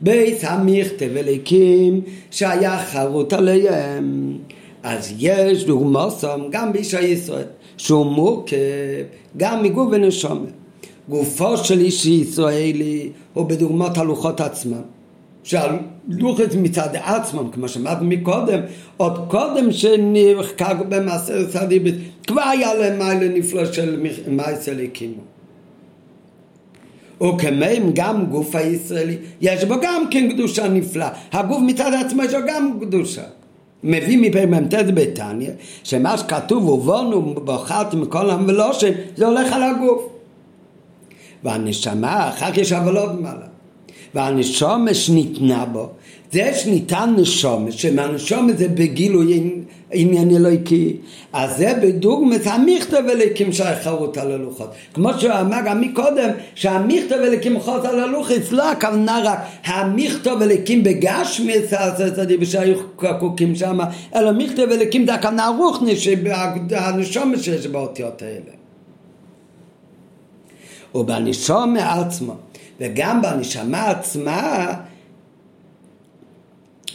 בית 0.00 0.38
המכתב 0.42 1.16
אליקים 1.16 2.00
שהיה 2.30 2.78
חרוט 2.78 3.32
עליהם. 3.32 4.38
אז 4.82 5.12
יש 5.18 5.64
דוגמוסם 5.64 6.40
גם 6.50 6.72
באישה 6.72 7.00
ישראל 7.00 7.46
שהוא 7.76 8.06
מורכב 8.06 8.56
גם 9.36 9.62
מגוף 9.62 9.88
ונשומת. 9.92 10.59
גופו 11.10 11.56
של 11.56 11.80
איש 11.80 12.06
ישראלי 12.06 13.10
הוא 13.34 13.46
בדוגמת 13.46 13.98
הלוחות 13.98 14.40
עצמם. 14.40 14.82
שהלוחת 15.42 16.54
מצד 16.62 16.88
עצמם, 17.04 17.50
כמו 17.52 17.68
שאמרנו 17.68 18.06
מקודם, 18.06 18.60
עוד 18.96 19.18
קודם 19.28 19.72
שנחקק 19.72 20.76
במעשר 20.88 21.50
סדיבית, 21.50 21.94
כבר 22.26 22.42
היה 22.42 22.74
להם 22.74 22.98
מיילה 22.98 23.38
נפלא 23.38 23.72
של 23.72 24.06
מייסל 24.28 24.80
הקימו. 24.84 25.22
וכמהם 27.22 27.90
גם 27.94 28.26
גוף 28.26 28.54
הישראלי, 28.54 29.16
יש 29.40 29.64
בו 29.64 29.74
גם 29.82 30.04
כן 30.10 30.30
קדושה 30.32 30.68
נפלאה. 30.68 31.08
הגוף 31.32 31.58
מצד 31.66 31.90
עצמו 32.06 32.22
יש 32.22 32.34
לו 32.34 32.40
גם 32.48 32.78
קדושה. 32.80 33.22
מביא 33.84 34.18
מפ"מ"ט 34.18 34.74
בתניא, 34.94 35.50
שמה 35.84 36.18
שכתוב 36.18 36.68
ובונו 36.68 37.34
בחרתם 37.34 38.00
מכל 38.00 38.30
העם 38.30 38.44
ולא 38.48 38.72
שם, 38.72 38.90
זה 39.16 39.26
הולך 39.26 39.52
על 39.52 39.62
הגוף. 39.62 40.19
והנשמה, 41.44 42.28
אחר 42.28 42.50
כך 42.50 42.58
יש 42.58 42.72
עבלות 42.72 43.20
מעלה. 43.20 43.46
והנשומה 44.14 44.94
שניתנה 44.94 45.64
בו, 45.64 45.88
זה 46.32 46.54
שניתן 46.54 47.14
נשומה, 47.16 47.72
שמהנשומה 47.72 48.52
זה 48.52 48.68
בגילוי 48.68 49.52
עניין 49.92 50.36
אלוהיקי, 50.36 50.96
אז 51.32 51.56
זה 51.56 51.72
בדוגמת 51.82 52.40
המכתב 52.44 53.02
אליקים 53.08 53.52
שהחרות 53.52 54.18
על 54.18 54.32
הלוחות. 54.32 54.70
כמו 54.94 55.10
שהוא 55.18 55.32
אמר 55.40 55.58
גם 55.66 55.80
מקודם, 55.80 56.28
שהמכתב 56.54 57.14
אליקים 57.14 57.60
חרות 57.60 57.84
על 57.84 58.00
הלוחות, 58.00 58.52
לא 58.52 58.70
הכוונה 58.70 59.20
רק 59.24 59.38
המכתב 59.64 60.36
אליקים 60.42 60.82
בגשמי 60.82 61.54
הצדדים 61.78 62.44
שהיו 62.44 62.76
קקוקים 62.96 63.54
שם, 63.54 63.78
אלא 64.14 64.32
מכתב 64.32 64.66
אליקים 64.70 65.06
זה 65.06 65.14
הכוונה 65.14 65.44
הרוחני, 65.44 65.96
שהנשומה 65.96 67.38
שיש 67.38 67.66
באותיות 67.66 68.22
האלה. 68.22 68.59
ובנשומה 70.94 72.00
עצמו, 72.00 72.34
וגם 72.80 73.22
בנשמה 73.22 73.90
עצמה, 73.90 74.74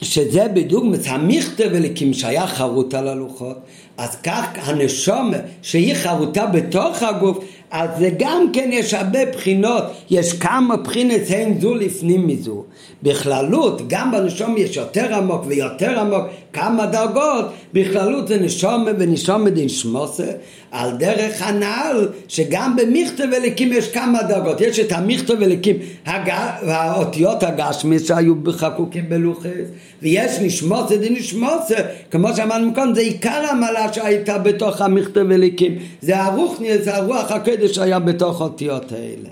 שזה 0.02 0.48
בדיוק 0.54 0.84
המכתב 1.06 1.70
אליקים 1.74 2.14
שהיה 2.14 2.48
חרוט 2.48 2.94
על 2.94 3.08
הלוחות, 3.08 3.58
אז 3.98 4.16
כך 4.16 4.46
הנשומה 4.56 5.38
שהיא 5.62 5.96
חרוטה 5.96 6.46
בתוך 6.46 7.04
הגוף, 7.04 7.46
אז 7.76 7.90
זה 8.00 8.10
גם 8.20 8.48
כן 8.54 8.70
יש 8.74 8.94
הרבה 8.94 9.26
בחינות, 9.26 9.84
יש 10.10 10.34
כמה 10.34 10.78
בחינות 10.78 11.22
הן 11.30 11.60
זו 11.60 11.76
לפנים 11.76 12.28
מזו. 12.28 12.64
בכללות, 13.04 13.82
גם 13.88 14.12
בנשום 14.12 14.56
יש 14.58 14.78
יותר 14.78 15.16
עמוק 15.16 15.42
ויותר 15.48 16.00
עמוק, 16.00 16.26
כמה 16.54 16.86
דרגות, 16.86 17.46
בכללות 17.74 18.28
זה 18.28 18.38
נשומה 18.38 18.92
ונשומה 19.00 19.50
דנשמוסה, 19.50 20.32
על 20.72 20.98
דרך 20.98 21.42
הנעל, 21.42 22.10
שגם 22.28 22.76
במכתב 22.76 23.28
אליקים 23.34 23.74
יש 23.74 23.92
כמה 23.92 24.24
דרגות, 24.24 24.62
יש 24.62 24.80
את 24.80 24.92
המכתב 24.92 25.42
אליקים, 25.42 25.76
הג... 26.06 26.30
האותיות 26.68 27.44
הגשמי 27.44 28.00
שהיו 28.00 28.36
בחקוקים 28.36 29.10
בלוחס, 29.10 29.68
ויש 30.06 30.40
נשמוסה 30.42 30.98
דנשמוסה, 30.98 31.76
כמו 32.12 32.36
שאמרנו 32.36 32.74
קודם, 32.74 32.96
זה 32.96 33.02
עיקר 33.02 33.46
המעלה 33.50 33.94
שהייתה 33.94 34.38
בתוך 34.38 34.82
המכתב 34.82 35.32
אליקים, 35.32 35.78
זה 36.02 36.22
הרוחני, 36.22 36.78
זה 36.78 36.96
הרוח 36.96 37.32
הקדש 37.32 37.72
שהיה 37.72 38.00
בתוך 38.00 38.42
האותיות 38.42 38.92
האלה. 38.92 39.30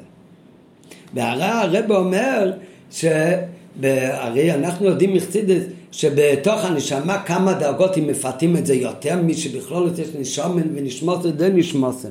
והרי 1.13 1.43
הרב 1.43 1.91
אומר 1.91 2.51
שהרי 2.91 4.53
אנחנו 4.53 4.85
יודעים 4.85 5.13
מחסידס 5.13 5.63
שבתוך 5.93 6.65
הנשמה 6.65 7.23
כמה 7.25 7.53
דרגות 7.53 7.97
אם 7.97 8.07
מפרטים 8.07 8.57
את 8.57 8.65
זה 8.65 8.75
יותר 8.75 9.15
משבכלול 9.15 9.89
יש 9.97 10.07
נשומן 10.19 10.63
ונשמוסן 10.75 11.31
דנשמוסן 11.31 12.09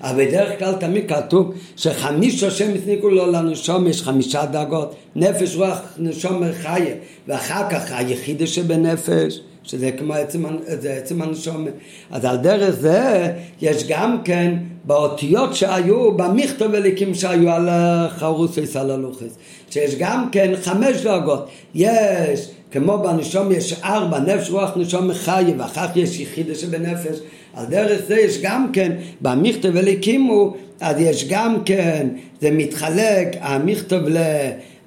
אבל 0.00 0.24
בדרך 0.26 0.58
כלל 0.58 0.74
תמיד 0.74 1.08
כתוב 1.08 1.52
שחמיש 1.76 2.42
השם 2.42 2.70
הסניקו 2.74 3.08
לו 3.10 3.32
לנשום 3.32 3.86
יש 3.86 4.02
חמישה 4.02 4.44
דרגות 4.44 4.94
נפש 5.16 5.56
רוח 5.56 5.78
נשום 5.98 6.42
חיה. 6.62 6.94
ואחר 7.28 7.70
כך 7.70 7.92
היחידה 7.92 8.46
שבנפש 8.46 9.40
שזה 9.62 9.90
כמו 9.90 10.14
עצם, 10.14 10.44
זה 10.66 10.92
עצם 10.92 11.22
הנשום. 11.22 11.66
אז 12.10 12.24
על 12.24 12.36
דרך 12.36 12.70
זה 12.70 13.32
יש 13.62 13.84
גם 13.88 14.18
כן 14.24 14.54
באותיות 14.84 15.54
שהיו, 15.56 16.12
במכתב 16.16 16.74
אליקים 16.74 17.14
שהיו 17.14 17.50
על 17.50 17.68
החרוסס 17.70 18.76
על 18.76 18.90
הלוחס, 18.90 19.38
שיש 19.70 19.94
גם 19.98 20.28
כן 20.32 20.52
חמש 20.62 20.96
דרגות. 21.02 21.48
יש, 21.74 22.48
כמו 22.70 22.98
בנשום 22.98 23.52
יש 23.52 23.80
ארבע, 23.84 24.18
נפש 24.18 24.50
רוח 24.50 24.70
נשום 24.76 25.12
חי, 25.12 25.44
ואחר 25.58 25.88
כך 25.88 25.96
יש 25.96 26.20
יחידה 26.20 26.54
שבנפש. 26.54 27.18
על 27.54 27.66
דרך 27.66 28.00
זה 28.06 28.20
יש 28.20 28.38
גם 28.42 28.70
כן, 28.72 28.92
במכתב 29.20 29.76
אליקימו, 29.76 30.54
אז 30.80 31.00
יש 31.00 31.28
גם 31.28 31.56
כן, 31.64 32.08
זה 32.40 32.50
מתחלק, 32.50 33.36
המכתב 33.40 34.00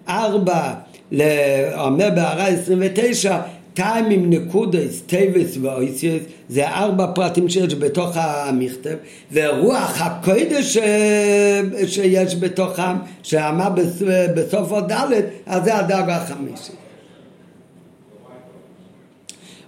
לארבע, 0.07 0.73
אומר 1.77 2.09
בהערה 2.15 2.47
29, 2.47 3.39
טיימים 3.73 4.29
נקודס, 4.29 5.01
טייבס 5.05 5.57
ואויסיוס, 5.61 6.23
זה 6.49 6.69
ארבע 6.69 7.07
פרטים 7.15 7.49
שיש 7.49 7.75
בתוך 7.75 8.09
המכתב, 8.13 8.95
ורוח 9.31 10.01
הקודש 10.01 10.77
שיש 11.87 12.35
בתוכם, 12.35 12.95
שאמר 13.23 13.69
בסוף 14.35 14.71
עוד 14.71 14.91
ד', 14.91 15.11
אז 15.45 15.63
זה 15.63 15.77
הדרגה 15.77 16.15
החמישית. 16.15 16.75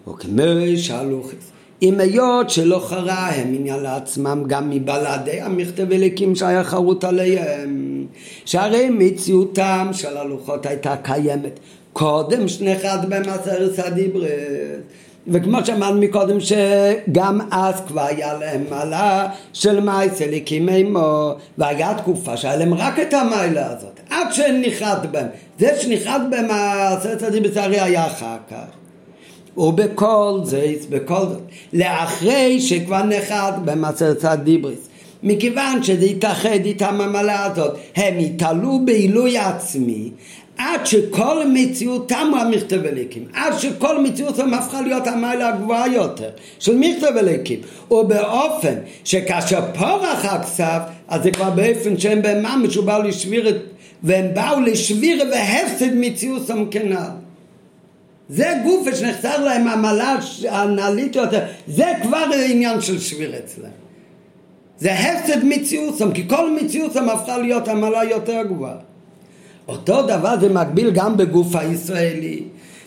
וכמו 0.08 0.41
שהלוכס, 0.78 1.51
אם 1.82 1.99
היות 1.99 2.49
שלא 2.49 2.80
חרה 2.80 3.30
הם 3.30 3.53
עניין 3.53 3.80
לעצמם 3.80 4.43
גם 4.47 4.70
מבלעדי 4.70 5.41
המכתב 5.41 5.91
אליקים 5.91 6.36
שהיה 6.36 6.64
חרוט 6.64 7.03
עליהם 7.03 8.06
שהרי 8.45 8.89
מציאותם 8.89 9.88
של 9.91 10.18
הלוחות 10.18 10.66
הייתה 10.66 10.95
קיימת 10.97 11.60
קודם 11.97 12.47
שנחת 12.47 13.05
במסרת 13.09 13.79
הדיברס 13.79 14.29
וכמו 15.27 15.65
שאמרנו 15.65 16.01
מקודם 16.01 16.37
שגם 16.39 17.41
אז 17.51 17.75
כבר 17.87 18.01
היה 18.01 18.33
להם 18.33 18.63
מעלה 18.69 19.27
של 19.53 19.79
מייסל 19.79 20.33
הקים 20.33 20.69
עמו 20.69 21.33
והיה 21.57 21.93
תקופה 21.93 22.37
שהיה 22.37 22.55
להם 22.55 22.73
רק 22.73 22.99
את 22.99 23.13
המעלה 23.13 23.71
הזאת 23.71 23.99
עד 24.09 24.27
שנחת 24.31 25.05
בהם 25.11 25.27
זה 25.59 25.69
שנחת 25.81 26.21
בהם 26.29 26.47
הסרט 26.49 27.23
הדיברס 27.23 27.57
הרי 27.57 27.79
היה 27.79 28.07
אחר 28.07 28.37
כך 28.51 28.65
ובכל 29.57 30.39
זה, 30.43 30.73
בכל 30.89 31.19
זאת, 31.19 31.41
לאחרי 31.73 32.61
שכבר 32.61 33.03
נחת 33.03 33.53
במסרת 33.65 34.23
הדיבריס. 34.25 34.87
מכיוון 35.23 35.83
שזה 35.83 36.05
יתאחד 36.05 36.65
איתם 36.65 37.01
המעלה 37.01 37.45
הזאת, 37.45 37.77
הם 37.95 38.19
יתעלו 38.19 38.79
בעילוי 38.85 39.37
עצמי, 39.37 40.11
עד 40.58 40.86
שכל 40.86 41.47
מציאותם 41.53 42.28
הוא 42.32 42.39
המכתב 42.39 42.86
אליקים, 42.86 43.26
עד 43.34 43.60
שכל 43.60 44.03
מציאותם 44.03 44.53
הפכה 44.53 44.82
להיות 44.82 45.08
המעלה 45.08 45.47
הגבוהה 45.47 45.88
יותר 45.88 46.30
של 46.60 46.78
מכתב 46.78 47.18
אליקים, 47.18 47.60
ובאופן 47.91 48.74
שכאשר 49.03 49.62
פורח 49.80 50.26
הכסף, 50.26 50.80
אז 51.08 51.24
זה 51.24 51.32
כבר 51.32 51.49
באופן 51.49 51.97
שהם 51.97 52.22
בממש, 52.22 52.76
הוא 52.76 52.86
בא 52.86 52.97
לשביר 52.97 53.49
את, 53.49 53.56
והם 54.03 54.34
באו 54.34 54.60
לשביר 54.60 55.24
והפסד 55.32 55.93
מציאותם 55.93 56.66
כנ"ל. 56.72 57.26
זה 58.30 58.53
גוף 58.64 58.95
שנחסר 58.95 59.43
להם 59.43 59.68
המעלה 59.68 60.18
הנעלית 60.49 61.16
יותר, 61.16 61.39
זה 61.68 61.86
כבר 62.01 62.26
עניין 62.49 62.82
של 62.82 62.99
שביר 62.99 63.38
אצלם. 63.38 63.70
זה 64.78 64.93
הפסד 64.93 65.43
מציאוסם, 65.43 66.12
כי 66.12 66.30
כל 66.30 66.56
מציאוסם 66.56 67.10
הפכה 67.10 67.38
להיות 67.38 67.68
המעלה 67.68 68.03
יותר 68.03 68.43
גבוהה. 68.43 68.94
אותו 69.68 70.01
דבר 70.01 70.39
זה 70.41 70.49
מקביל 70.49 70.91
גם 70.91 71.18
בגוף 71.18 71.55
הישראלי. 71.55 72.43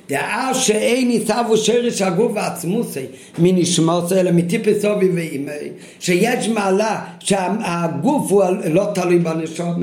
דעה 0.08 0.54
שאין 0.54 1.08
ניצבו 1.08 1.56
שרש 1.56 2.02
הגוף 2.02 2.36
העצמוסי 2.36 3.04
מנשמוסי 3.38 4.14
אלא 4.14 4.30
מטיפס 4.30 4.84
אובי 4.84 5.08
ואימי 5.08 5.68
שיש 6.00 6.48
מעלה 6.48 7.04
שהגוף 7.20 8.32
הוא 8.32 8.44
לא 8.70 8.86
תלוי 8.94 9.18
בנשום. 9.18 9.82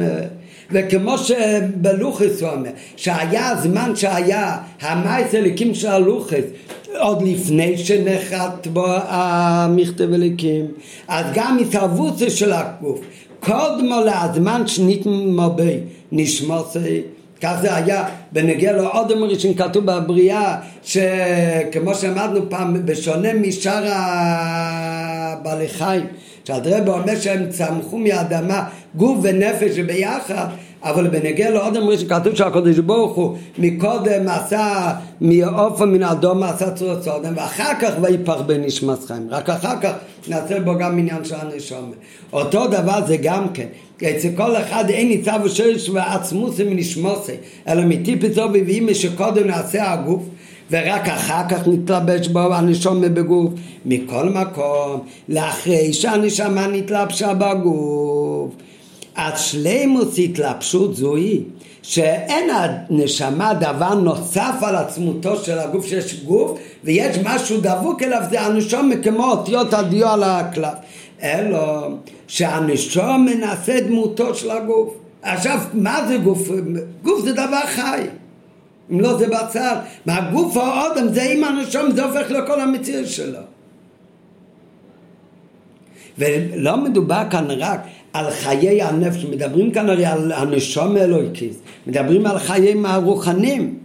וכמו 0.71 1.17
שבלוחס 1.17 2.41
הוא 2.41 2.49
אומר 2.49 2.69
שהיה 2.95 3.49
הזמן 3.49 3.95
שהיה 3.95 4.57
המייס 4.81 5.35
אליקים 5.35 5.73
של 5.73 5.87
הלוחס 5.87 6.43
עוד 6.99 7.21
לפני 7.21 7.77
שנחת 7.77 8.67
בו 8.67 8.85
המכתב 8.87 10.13
אליקים. 10.13 10.65
אז 11.07 11.25
גם 11.33 11.57
התערבות 11.61 12.13
של 12.27 12.53
הגוף. 12.53 12.99
קודמו 13.39 13.95
לזמן 14.05 14.67
שניתנו 14.67 15.49
בי 15.55 15.77
נשמוסי 16.15 17.01
כך 17.41 17.55
זה 17.61 17.75
היה 17.75 18.05
בנגיע 18.31 18.71
לאודם 18.71 19.23
ראשון 19.23 19.53
כתוב 19.53 19.85
בבריאה 19.85 20.55
שכמו 20.83 21.95
שאמרנו 21.95 22.49
פעם 22.49 22.85
בשונה 22.85 23.33
משאר 23.33 23.83
הבעלי 23.87 25.67
חיים 25.67 26.05
שהדרבה 26.43 26.93
אומר 26.93 27.19
שהם 27.19 27.49
צמחו 27.49 27.97
מהאדמה 27.97 28.69
גוף 28.95 29.17
ונפש 29.23 29.79
ביחד 29.79 30.47
אבל 30.85 31.07
בנגיע 31.07 31.51
לאודם 31.51 31.87
ראשון 31.87 32.09
כתוב 32.09 32.35
שהקדוש 32.35 32.79
ברוך 32.79 33.15
הוא 33.15 33.37
מקודם 33.57 34.27
עשה 34.27 34.93
מאופן 35.21 35.89
מן 35.89 36.03
האדום 36.03 36.43
עשה 36.43 36.71
צורת 36.71 37.03
סודם 37.03 37.33
ואחר 37.35 37.71
כך 37.81 37.91
ויפח 38.01 38.41
בנשמת 38.45 39.03
חיים 39.03 39.27
רק 39.29 39.49
אחר 39.49 39.81
כך 39.81 39.91
נעשה 40.27 40.59
בו 40.59 40.77
גם 40.77 40.99
עניין 40.99 41.25
של 41.25 41.35
הנשום. 41.35 41.91
אותו 42.33 42.67
דבר 42.67 43.05
זה 43.07 43.17
גם 43.17 43.47
כן. 43.53 43.67
אצל 43.97 44.27
כל 44.37 44.57
אחד 44.57 44.89
אין 44.89 45.07
ניצב 45.07 45.39
ושרש 45.43 45.89
ועצמוס 45.89 46.59
מנשמוסי 46.59 47.35
אלא 47.67 47.81
מטיפס 47.85 48.37
אובי 48.37 48.61
ואימא 48.61 48.93
שקודם 48.93 49.47
נעשה 49.47 49.93
הגוף 49.93 50.23
ורק 50.71 51.07
אחר 51.07 51.49
כך 51.49 51.67
נתלבש 51.67 52.27
בו 52.27 52.53
הנשום 52.53 53.01
בגוף. 53.01 53.53
מכל 53.85 54.29
מקום 54.29 54.99
לאחרי 55.29 55.93
שהנשמה 55.93 56.67
נתלבשה 56.67 57.33
בגוף 57.33 58.51
אז 59.15 59.41
שלימוס 59.41 60.19
התלבשות 60.19 60.95
זוהי 60.95 61.43
שאין 61.81 62.49
הנשמה 62.49 63.53
דבר 63.53 63.93
נוסף 63.93 64.55
על 64.61 64.75
עצמותו 64.75 65.37
של 65.37 65.59
הגוף 65.59 65.85
שיש 65.85 66.23
גוף 66.23 66.59
ויש 66.83 67.17
משהו 67.23 67.57
דבוק 67.61 68.03
אליו 68.03 68.21
זה 68.29 68.41
הנשום 68.41 68.91
כמו 69.03 69.31
אותיות 69.31 69.73
הדיו 69.73 70.09
על 70.09 70.23
הקלף. 70.23 70.73
אלא 71.23 71.87
שהנשום 72.27 73.25
מנסה 73.25 73.79
דמותו 73.87 74.35
של 74.35 74.51
הגוף. 74.51 74.93
עכשיו 75.21 75.59
מה 75.73 76.07
זה 76.07 76.17
גוף? 76.17 76.49
גוף 77.03 77.21
זה 77.25 77.33
דבר 77.33 77.65
חי. 77.65 78.01
אם 78.91 79.01
לא 79.01 79.17
זה 79.17 79.27
בצד. 79.27 79.75
מהגוף 80.05 80.57
האודם 80.57 81.13
זה 81.13 81.23
עם 81.23 81.43
הנשום 81.43 81.91
זה 81.91 82.03
הופך 82.03 82.31
לכל 82.31 82.61
המציאות 82.61 83.07
שלו. 83.07 83.39
ולא 86.17 86.77
מדובר 86.77 87.23
כאן 87.31 87.45
רק 87.51 87.79
על 88.15 88.31
חיי 88.31 88.81
הנפש, 88.81 89.25
מדברים 89.25 89.71
כאן 89.71 89.89
הרי 89.89 90.05
על 90.05 90.31
הנשום 90.31 90.97
אלוהיקיס, 90.97 91.55
מדברים 91.87 92.25
על 92.25 92.39
חיי 92.39 92.75
הרוחנים. 92.85 93.77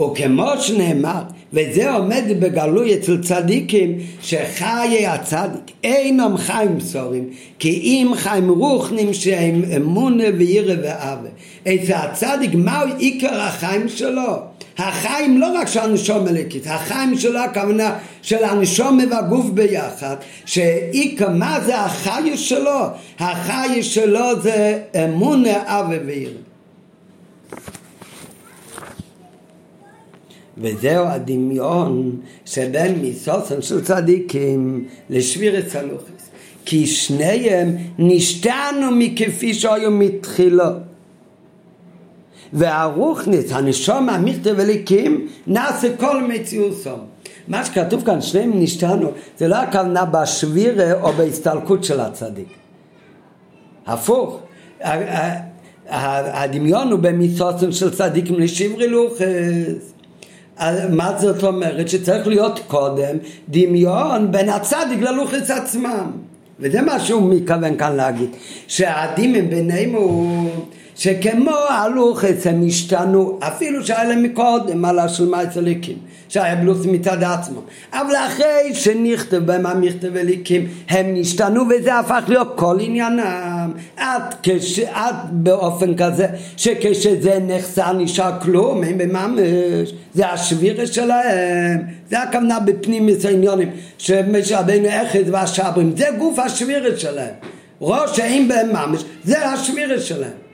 וכמו 0.00 0.50
שנאמר, 0.58 1.22
וזה 1.52 1.92
עומד 1.92 2.24
בגלוי 2.40 2.94
אצל 2.94 3.22
צדיקים, 3.22 3.98
שחיי 4.22 5.06
הצדיק 5.06 5.72
אינם 5.84 6.36
חיים 6.36 6.80
סורים, 6.80 7.28
כי 7.58 7.70
אם 7.70 8.12
חיים 8.16 8.48
רוחנים 8.48 9.14
שהם 9.14 9.62
אמונה 9.76 10.24
וירא 10.38 10.74
ואווה. 10.82 11.30
אצל 11.62 11.92
הצדיק, 11.92 12.54
מהו 12.54 12.88
עיקר 12.98 13.40
החיים 13.40 13.88
שלו? 13.88 14.32
החיים 14.78 15.40
לא 15.40 15.52
רק 15.54 15.68
של 15.68 15.80
הנשום 15.80 16.28
אליקית, 16.28 16.66
החיים 16.66 17.18
שלו 17.18 17.38
הכוונה 17.38 17.98
של 18.22 18.44
הנשום 18.44 18.98
והגוף 19.10 19.46
ביחד, 19.46 20.16
שעיקר 20.44 21.28
מה 21.28 21.60
זה 21.66 21.78
החי 21.80 22.36
שלו? 22.36 22.80
החי 23.18 23.82
שלו 23.82 24.42
זה 24.42 24.82
אמונה 25.04 25.62
אבי 25.66 25.98
ועיר. 26.06 26.32
וזהו 30.58 31.06
הדמיון 31.06 32.20
שבין 32.44 32.98
מיסוסן 32.98 33.62
של 33.62 33.84
צדיקים 33.84 34.84
לשביר 35.10 35.62
צלוחס. 35.68 36.16
כי 36.64 36.86
שניהם 36.86 37.76
נשתנו 37.98 38.90
מכפי 38.92 39.54
שהיו 39.54 39.90
מתחילו. 39.90 40.64
והרוחניס, 42.56 43.52
הנשום 43.52 44.08
המכתב 44.08 44.60
אליקים, 44.60 45.28
נעשה 45.46 45.96
כל 45.96 46.22
מציאוסו. 46.22 46.90
מה 47.48 47.64
שכתוב 47.64 48.04
כאן, 48.04 48.20
שניהם 48.20 48.50
נשתנו, 48.54 49.10
זה 49.38 49.48
לא 49.48 49.56
הכוונה 49.56 50.04
בשבירה 50.04 50.92
או 51.02 51.12
בהסתלקות 51.12 51.84
של 51.84 52.00
הצדיק. 52.00 52.48
הפוך. 53.86 54.40
הדמיון 55.88 56.90
הוא 56.90 56.98
במיסוסים 56.98 57.72
של 57.72 57.90
צדיקים 57.94 58.40
לשברי 58.40 58.88
לוחס. 58.88 59.92
מה 60.90 61.12
זאת 61.18 61.44
אומרת? 61.44 61.88
שצריך 61.88 62.26
להיות 62.26 62.60
קודם 62.66 63.16
דמיון 63.48 64.32
בין 64.32 64.48
הצדיק 64.48 65.00
ללוחס 65.00 65.50
עצמם. 65.50 66.10
וזה 66.60 66.82
מה 66.82 67.00
שהוא 67.00 67.34
מתכוון 67.34 67.76
כאן 67.76 67.96
להגיד, 67.96 68.30
שהדמיון 68.66 69.50
ביניהם 69.50 69.94
הוא 69.94 70.50
שכמו 70.96 71.50
הלוחס 71.68 72.46
הם 72.46 72.64
השתנו, 72.66 73.38
אפילו 73.42 73.86
שהיה 73.86 74.04
להם 74.04 74.22
מקודם 74.22 74.84
על 74.84 74.98
השלמה 74.98 75.40
אליקים, 75.56 75.96
שהיה 76.28 76.56
בלוס 76.56 76.86
מצד 76.86 77.22
עצמו. 77.22 77.60
אבל 77.92 78.16
אחרי 78.16 78.74
שנכתב 78.74 79.36
בהם 79.36 79.66
המכתב 79.66 80.16
אליקים, 80.16 80.68
הם 80.88 81.06
נשתנו 81.14 81.62
וזה 81.68 81.98
הפך 81.98 82.24
להיות 82.28 82.52
כל 82.56 82.76
עניינם. 82.80 83.70
עד, 83.96 84.34
כש, 84.42 84.78
עד 84.78 85.14
באופן 85.30 85.96
כזה, 85.96 86.26
שכשזה 86.56 87.38
נחסר 87.46 87.92
נשאר 87.92 88.40
כלום, 88.40 88.84
הם 88.84 88.98
בממש, 88.98 89.92
זה 90.14 90.26
השבירה 90.26 90.86
שלהם. 90.86 91.82
זה 92.10 92.22
הכוונה 92.22 92.60
בפנים 92.60 93.08
עניונים, 93.30 93.70
שמשאבינו 93.98 94.88
אחד 94.88 95.30
והשברים, 95.30 95.92
זה 95.96 96.06
גוף 96.18 96.38
השבירה 96.38 96.96
שלהם. 96.96 97.34
ראש 97.80 98.18
האם 98.18 98.48
בהם 98.48 98.68
ממש, 98.72 99.04
זה 99.24 99.48
השבירה 99.48 100.00
שלהם. 100.00 100.45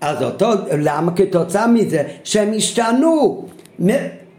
אז 0.00 0.22
אותו, 0.22 0.50
למה? 0.78 1.12
כתוצאה 1.16 1.66
מזה 1.66 2.02
שהם 2.24 2.52
השתנו. 2.56 3.44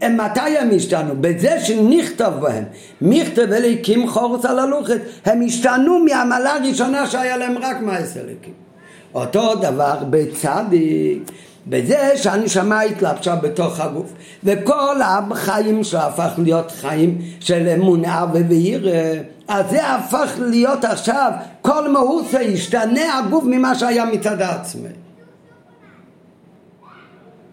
מתי 0.02 0.58
הם 0.58 0.70
השתנו? 0.76 1.14
בזה 1.20 1.60
שנכתב 1.60 2.32
בהם. 2.40 2.64
מכתב 3.00 3.52
אליקים 3.52 4.08
חורס 4.08 4.44
על 4.44 4.58
הלוכת. 4.58 5.00
הם 5.24 5.42
השתנו 5.46 5.98
מהעמלה 6.04 6.54
הראשונה 6.54 7.06
שהיה 7.06 7.36
להם 7.36 7.58
רק 7.58 7.80
מעש 7.80 8.16
אליקים 8.16 8.54
אותו 9.14 9.54
דבר 9.54 9.96
בצדיק. 10.10 11.30
בזה 11.66 12.10
שהנשמה 12.16 12.80
התלבשה 12.80 13.36
בתוך 13.36 13.80
הגוף 13.80 14.12
וכל 14.44 14.96
החיים 15.02 15.84
שהפך 15.84 16.30
להיות 16.38 16.70
חיים 16.70 17.18
של 17.40 17.68
אמונה 17.68 18.26
ויראה 18.48 19.20
אז 19.48 19.64
זה 19.70 19.94
הפך 19.94 20.30
להיות 20.38 20.84
עכשיו 20.84 21.32
כל 21.62 21.88
מהות 21.88 22.24
זה 22.30 22.40
ישתנה 22.42 23.18
הגוף 23.18 23.44
ממה 23.46 23.74
שהיה 23.74 24.04
מצד 24.04 24.42
עצמי 24.42 24.88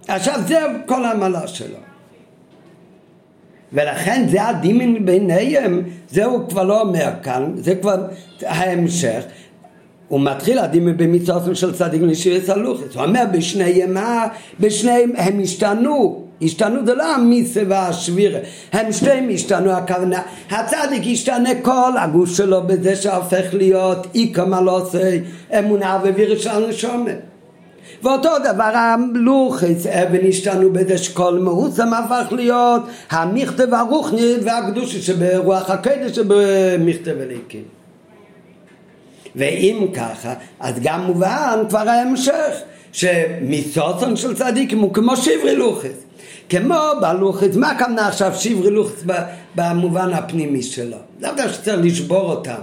עכשיו 0.07 0.39
זה 0.47 0.59
כל 0.85 1.05
העמלה 1.05 1.47
שלו. 1.47 1.77
ולכן 3.73 4.25
זה 4.29 4.47
הדימין 4.47 5.05
ביניהם, 5.05 5.81
זה 6.09 6.25
הוא 6.25 6.49
כבר 6.49 6.63
לא 6.63 6.81
אומר 6.81 7.09
כאן, 7.23 7.51
זה 7.55 7.75
כבר 7.75 8.07
ההמשך. 8.45 9.23
הוא 10.07 10.19
מתחיל 10.19 10.59
הדימין 10.59 10.97
במצוות 10.97 11.55
של 11.55 11.73
צדיק 11.73 12.01
לשירי 12.01 12.41
סלוחס. 12.41 12.95
הוא 12.95 13.03
אומר 13.03 13.23
בשניהם 13.31 13.93
מה? 13.93 14.27
בשניהם 14.59 15.11
הם 15.17 15.39
השתנו 15.43 16.27
השתנו 16.41 16.85
זה 16.85 16.95
לא 16.95 17.15
המיסה 17.15 17.61
והשבירה, 17.67 18.39
הם 18.73 18.91
שתיהם 18.91 19.29
השתנו 19.33 19.71
הכוונה, 19.71 20.21
הצדיק 20.49 21.03
השתנה 21.11 21.49
כל 21.61 21.91
הגוף 21.99 22.35
שלו 22.35 22.63
בזה 22.63 22.95
שהופך 22.95 23.53
להיות 23.53 24.07
איקה 24.15 24.45
מלוסי 24.45 25.19
אמונה 25.59 25.99
ווירש 26.03 26.43
של 26.43 26.49
הנשומת. 26.49 27.17
ואותו 28.03 28.29
דבר 28.53 28.63
הלוחץ 28.63 29.85
אבן 29.85 30.27
השתנו 30.29 30.73
בזה 30.73 30.97
שכל 30.97 31.39
מהוסם 31.39 31.93
הפך 31.93 32.31
להיות 32.31 32.81
המכתב 33.09 33.73
הרוחני 33.73 34.33
והקדושה 34.43 35.01
שברוח 35.01 35.69
הקדש 35.69 36.15
שבמכתב 36.15 37.15
אליקים. 37.21 37.63
ואם 39.35 39.87
ככה, 39.93 40.33
אז 40.59 40.75
גם 40.81 41.05
מובן 41.05 41.63
כבר 41.69 41.89
ההמשך, 41.89 42.53
שמסוסון 42.91 44.15
של 44.15 44.35
צדיקים 44.35 44.79
הוא 44.79 44.93
כמו 44.93 45.17
שברי 45.17 45.55
לוחץ. 45.55 46.03
כמו 46.49 46.75
בלוחץ, 47.01 47.55
מה 47.55 47.71
הכוונה 47.71 48.07
עכשיו 48.07 48.33
שברי 48.35 48.69
לוחץ 48.69 49.03
במובן 49.55 50.13
הפנימי 50.13 50.63
שלו? 50.63 50.97
לאו 51.21 51.31
דווקא 51.35 51.53
שצריך 51.53 51.79
לשבור 51.83 52.31
אותם. 52.31 52.61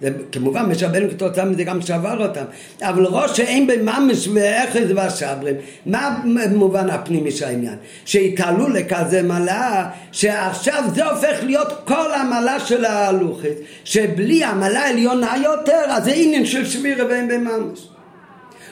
זה 0.00 0.10
כמובן 0.32 0.62
משבנו 0.62 1.10
כתוצאה 1.10 1.44
מזה 1.44 1.64
גם 1.64 1.82
שבר 1.82 2.26
אותם 2.26 2.44
אבל 2.82 3.06
ראש 3.06 3.36
שאין 3.36 3.66
בממש 3.66 4.28
ואחז 4.34 4.92
והשברים 4.94 5.54
מה 5.86 6.20
המובן 6.42 6.90
הפנימי 6.90 7.30
של 7.30 7.44
העניין? 7.44 7.76
שהתעלו 8.04 8.68
לכזה 8.68 9.22
מלה 9.22 9.90
שעכשיו 10.12 10.84
זה 10.94 11.04
הופך 11.04 11.38
להיות 11.42 11.68
כל 11.84 12.12
המלה 12.12 12.60
של 12.60 12.84
הלוחת 12.84 13.48
שבלי 13.84 14.44
המלה 14.44 14.80
העליונה 14.80 15.34
יותר 15.42 15.82
אז 15.86 16.04
זה 16.04 16.12
עניין 16.12 16.46
של 16.46 16.66
שבירה 16.66 17.06
ואין 17.06 17.28
בממש 17.28 17.90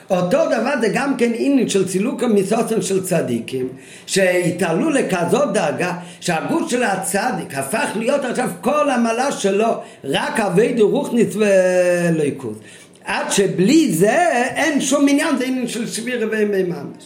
אותו 0.09 0.45
דבר 0.45 0.73
זה 0.81 0.87
גם 0.93 1.17
כן 1.17 1.31
עניין 1.35 1.69
של 1.69 1.87
צילוק 1.87 2.23
המסוסן 2.23 2.81
של 2.81 3.03
צדיקים 3.03 3.67
שהתעלו 4.05 4.89
לכזאת 4.89 5.53
דאגה 5.53 5.93
שהגוף 6.19 6.71
של 6.71 6.83
הצדיק 6.83 7.55
הפך 7.55 7.89
להיות 7.95 8.25
עכשיו 8.25 8.49
כל 8.61 8.89
המעלה 8.89 9.31
שלו 9.31 9.81
רק 10.03 10.39
אבי 10.39 10.73
דרוכניס 10.73 11.35
וליכוז 11.35 12.57
עד 13.03 13.31
שבלי 13.31 13.93
זה 13.93 14.17
אין 14.55 14.81
שום 14.81 15.07
עניין 15.09 15.37
זה 15.37 15.45
עניין 15.45 15.67
של 15.67 15.87
שביר 15.87 16.27
וימי 16.31 16.63
ממש 16.63 17.03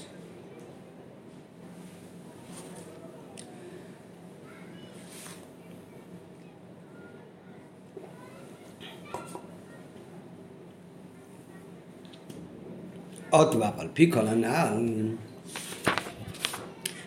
עוד 13.33 13.51
דבר, 13.51 13.69
על 13.77 13.87
פי 13.93 14.11
כל 14.11 14.27
הנעל, 14.27 14.89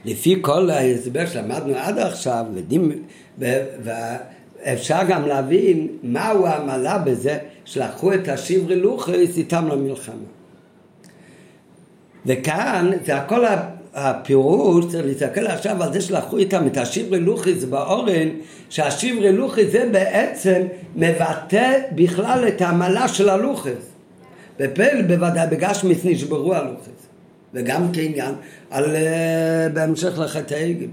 לפי 0.05 0.39
כל 0.41 0.71
ההסבר 0.71 1.27
שלמדנו 1.27 1.75
עד 1.77 1.99
עכשיו, 1.99 2.45
ודין, 2.55 2.93
ואפשר 3.39 4.99
גם 5.09 5.27
להבין 5.27 5.89
מהו 6.03 6.47
העמלה 6.47 6.99
בזה 6.99 7.39
שלקחו 7.65 8.15
את 8.15 8.29
השברי 8.29 8.77
לוחס 8.77 9.37
איתם 9.37 9.69
למלחמה. 9.69 10.15
וכאן 12.27 12.91
זה 13.05 13.17
הכל 13.17 13.45
הפירוש, 13.95 14.85
צריך 14.85 15.07
להסתכל 15.07 15.47
עכשיו 15.47 15.83
על 15.83 15.93
זה 15.93 16.01
שלקחו 16.01 16.37
איתם 16.37 16.67
את 16.67 16.77
השברי 16.77 17.21
לוחס 17.21 17.65
באורן, 17.65 18.29
שהשברי 18.71 19.33
לוחס 19.33 19.65
זה 19.71 19.89
בעצם 19.93 20.63
מבטא 20.97 21.79
בכלל 21.95 22.45
את 22.49 22.61
העמלה 22.61 23.09
של 23.09 23.29
הלוחס. 23.29 23.96
בפל 24.59 25.03
בוודאי 25.03 25.47
בגשמיס 25.51 26.05
נשברו 26.05 26.55
הלוחס 26.55 27.07
וגם 27.55 27.93
כעניין 27.93 28.35
על, 28.71 28.85
uh, 28.85 29.73
בהמשך 29.73 30.19
לחטא 30.19 30.55
העגל. 30.55 30.87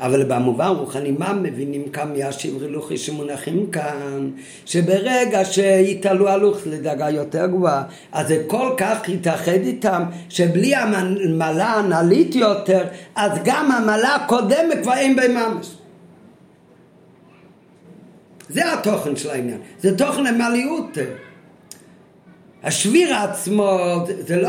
אבל 0.00 0.24
במובן 0.24 0.66
רוחני 0.66 1.10
מה 1.10 1.32
מבינים 1.32 1.88
כאן 1.88 2.12
מהשברי 2.18 2.68
לוחי 2.68 2.96
שמונחים 2.96 3.70
כאן? 3.70 4.30
שברגע 4.66 5.44
שהתעלו 5.44 6.28
הלוחס 6.28 6.66
לדרגה 6.66 7.10
יותר 7.10 7.46
גבוהה 7.46 7.84
אז 8.12 8.28
זה 8.28 8.42
כל 8.46 8.74
כך 8.76 9.08
התאחד 9.08 9.52
איתם 9.52 10.02
שבלי 10.28 10.74
המעלה 10.74 11.66
הנלית 11.66 12.34
יותר 12.34 12.84
אז 13.14 13.32
גם 13.44 13.72
המעלה 13.72 14.14
הקודמת 14.14 14.78
כבר 14.82 14.94
אין 14.94 15.16
בהם 15.16 15.34
ממש. 15.34 15.76
זה 18.48 18.72
התוכן 18.72 19.16
של 19.16 19.30
העניין. 19.30 19.58
זה 19.80 19.98
תוכן 19.98 20.26
המעליות 20.26 20.98
השביר 22.64 23.14
עצמו 23.14 23.78
זה 24.26 24.36
לא 24.36 24.48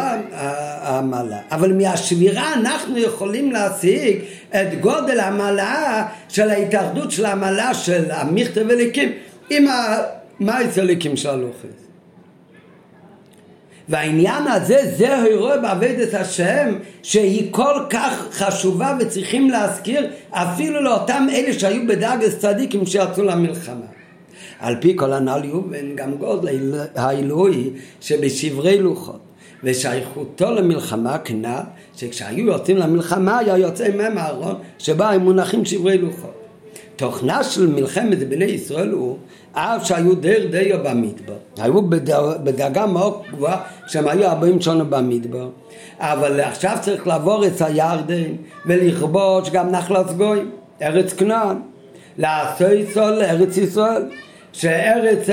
המעלה, 0.81 1.37
אבל 1.51 1.73
מהשבירה 1.73 2.53
אנחנו 2.53 2.97
יכולים 2.97 3.51
להשיג 3.51 4.19
את 4.49 4.81
גודל 4.81 5.19
המעלה 5.19 6.07
של 6.29 6.49
ההתאחדות 6.49 7.11
של 7.11 7.25
המעלה 7.25 7.73
של 7.73 8.11
המכתב 8.11 8.69
אליקים 8.69 9.11
עם 9.49 9.65
המייס 10.39 10.77
אליקים 10.77 11.17
של 11.17 11.29
הלוחס. 11.29 11.81
והעניין 13.89 14.47
הזה 14.47 14.77
זה 14.97 15.17
הרואה 15.17 15.57
בעבודת 15.57 16.13
השם 16.13 16.75
שהיא 17.03 17.47
כל 17.51 17.85
כך 17.89 18.27
חשובה 18.31 18.97
וצריכים 18.99 19.49
להזכיר 19.49 20.07
אפילו 20.31 20.81
לאותם 20.81 21.27
אלה 21.31 21.53
שהיו 21.53 21.87
בדאגס 21.87 22.37
צדיקים 22.37 22.85
שיצאו 22.85 23.23
למלחמה. 23.23 24.00
על 24.59 24.75
פי 24.79 24.93
כל 24.95 25.13
הנ"ל 25.13 25.41
יובן 25.45 25.95
גם 25.95 26.15
גודל 26.17 26.73
האלוהי 26.95 27.69
שבשברי 28.01 28.77
לוחות. 28.77 29.19
ושייכותו 29.63 30.51
למלחמה 30.51 31.17
כנ"ל 31.17 31.61
שכשהיו 31.95 32.45
יוצאים 32.45 32.77
למלחמה 32.77 33.37
היה 33.37 33.57
יוצא 33.57 33.87
מהם 33.97 34.17
הארון 34.17 34.55
שבה 34.77 35.09
הם 35.09 35.21
מונחים 35.21 35.65
שברי 35.65 35.97
לוחות. 35.97 36.41
תוכנה 36.95 37.43
של 37.43 37.67
מלחמת 37.67 38.29
בני 38.29 38.45
ישראל 38.45 38.91
הוא 38.91 39.17
אף 39.53 39.87
שהיו 39.87 40.15
דר 40.15 40.47
דיו 40.51 40.77
במדבר. 40.83 41.33
היו 41.57 41.81
בדאגה 42.43 42.85
מאוד 42.85 43.21
גבוהה 43.31 43.61
כשהם 43.85 44.07
היו 44.07 44.23
ארבעים 44.23 44.61
שנה 44.61 44.83
במדבר. 44.83 45.49
אבל 45.99 46.39
עכשיו 46.39 46.77
צריך 46.81 47.07
לעבור 47.07 47.45
את 47.45 47.61
הירדן 47.61 48.31
ולכבוש 48.65 49.49
גם 49.49 49.69
נחלת 49.69 50.11
גויים 50.17 50.51
ארץ 50.81 51.13
כנען. 51.13 51.57
לעשו 52.17 52.71
ישראל 52.71 53.19
לארץ 53.19 53.57
ישראל 53.57 54.03
שארץ 54.53 55.27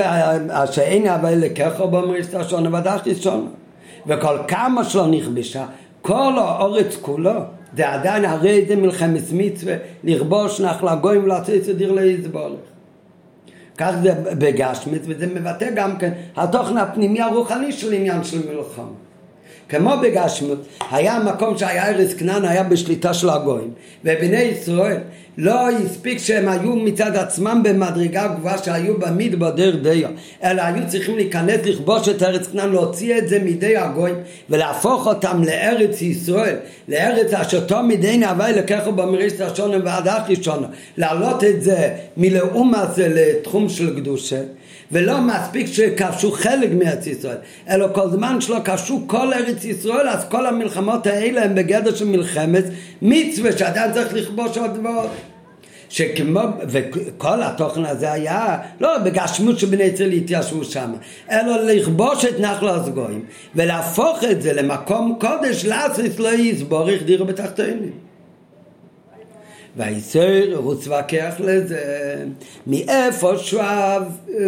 שאין 0.71 1.07
אבל 1.07 1.33
לקחו 1.35 1.87
במריסת 1.87 2.33
השונה 2.33 2.79
ודחת 2.79 3.07
שונה 3.21 3.47
וכל 4.07 4.37
כמה 4.47 4.83
שלא 4.83 5.07
נכבשה 5.07 5.65
כל 6.01 6.33
האורץ 6.37 6.97
כולו 7.01 7.31
זה 7.77 7.89
עדיין 7.89 8.25
הרי 8.25 8.65
זה 8.67 8.75
מלחמת 8.75 9.21
מצווה 9.33 9.75
לכבוש 10.03 10.61
נחלה 10.61 10.95
גויים 10.95 11.23
ולעשות 11.23 11.55
את 11.55 11.77
דיר 11.77 11.91
להסבורך 11.91 12.59
כך 13.77 13.91
זה 14.03 14.13
בגשמית 14.35 15.01
וזה 15.05 15.27
מבטא 15.27 15.69
גם 15.75 15.97
כן 15.97 16.11
התוכן 16.35 16.77
הפנימי 16.77 17.21
הרוחני 17.21 17.71
של 17.71 17.93
עניין 17.93 18.23
של 18.23 18.37
מלחמה 18.37 19.08
כמו 19.69 19.91
בגשמות, 20.01 20.57
היה 20.91 21.19
מקום 21.19 21.57
שהיה 21.57 21.89
ארץ 21.89 22.13
כנען, 22.13 22.45
היה 22.45 22.63
בשליטה 22.63 23.13
של 23.13 23.29
הגויים, 23.29 23.71
ובני 24.03 24.41
ישראל 24.41 24.97
לא 25.37 25.69
הספיק 25.69 26.17
שהם 26.17 26.49
היו 26.49 26.75
מצד 26.75 27.15
עצמם 27.15 27.61
במדרגה 27.63 28.27
גבוהה 28.27 28.57
שהיו 28.57 28.99
במדבר 28.99 29.75
דיו, 29.75 30.09
אלא 30.43 30.61
היו 30.61 30.87
צריכים 30.87 31.15
להיכנס 31.15 31.65
לכבוש 31.65 32.09
את 32.09 32.23
ארץ 32.23 32.47
כנען, 32.47 32.71
להוציא 32.71 33.17
את 33.17 33.29
זה 33.29 33.39
מידי 33.39 33.77
הגויים 33.77 34.15
ולהפוך 34.49 35.07
אותם 35.07 35.43
לארץ 35.43 36.01
ישראל, 36.01 36.55
לארץ 36.87 37.33
אשר 37.33 37.59
תום 37.59 37.87
מדי 37.87 38.17
נהווי 38.17 38.53
לקחו 38.53 38.91
במריסת 38.91 39.41
השונה 39.41 39.77
ועד 39.83 40.07
אחי 40.07 40.43
שונה, 40.43 40.67
להעלות 40.97 41.43
את 41.43 41.61
זה 41.61 41.89
מלאום 42.17 42.75
הזה 42.75 43.07
לתחום 43.07 43.69
של 43.69 43.95
קדושה 43.95 44.41
ולא 44.91 45.21
מספיק 45.21 45.67
שכבשו 45.67 46.31
חלק 46.31 46.69
מארץ 46.71 47.07
ישראל, 47.07 47.37
אלא 47.69 47.87
כל 47.93 48.09
זמן 48.09 48.41
שלא 48.41 48.57
כבשו 48.65 49.03
כל 49.07 49.33
ארץ 49.33 49.65
ישראל, 49.65 50.09
אז 50.09 50.25
כל 50.29 50.45
המלחמות 50.45 51.07
האלה 51.07 51.43
הם 51.43 51.55
בגדר 51.55 51.95
של 51.95 52.05
מלחמת 52.05 52.63
מצווה, 53.01 53.57
שאדם 53.57 53.89
צריך 53.93 54.13
לכבוש 54.13 54.57
עוד 54.57 54.79
ועוד. 54.83 55.09
שכמו, 55.89 56.39
וכל 56.67 57.43
התוכן 57.43 57.85
הזה 57.85 58.11
היה 58.11 58.57
לא 58.81 58.97
בגשמות 58.97 59.59
שבני 59.59 59.83
ישראל 59.83 60.11
התיישבו 60.11 60.63
שם, 60.63 60.93
אלא 61.31 61.63
לכבוש 61.63 62.25
את 62.25 62.39
נחל 62.39 62.69
הסגויים 62.69 63.25
ולהפוך 63.55 64.23
את 64.31 64.41
זה 64.41 64.53
למקום 64.53 65.17
קודש 65.19 65.65
לאסיס 65.65 66.19
לא 66.19 66.33
יסבורך 66.33 67.03
דירו 67.03 67.25
בתחתונים. 67.25 68.08
והיסר 69.79 70.55
רוץ 70.55 70.87
וכח 70.87 71.33
לזה 71.39 72.15
מאיפה 72.67 73.37
שואב, 73.37 74.03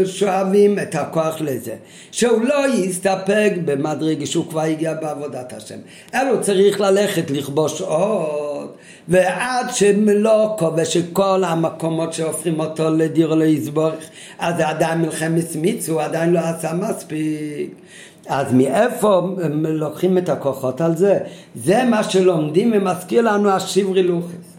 שואבים 0.05 0.79
את 0.79 0.95
הכוח 0.95 1.41
לזה 1.41 1.75
שהוא 2.11 2.41
לא 2.41 2.67
יסתפק 2.73 3.51
במדרגה 3.65 4.25
שהוא 4.25 4.49
כבר 4.49 4.61
הגיע 4.61 4.93
בעבודת 4.93 5.53
השם 5.53 5.79
אלא 6.13 6.41
צריך 6.41 6.81
ללכת 6.81 7.31
לכבוש 7.31 7.81
עוד 7.81 8.69
ועד 9.07 9.65
שמלוא 9.73 10.57
כובש 10.57 10.97
כל 10.97 11.43
המקומות 11.45 12.13
שהופכים 12.13 12.59
אותו 12.59 12.89
לדיר 12.89 13.33
להסבורך, 13.33 14.09
אז 14.39 14.57
זה 14.57 14.67
עדיין 14.67 15.01
מלחמת 15.01 15.55
מיצו, 15.55 15.91
הוא 15.91 16.01
עדיין 16.01 16.33
לא 16.33 16.39
עשה 16.39 16.73
מספיק. 16.73 17.75
אז 18.27 18.53
מאיפה 18.53 19.21
לוקחים 19.63 20.17
את 20.17 20.29
הכוחות 20.29 20.81
על 20.81 20.97
זה? 20.97 21.17
זה 21.55 21.83
מה 21.83 22.03
שלומדים 22.03 22.73
ומזכיר 22.75 23.21
לנו 23.21 23.49
השברי 23.49 24.03
לוחס. 24.03 24.50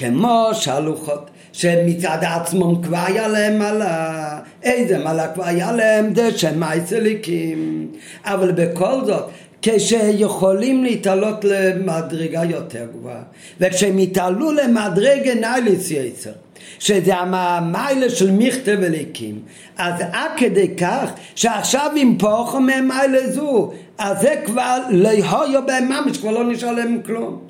כמו 0.00 0.50
שהלוחות 0.52 1.30
שמצד 1.52 2.18
עצמם 2.22 2.82
כבר 2.82 2.98
היה 3.06 3.28
להם 3.28 3.58
מעלה, 3.58 4.38
איזה 4.62 4.98
מעלה 4.98 5.28
כבר 5.28 5.44
היה 5.44 5.72
להם? 5.72 6.12
שהם 6.36 6.60
מייסליקים. 6.60 7.88
אבל 8.24 8.52
בכל 8.52 9.04
זאת, 9.04 9.24
כשיכולים 9.62 10.84
להתעלות 10.84 11.44
למדרגה 11.44 12.44
יותר 12.44 12.86
גבוהה, 12.92 13.22
וכשהם 13.60 13.98
יתעלו 13.98 14.52
למדרגה 14.52 15.34
נייליס 15.34 15.90
יצר, 15.90 16.32
שזה 16.78 17.14
המיילה 17.16 18.10
של 18.10 18.30
מכתב 18.30 18.78
אליקים, 18.82 19.38
אז 19.78 19.94
עד 20.12 20.30
כדי 20.36 20.76
כך 20.76 21.10
שעכשיו 21.34 21.90
אם 21.96 22.16
פוחו 22.18 22.60
ממיילה 22.60 23.30
זו, 23.30 23.72
אז 23.98 24.20
זה 24.20 24.34
כבר 24.46 24.78
יהיו 24.90 25.66
בהם 25.66 25.88
ממש, 25.88 26.18
כבר 26.18 26.30
לא 26.30 26.44
נשאר 26.44 26.72
להם 26.72 27.00
כלום. 27.06 27.49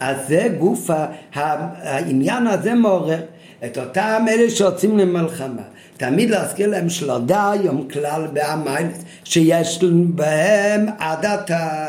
אז 0.00 0.16
זה 0.28 0.48
גוף 0.58 0.90
העניין 1.34 2.46
הזה 2.46 2.74
מעורר 2.74 3.20
את 3.64 3.78
אותם 3.78 4.24
אלה 4.28 4.50
שיוצאים 4.50 4.98
למלחמה. 4.98 5.62
תמיד 5.96 6.30
להזכיר 6.30 6.68
להם 6.68 6.88
שלא 6.88 7.18
די 7.18 7.56
יום 7.62 7.88
כלל 7.92 8.26
בעמיילס 8.32 8.96
שיש 9.24 9.84
בהם 10.14 10.86
עד 10.98 11.26
עתה 11.26 11.86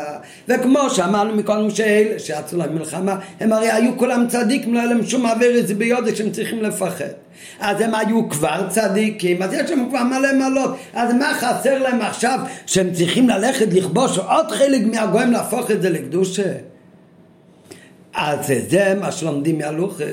וכמו 0.48 0.90
שאמרנו 0.90 1.36
מקודם 1.36 1.70
שאלה 1.70 2.18
שיצאו 2.18 2.58
למלחמה 2.58 3.16
הם 3.40 3.52
הרי 3.52 3.70
היו 3.70 3.98
כולם 3.98 4.26
צדיקים 4.28 4.74
לא 4.74 4.78
היה 4.78 4.88
להם 4.88 5.06
שום 5.06 5.26
איזה 5.42 5.74
ביודע 5.74 6.16
שהם 6.16 6.30
צריכים 6.30 6.62
לפחד. 6.62 7.04
אז 7.60 7.80
הם 7.80 7.94
היו 7.94 8.28
כבר 8.28 8.66
צדיקים 8.68 9.42
אז 9.42 9.52
יש 9.52 9.70
להם 9.70 9.88
כבר 9.88 10.02
מלא 10.02 10.32
מלות 10.32 10.76
אז 10.94 11.14
מה 11.14 11.32
חסר 11.34 11.78
להם 11.78 12.00
עכשיו 12.02 12.38
שהם 12.66 12.92
צריכים 12.92 13.28
ללכת 13.28 13.72
לכבוש 13.72 14.18
עוד 14.18 14.50
חלק 14.50 14.82
מהגויים 14.92 15.32
להפוך 15.32 15.70
את 15.70 15.82
זה 15.82 15.90
לקדושה 15.90 16.52
אז 18.14 18.52
זה 18.68 18.94
מה 19.00 19.12
שלומדים 19.12 19.58
מהלוחס, 19.58 20.04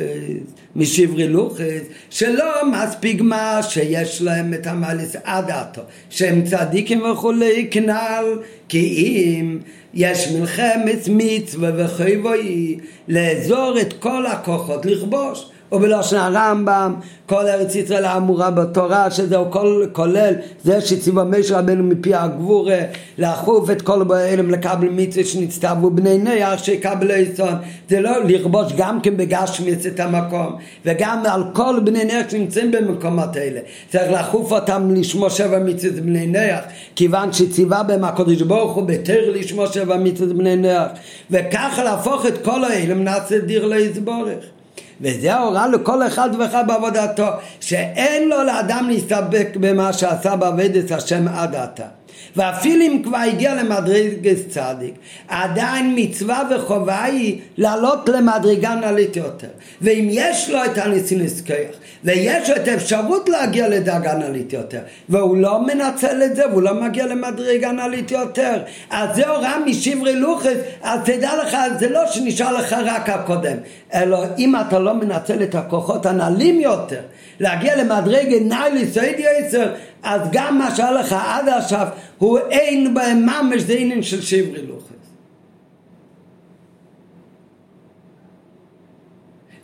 משברי 0.76 1.28
לוחס, 1.28 1.82
שלא 2.10 2.72
מספיק 2.72 3.22
מה 3.22 3.60
שיש 3.64 4.22
להם 4.22 4.54
את 4.54 4.68
המאליס 4.68 5.16
עד 5.24 5.52
עתו, 5.52 5.82
שהם 6.10 6.44
צדיקים 6.46 7.04
וכולי 7.04 7.68
כנ"ל, 7.72 8.40
כי 8.70 9.06
אם 9.40 9.58
יש 9.94 10.28
מלחמת 10.28 11.08
מצווה 11.10 11.72
וחייבוי 11.78 12.78
לאזור 13.08 13.78
את 13.82 13.94
כל 13.94 14.26
הכוחות 14.26 14.86
לכבוש 14.86 15.50
ובלושן 15.72 16.18
הרמב"ם 16.18 16.96
כל 17.26 17.48
ארץ 17.48 17.76
ישראל 17.76 18.06
האמורה 18.06 18.52
בתורה 18.52 19.12
שזהו 19.12 19.52
כל, 19.52 19.86
כולל 19.92 20.34
זה 20.64 20.82
שציווה 20.82 21.24
משה 21.24 21.60
רבנו 21.60 21.84
מפי 21.84 22.14
הגבור 22.14 22.70
לאכוף 23.18 23.70
את 23.70 23.82
כל 23.82 24.04
באלם 24.04 24.50
לקבל 24.50 24.88
מצווה 24.90 25.26
שנצטוו 25.26 25.90
בני 25.90 26.18
נח 26.18 26.64
שיקבל 26.64 27.12
עיסון 27.12 27.54
זה 27.90 28.00
לא 28.02 28.24
לכבוש 28.24 28.74
גם 28.78 29.02
כן 29.02 29.18
בגשמיץ 29.18 29.86
את 29.86 30.00
המקום 30.00 30.56
וגם 30.86 31.24
על 31.26 31.44
כל 31.54 31.80
בני 31.84 32.06
נח 32.06 32.30
שנמצאים 32.30 32.72
במקומות 32.72 33.36
האלה. 33.36 33.60
צריך 33.90 34.12
לאכוף 34.12 34.52
אותם 34.52 34.96
לשמור 34.96 35.30
שבע 35.30 35.60
מצוות 35.60 35.94
בני 35.94 36.28
נח 36.28 36.60
כיוון 36.96 37.34
שציווה 37.34 37.84
בהם 37.84 38.04
הקדוש 38.04 38.42
ברוך 38.42 38.76
הוא 38.76 38.84
בתר 38.84 39.32
לשמור 39.34 39.68
שבע 39.68 39.98
מצוות 39.98 40.34
בני 40.34 40.56
נח 40.56 40.88
וככה 41.32 41.84
להפוך 41.84 42.26
את 42.26 42.44
כל 42.44 42.64
האלם 42.64 43.04
נעשה 43.04 43.40
דיר 43.40 43.66
להסבורך 43.66 44.57
וזה 45.02 45.34
ההוראה 45.34 45.68
לכל 45.68 46.08
אחד 46.08 46.30
ואחד 46.40 46.68
בעבודתו, 46.68 47.28
שאין 47.60 48.30
לו 48.30 48.44
לאדם 48.44 48.90
להסתפק 48.90 49.48
במה 49.56 49.94
שעשה 49.94 50.36
בעבודת 50.36 50.92
השם 50.92 51.28
עד 51.28 51.56
עתה. 51.56 51.97
ואפילו 52.38 52.86
אם 52.86 53.02
כבר 53.04 53.18
הגיע 53.18 53.56
למדרגת 53.56 54.38
צדיק, 54.50 54.94
עדיין 55.28 55.94
מצווה 55.96 56.44
וחובה 56.56 57.04
היא 57.04 57.40
לעלות 57.58 58.10
למדרגה 58.10 58.76
נעלית 58.76 59.16
יותר. 59.16 59.48
ואם 59.82 60.08
יש 60.12 60.50
לו 60.50 60.66
את 60.66 60.78
הניסינוס 60.78 61.42
כיח, 61.42 61.76
ויש 62.04 62.50
לו 62.50 62.56
את 62.56 62.68
האפשרות 62.68 63.30
להגיע 63.30 63.68
לדרגה 63.68 64.14
נעלית 64.14 64.54
יותר, 64.54 64.80
והוא 65.10 65.38
לא 65.38 65.62
מנצל 65.62 66.24
את 66.24 66.36
זה, 66.36 66.48
והוא 66.50 66.62
לא 66.62 66.74
מגיע 66.74 67.06
למדרגה 67.06 67.72
נעלית 67.72 68.12
יותר, 68.12 68.62
אז 68.90 69.16
זה 69.16 69.30
הוראה 69.30 69.60
משברי 69.66 70.16
לוחס, 70.16 70.58
אז 70.82 71.00
תדע 71.06 71.32
לך, 71.44 71.58
זה 71.80 71.90
לא 71.90 72.08
שנשאר 72.12 72.58
לך 72.58 72.76
רק 72.86 73.10
הקודם, 73.10 73.58
אלא 73.94 74.26
אם 74.38 74.56
אתה 74.56 74.80
לא 74.80 74.94
מנצל 74.94 75.44
את 75.44 75.56
הכוחות 75.56 76.06
הנעלים 76.06 76.62
יותר, 76.62 77.02
להגיע 77.40 77.84
למדרגה 77.84 78.40
נעלית 78.40 78.94
סיידי 78.94 79.26
עשר, 79.28 79.74
אז 80.04 80.22
גם 80.32 80.58
מה 80.58 80.76
שהיה 80.76 80.92
לך 80.92 81.16
עד 81.28 81.50
עכשיו 81.50 81.88
הוא 82.18 82.40
אין 82.50 82.94
בהם 82.94 83.26
ממש 83.26 83.62
זה 83.62 83.74
עניין 83.74 84.04
של 84.04 84.22
שברי 84.22 84.66
לוחס. 84.68 84.88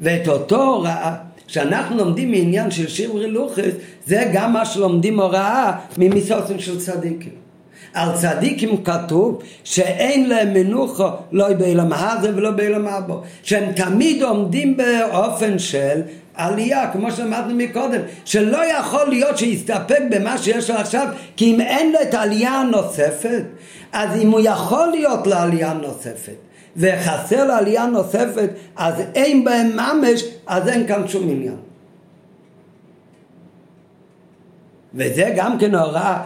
ואת 0.01 0.27
אותו 0.27 0.63
הוראה 0.63 1.15
שאנחנו 1.47 1.97
לומדים 1.97 2.31
מעניין 2.31 2.71
של 2.71 2.87
שברי 2.87 3.27
לוחס 3.27 3.71
זה 4.05 4.29
גם 4.33 4.53
מה 4.53 4.65
שלומדים 4.65 5.19
הוראה 5.19 5.71
ממיסוסים 5.97 6.59
של 6.59 6.79
צדיקים. 6.79 7.43
על 7.93 8.09
צדיקים 8.17 8.83
כתוב 8.83 9.43
שאין 9.63 10.29
להם 10.29 10.53
מנוחה 10.53 11.15
לא 11.31 11.53
בעולם 11.53 11.93
הזה 11.93 12.35
ולא 12.35 12.51
בעולם 12.51 12.87
הבא 12.87 13.15
שהם 13.43 13.71
תמיד 13.71 14.23
עומדים 14.23 14.77
באופן 14.77 15.59
של 15.59 16.01
עלייה, 16.35 16.91
כמו 16.91 17.11
שאמרנו 17.11 17.55
מקודם, 17.55 18.01
שלא 18.25 18.65
יכול 18.65 19.09
להיות 19.09 19.37
שיסתפק 19.37 19.99
במה 20.09 20.37
שיש 20.37 20.69
לו 20.69 20.75
עכשיו, 20.75 21.07
כי 21.37 21.55
אם 21.55 21.61
אין 21.61 21.91
לו 21.91 21.99
את 22.01 22.13
העלייה 22.13 22.51
הנוספת, 22.51 23.43
אז 23.91 24.21
אם 24.21 24.31
הוא 24.31 24.39
יכול 24.43 24.87
להיות 24.87 25.27
לעלייה 25.27 25.73
נוספת, 25.73 26.35
וחסר 26.77 27.45
לעלייה 27.45 27.85
נוספת, 27.85 28.49
אז 28.75 28.93
אין 29.15 29.43
בהם 29.43 29.71
ממש, 29.77 30.23
אז 30.47 30.67
אין 30.67 30.87
כאן 30.87 31.07
שום 31.07 31.29
עניין. 31.29 31.72
וזה 34.95 35.33
גם 35.35 35.59
כן 35.59 35.75
הוראה 35.75 36.21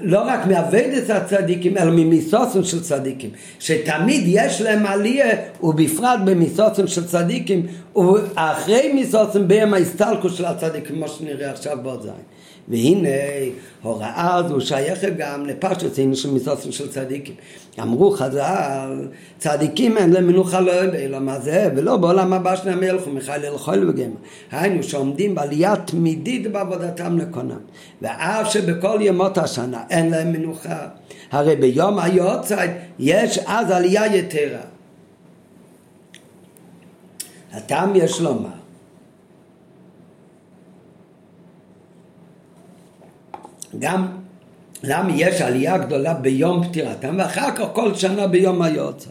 לא 0.00 0.20
רק 0.20 0.46
מאבדת 0.46 1.10
הצדיקים 1.10 1.78
אלא 1.78 1.90
ממיסוסים 1.90 2.64
של 2.64 2.82
צדיקים 2.82 3.30
שתמיד 3.58 4.22
יש 4.26 4.60
להם 4.60 4.86
עלייה 4.86 5.36
ובפרט 5.62 6.20
במיסוסים 6.24 6.86
של 6.86 7.06
צדיקים 7.06 7.66
ואחרי 7.96 8.92
מיסוסים 8.92 9.48
בהם 9.48 9.74
ההסתלקות 9.74 10.34
של 10.34 10.44
הצדיקים 10.44 10.96
כמו 10.96 11.08
שנראה 11.08 11.50
עכשיו 11.50 11.78
בעוד 11.82 12.02
זין 12.02 12.12
והנה 12.68 13.08
הוראה 13.82 14.34
הזו 14.34 14.60
שייכת 14.60 15.16
גם 15.16 15.46
לפשט 15.46 15.98
הנה 15.98 16.16
של 16.16 16.30
מיסוסים 16.30 16.72
של 16.72 16.88
צדיקים. 16.88 17.34
אמרו 17.82 18.10
חז"ל 18.10 19.08
צדיקים 19.38 19.96
הם 19.96 20.12
למנוחה 20.12 20.60
לא 20.60 20.86
בעולם 20.86 21.28
הזה 21.28 21.70
ולא 21.76 21.96
בעולם 21.96 22.32
הבא 22.32 22.56
שני 22.56 22.72
המלך 22.72 23.06
ומיכאל 23.06 23.44
אלחול 23.44 23.88
וגמר 23.88 24.16
היינו 24.50 24.82
שעומדים 24.82 25.34
בעלייה 25.34 25.76
תמידית 25.76 26.52
בעבודתם 26.52 27.18
לקונם 27.18 27.60
ואף 28.02 28.52
שבכל 28.52 28.98
ימות 29.00 29.38
השנה 29.38 29.82
אין 29.90 30.10
להם 30.10 30.32
מנוחה. 30.32 30.86
הרי 31.30 31.56
ביום 31.56 31.98
היוצאי 31.98 32.68
יש 32.98 33.38
אז 33.46 33.70
עלייה 33.70 34.16
יתרה. 34.16 34.60
הטעם 37.52 37.96
יש 37.96 38.20
לומר 38.20 38.57
גם 43.78 44.06
למה 44.82 45.12
יש 45.16 45.40
עלייה 45.40 45.78
גדולה 45.78 46.14
ביום 46.14 46.68
פטירתם 46.68 47.14
ואחר 47.18 47.56
כך 47.56 47.64
כל 47.72 47.94
שנה 47.94 48.26
ביום 48.26 48.62
היוצא. 48.62 49.10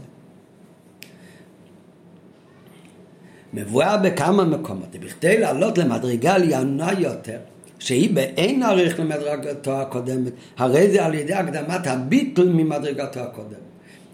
מבואר 3.54 3.98
בכמה 4.04 4.44
מקומות, 4.46 4.96
בכדי 5.00 5.38
לעלות 5.38 5.78
למדרגה 5.78 6.36
עליונה 6.36 6.90
יותר, 7.00 7.38
שהיא 7.80 8.16
באין 8.16 8.64
עריך 8.64 9.00
למדרגתו 9.00 9.72
הקודמת, 9.72 10.34
הרי 10.58 10.92
זה 10.92 11.06
על 11.06 11.14
ידי 11.14 11.34
הקדמת 11.34 11.88
הביטול 11.88 12.48
ממדרגתו 12.48 13.20
הקודמת. 13.20 13.68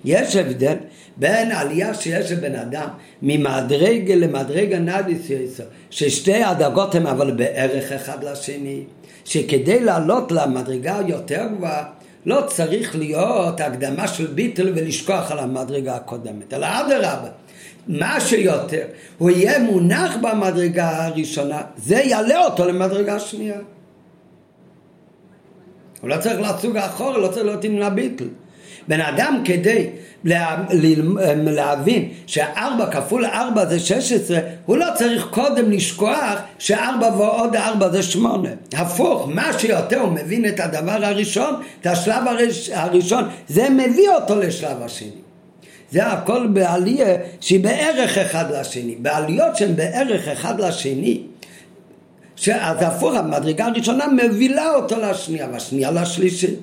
יש 0.06 0.36
הבדל 0.36 0.76
בין 1.18 1.52
עלייה 1.52 1.94
שיש 1.94 2.32
לבן 2.32 2.56
אדם 2.56 2.88
ממדרגה 3.22 4.16
למדרגה 4.16 4.80
נדיס 4.80 5.30
יסר, 5.30 5.64
ששתי 5.90 6.44
הדרגות 6.44 6.96
הן 6.96 7.08
אבל 7.08 7.32
בערך 7.32 7.92
אחד 7.92 8.24
לשני. 8.24 8.84
שכדי 9.26 9.80
לעלות 9.80 10.32
למדרגה 10.32 11.00
יותר 11.08 11.48
גבוהה 11.56 11.84
לא 12.26 12.44
צריך 12.48 12.96
להיות 12.96 13.62
הקדמה 13.62 14.08
של 14.08 14.28
ביטל 14.28 14.72
ולשכוח 14.76 15.32
על 15.32 15.40
המדרגה 15.40 15.96
הקודמת, 15.96 16.54
אלא 16.54 16.66
אדרבה. 16.66 17.30
מה 17.88 18.20
שיותר, 18.20 18.86
הוא 19.18 19.30
יהיה 19.30 19.60
מונח 19.60 20.16
במדרגה 20.22 21.06
הראשונה, 21.06 21.62
זה 21.78 21.96
יעלה 21.96 22.46
אותו 22.46 22.66
למדרגה 22.66 23.16
השנייה. 23.16 23.60
הוא 26.02 26.10
לא 26.10 26.18
צריך 26.18 26.40
לצוג 26.40 26.78
אחורה, 26.78 27.18
לא 27.18 27.28
צריך 27.28 27.46
להיות 27.46 27.64
עם 27.64 27.82
הביטל. 27.82 28.28
בן 28.88 29.02
אדם 29.02 29.42
כדי 29.46 29.88
לה, 30.24 30.64
לה, 30.72 31.34
להבין 31.36 32.10
שארבע 32.28 32.86
כפול 32.92 33.26
ארבע 33.26 33.66
זה 33.66 33.80
שש 33.80 34.12
עשרה, 34.12 34.40
הוא 34.66 34.78
לא 34.78 34.86
צריך 34.96 35.28
קודם 35.30 35.72
לשכוח 35.72 36.40
שארבע 36.60 37.08
ועוד 37.18 37.56
ארבע 37.56 37.90
זה 37.90 38.04
שמונה. 38.04 38.50
הפוך, 38.74 39.30
מה 39.34 39.60
שיותר 39.60 40.00
הוא 40.00 40.12
מבין 40.12 40.46
את 40.46 40.60
הדבר 40.60 41.06
הראשון, 41.06 41.62
את 41.82 41.88
השלב 41.88 42.28
הראש, 42.28 42.70
הראשון, 42.70 43.24
זה 43.48 43.70
מביא 43.70 44.10
אותו 44.10 44.36
לשלב 44.40 44.82
השני. 44.82 45.10
זה 45.92 46.06
הכל 46.06 46.48
בעלייה 46.48 47.16
שהיא 47.40 47.64
בערך 47.64 48.18
אחד 48.18 48.46
לשני. 48.52 48.96
בעליות 48.96 49.56
שהן 49.56 49.76
בערך 49.76 50.28
אחד 50.28 50.62
לשני, 50.62 51.22
אז 52.52 52.78
הפוך, 52.82 53.16
המדרגה 53.16 53.66
הראשונה 53.66 54.08
מבילה 54.08 54.76
אותו 54.76 54.96
לשנייה, 55.00 55.48
והשנייה 55.54 55.92
לשלישית. 55.92 56.60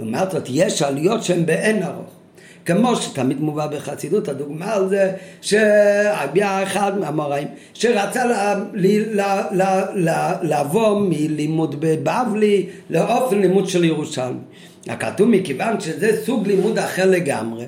לעומת 0.00 0.30
זאת, 0.30 0.44
יש 0.48 0.82
עליות 0.82 1.24
שהן 1.24 1.46
באין 1.46 1.82
ארוך. 1.82 2.10
כמו 2.64 2.96
שתמיד 2.96 3.40
מובא 3.40 3.66
בחסידות, 3.66 4.28
הדוגמה 4.28 4.74
על 4.74 4.88
זה 4.88 5.12
שהביע 5.40 6.62
אחד 6.62 6.98
מהמוראים 6.98 7.48
שרצה 7.74 8.24
לה, 8.24 8.54
לה, 8.74 9.42
לה, 9.94 10.34
לעבור 10.42 11.00
מלימוד 11.00 11.76
בבבלי 11.80 12.66
לאופן 12.90 13.38
לימוד 13.38 13.68
של 13.68 13.84
ירושלמי. 13.84 14.38
הכתוב 14.88 15.28
מכיוון 15.28 15.80
שזה 15.80 16.24
סוג 16.24 16.46
לימוד 16.46 16.78
אחר 16.78 17.10
לגמרי 17.10 17.64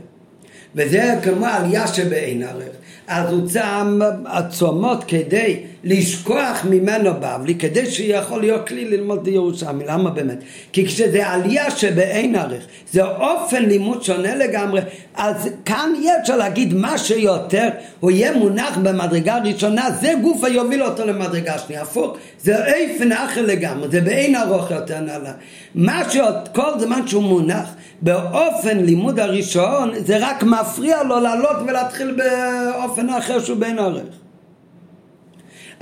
וזה 0.74 1.14
כמו 1.22 1.46
עלייה 1.46 1.86
שבאין 1.86 2.42
ערך 2.42 2.68
אז 3.06 3.32
הוא 3.32 3.48
צם 3.48 4.00
עצומות 4.24 5.04
כדי 5.04 5.60
לשכוח 5.84 6.64
ממנו 6.70 7.10
בבלי, 7.20 7.54
כדי 7.54 7.90
שיכול 7.90 8.40
להיות 8.40 8.68
כלי 8.68 8.84
ללמוד 8.84 9.28
ירושלמי. 9.28 9.84
למה 9.86 10.10
באמת? 10.10 10.38
כי 10.72 10.86
כשזה 10.86 11.26
עלייה 11.26 11.70
שבאין 11.70 12.36
ערך, 12.36 12.62
זה 12.92 13.04
אופן 13.04 13.62
לימוד 13.62 14.02
שונה 14.02 14.34
לגמרי, 14.34 14.80
אז 15.14 15.48
כאן 15.64 15.92
יהיה 16.00 16.20
אפשר 16.20 16.36
להגיד 16.36 16.74
מה 16.74 16.98
שיותר, 16.98 17.68
הוא 18.00 18.10
יהיה 18.10 18.36
מונח 18.36 18.78
במדרגה 18.82 19.38
ראשונה, 19.38 19.90
זה 20.00 20.12
גוף 20.22 20.44
היוביל 20.44 20.82
אותו 20.82 21.06
למדרגה 21.06 21.58
שנייה. 21.58 21.82
הפוך, 21.82 22.16
זה 22.42 22.64
איפן 22.64 23.12
אחר 23.12 23.42
לגמרי, 23.42 23.88
זה 23.90 24.00
באין 24.00 24.36
ארוך 24.36 24.70
יותר 24.70 25.00
נעלה. 25.00 25.32
מה 25.74 26.10
שעוד, 26.10 26.48
כל 26.54 26.70
זמן 26.78 27.06
שהוא 27.06 27.22
מונח 27.22 27.68
באופן 28.02 28.78
לימוד 28.78 29.20
הראשון, 29.20 29.92
זה 30.06 30.16
רק 30.20 30.42
מפריע 30.42 31.02
לו 31.02 31.20
לעלות 31.20 31.56
ולהתחיל 31.66 32.16
באופן 32.16 33.08
אחר 33.08 33.40
שהוא 33.40 33.56
באין 33.56 33.78
ערך. 33.78 34.21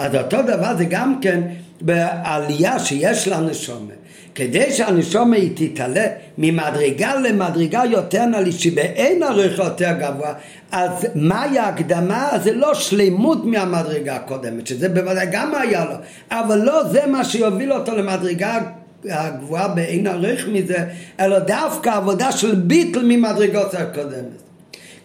אז 0.00 0.14
אותו 0.14 0.42
דבר 0.42 0.76
זה 0.76 0.84
גם 0.84 1.20
כן 1.20 1.40
בעלייה 1.80 2.78
שיש 2.78 3.28
לנשומה. 3.28 3.92
כדי 4.34 4.72
שהנשומה 4.72 5.36
היא 5.36 5.50
תתעלה 5.54 6.06
ממדרגה 6.38 7.14
למדרגה 7.14 7.82
יותר 7.90 8.24
נעלי, 8.24 8.52
שבאין 8.52 9.22
ערך 9.22 9.58
יותר 9.58 9.92
גבוה, 10.00 10.32
אז 10.72 11.06
מהי 11.14 11.58
ההקדמה? 11.58 12.28
זה 12.42 12.52
לא 12.52 12.74
שלמות 12.74 13.44
מהמדרגה 13.44 14.16
הקודמת, 14.16 14.66
שזה 14.66 14.88
בוודאי 14.88 15.26
גם 15.32 15.54
היה 15.54 15.84
לו, 15.84 15.94
אבל 16.30 16.58
לא 16.58 16.84
זה 16.84 17.06
מה 17.06 17.24
שיוביל 17.24 17.72
אותו 17.72 17.96
למדרגה 17.96 18.58
הגבוהה 19.04 19.68
באין 19.68 20.06
ערך 20.06 20.48
מזה, 20.48 20.84
אלא 21.20 21.38
דווקא 21.38 21.90
עבודה 21.90 22.32
של 22.32 22.54
ביטל 22.54 23.02
ממדרגות 23.04 23.74
הקודמת. 23.74 24.49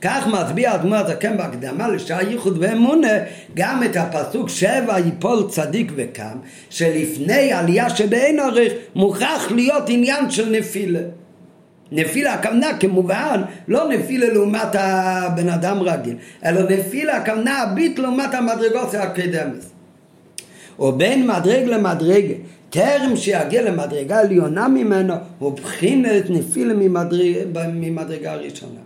כך 0.02 0.28
מצביע 0.28 0.72
האדמו"ר 0.72 0.96
הזקן 0.96 1.38
בהקדמה 1.38 1.88
לשעה 1.88 2.24
ייחוד 2.24 2.58
ואמונה 2.60 3.14
גם 3.54 3.84
את 3.84 3.98
הפסוק 3.98 4.50
שבע 4.50 5.00
יפול 5.00 5.48
צדיק 5.50 5.92
וקם 5.96 6.38
שלפני 6.70 7.54
עלייה 7.54 7.90
שבאין 7.90 8.40
ערך 8.40 8.74
מוכרח 8.96 9.52
להיות 9.52 9.84
עניין 9.88 10.30
של 10.30 10.50
נפילה. 10.50 11.00
נפילה 11.92 12.34
הכוונה 12.34 12.78
כמובן 12.80 13.42
לא 13.68 13.90
נפילה 13.90 14.34
לעומת 14.34 14.70
הבן 14.74 15.50
אדם 15.50 15.82
רגיל 15.82 16.16
אלא 16.46 16.62
נפילה 16.70 17.18
הכוונה 17.18 17.62
הביט 17.62 18.00
לעומת 18.00 18.34
המדרגות 18.34 18.94
הקדמת 18.94 19.66
ובין 20.80 21.28
מדרג 21.28 21.66
למדרג 21.66 22.26
טרם 22.70 23.16
שיגיע 23.16 23.62
למדרגה 23.62 24.20
עליונה 24.20 24.68
ממנו 24.68 25.14
הוא 25.40 25.52
בחינת 25.58 26.30
נפילה 26.30 26.74
ממדרגה 27.74 28.36
ראשונה 28.36 28.80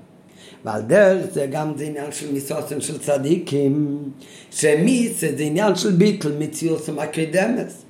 ועל 0.66 0.82
דרך 0.82 1.26
זה 1.32 1.48
גם 1.52 1.74
זה 1.78 1.84
עניין 1.84 2.12
של 2.12 2.32
מיסוסן 2.32 2.82
של 2.82 3.00
צדיקים, 3.00 3.98
שמיס 4.52 5.20
זה 5.20 5.44
עניין 5.44 5.76
של 5.76 5.92
ביטל 5.92 6.32
מציאות 6.40 6.90
הקדמס. 6.98 7.84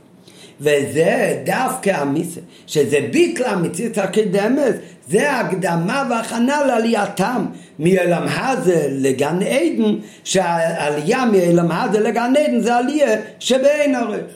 וזה 0.62 1.42
דווקא 1.46 1.90
המיסה, 1.90 2.40
שזה 2.68 2.98
ביטל 3.12 3.44
המציאות 3.44 3.98
הקדמס, 3.98 4.76
זה 5.10 5.32
ההקדמה 5.32 6.08
והכנה 6.10 6.66
לעלייתם 6.66 7.46
מאלם 7.80 8.26
הזה 8.28 8.88
לגן 8.92 9.40
עדן, 9.42 9.96
שהעלייה 10.24 11.26
מאלם 11.26 11.72
הזה 11.72 12.00
לגן 12.00 12.34
עדן 12.38 12.60
זה 12.60 12.76
עלייה 12.76 13.22
שבאין 13.40 13.96
ערך. 13.96 14.32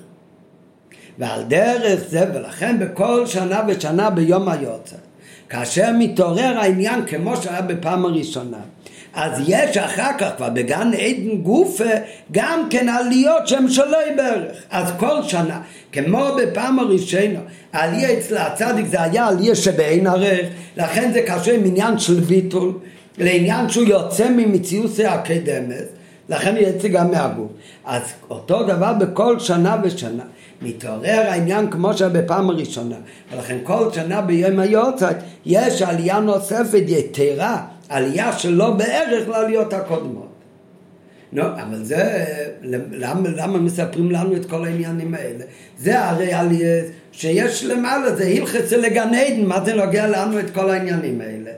ועל 1.20 1.44
דרך 1.44 2.04
זה, 2.10 2.26
ולכן 2.34 2.80
בכל 2.80 3.26
שנה 3.26 3.62
ושנה 3.68 4.10
ביום 4.10 4.50
היוצא, 4.50 4.96
כאשר 5.54 5.92
מתעורר 6.00 6.58
העניין 6.58 7.06
כמו 7.06 7.38
שהיה 7.38 7.62
בפעם 7.62 8.06
הראשונה 8.06 8.58
אז 9.14 9.42
יש 9.48 9.78
אחר 9.78 10.12
כך 10.18 10.30
כבר 10.38 10.50
בגן 10.50 10.92
עדן 10.94 11.38
גופה 11.38 11.90
גם 12.32 12.68
כן 12.70 12.90
עליות 12.90 13.48
שהן 13.48 13.70
שלא 13.70 13.98
בערך. 14.16 14.58
אז 14.70 14.92
כל 14.98 15.24
שנה 15.24 15.62
כמו 15.92 16.26
בפעם 16.38 16.80
הראשונה 16.80 17.40
עלייה 17.72 18.14
אצל 18.14 18.38
הצדיק 18.38 18.86
זה 18.86 19.02
היה 19.02 19.28
עלייה 19.28 19.56
שבאין 19.56 20.08
ערך 20.08 20.48
לכן 20.78 21.12
זה 21.14 21.22
קשה 21.22 21.56
עם 21.56 21.66
עניין 21.66 22.00
של 22.00 22.20
ויטול 22.20 22.80
לעניין 23.18 23.70
שהוא 23.70 23.88
יוצא 23.88 24.30
ממציאות 24.30 24.92
הקדמת 25.08 25.88
לכן 26.30 26.56
יצא 26.58 26.88
גם 26.88 27.12
מהגוף. 27.12 27.52
אז 27.86 28.02
אותו 28.30 28.64
דבר 28.64 28.94
בכל 28.94 29.40
שנה 29.40 29.78
ושנה 29.84 30.24
מתעורר 30.64 31.24
העניין 31.28 31.72
כמו 31.72 31.94
שהיה 31.94 32.10
בפעם 32.10 32.50
הראשונה 32.50 32.96
ולכן 33.34 33.58
כל 33.64 33.88
שנה 33.94 34.22
ביום 34.22 34.60
היורצייט 34.60 35.18
יש 35.46 35.82
עלייה 35.82 36.20
נוספת 36.20 36.84
יתרה 36.88 37.66
עלייה 37.90 38.34
שלא 38.40 38.72
בערך 38.72 39.30
לעליות 39.30 39.74
הקודמות 39.74 40.34
נו, 41.34 41.44
אבל 41.44 41.84
זה, 41.84 42.26
למה, 42.92 43.30
למה 43.30 43.58
מספרים 43.58 44.12
לנו 44.12 44.36
את 44.36 44.46
כל 44.46 44.66
העניינים 44.66 45.14
האלה? 45.14 45.46
זה 45.78 46.06
הרי 46.06 46.34
עלייה 46.34 46.84
שיש 47.12 47.66
למעלה, 47.66 48.16
זה 48.16 48.28
הלכס 48.28 48.72
לגן 48.72 49.14
עדן, 49.14 49.46
מה 49.46 49.66
זה 49.66 49.74
נוגע 49.74 50.08
לנו 50.08 50.40
את 50.40 50.50
כל 50.50 50.70
העניינים 50.70 51.22
האלה? 51.22 51.52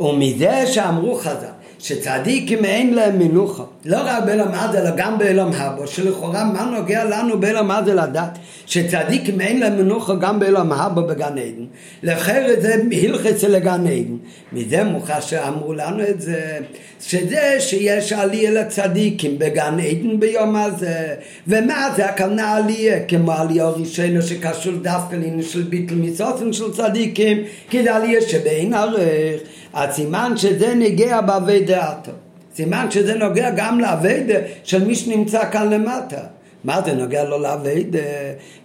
ומזה 0.00 0.66
שאמרו 0.66 1.14
חז"ל 1.14 1.61
שצדיקים 1.82 2.64
אין 2.64 2.94
להם 2.94 3.18
מנוחה, 3.18 3.62
לא 3.84 3.98
רק 4.04 4.24
בעולם 4.24 4.54
עד 4.54 4.76
אלא 4.76 4.90
גם 4.96 5.18
בעולם 5.18 5.50
הבא, 5.54 5.86
שלכאורה 5.86 6.44
מה 6.44 6.64
נוגע 6.64 7.04
לנו 7.04 7.40
בעולם 7.40 7.70
עד 7.70 7.88
לדעת 7.88 8.38
שצדיקים 8.66 9.40
אין 9.40 9.60
להם 9.60 9.76
מנוחה 9.76 10.14
גם 10.14 10.40
בעולם 10.40 10.72
הבא 10.72 11.02
בגן 11.02 11.38
עדן, 11.38 11.64
לאחרת 12.02 12.62
זה 12.62 12.74
הלכס 13.02 13.44
לגן 13.44 13.86
עדן, 13.86 14.16
מזה 14.52 14.84
מוכר 14.84 15.20
שאמרו 15.20 15.72
לנו 15.72 16.02
את 16.08 16.20
זה, 16.20 16.58
שזה 17.00 17.56
שיש 17.58 18.12
עלייה 18.12 18.50
לצדיקים 18.50 19.38
בגן 19.38 19.76
עדן 19.80 20.20
ביום 20.20 20.56
הזה, 20.56 21.14
ומה 21.48 21.90
זה 21.96 22.06
הכוונה 22.06 22.52
עלייה, 22.56 23.04
כמו 23.08 23.32
עלייה 23.32 23.68
ראשונה 23.68 24.22
שקשור 24.22 24.72
דווקא 24.82 25.14
לעניין 25.14 25.42
של 25.42 25.62
ביטל 25.62 25.94
מסופן 25.94 26.52
של 26.52 26.72
צדיקים, 26.72 27.44
כי 27.70 27.82
זה 27.82 27.94
עלייה 27.94 28.20
שבין 28.20 28.74
ערך 28.74 29.40
הסימן 29.74 30.32
שזה 30.36 30.74
נגיע 30.74 31.20
באבי 31.20 31.60
דעתו. 31.64 32.12
סימן 32.54 32.90
שזה 32.90 33.14
נוגע 33.14 33.50
גם 33.50 33.80
לאביידה 33.80 34.38
של 34.64 34.84
מי 34.84 34.94
שנמצא 34.94 35.50
כאן 35.50 35.70
למטה. 35.70 36.20
מה 36.64 36.80
זה 36.84 36.92
נוגע 36.92 37.24
לו 37.24 37.38
לאביידה? 37.38 37.98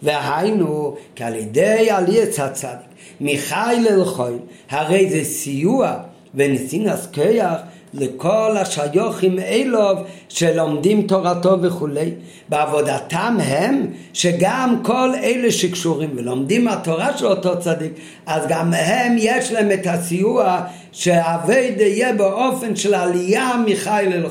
והיינו, 0.03 0.95
כי 1.15 1.23
על 1.23 1.35
ידי 1.35 1.91
עליית 1.91 2.39
הצדיק, 2.39 2.87
מחיל 3.21 3.87
אל 3.89 4.05
חויל, 4.05 4.39
הרי 4.69 5.09
זה 5.09 5.23
סיוע 5.23 5.97
וניסינס 6.35 7.07
כיח 7.11 7.59
לכל 7.97 8.57
השיוכים 8.57 9.39
אלוב 9.39 9.99
שלומדים 10.29 11.01
תורתו 11.01 11.61
וכולי. 11.61 12.11
בעבודתם 12.49 13.37
הם 13.41 13.85
שגם 14.13 14.79
כל 14.83 15.09
אלה 15.23 15.51
שקשורים 15.51 16.09
ולומדים 16.15 16.67
התורה 16.67 17.17
של 17.17 17.25
אותו 17.25 17.59
צדיק, 17.59 17.91
אז 18.25 18.43
גם 18.47 18.73
הם 18.73 19.15
יש 19.19 19.51
להם 19.51 19.71
את 19.71 19.87
הסיוע 19.87 20.61
שהאבד 20.91 21.71
יהיה 21.77 22.13
באופן 22.13 22.75
של 22.75 22.93
עלייה 22.93 23.51
מחיל 23.65 24.13
אל. 24.13 24.25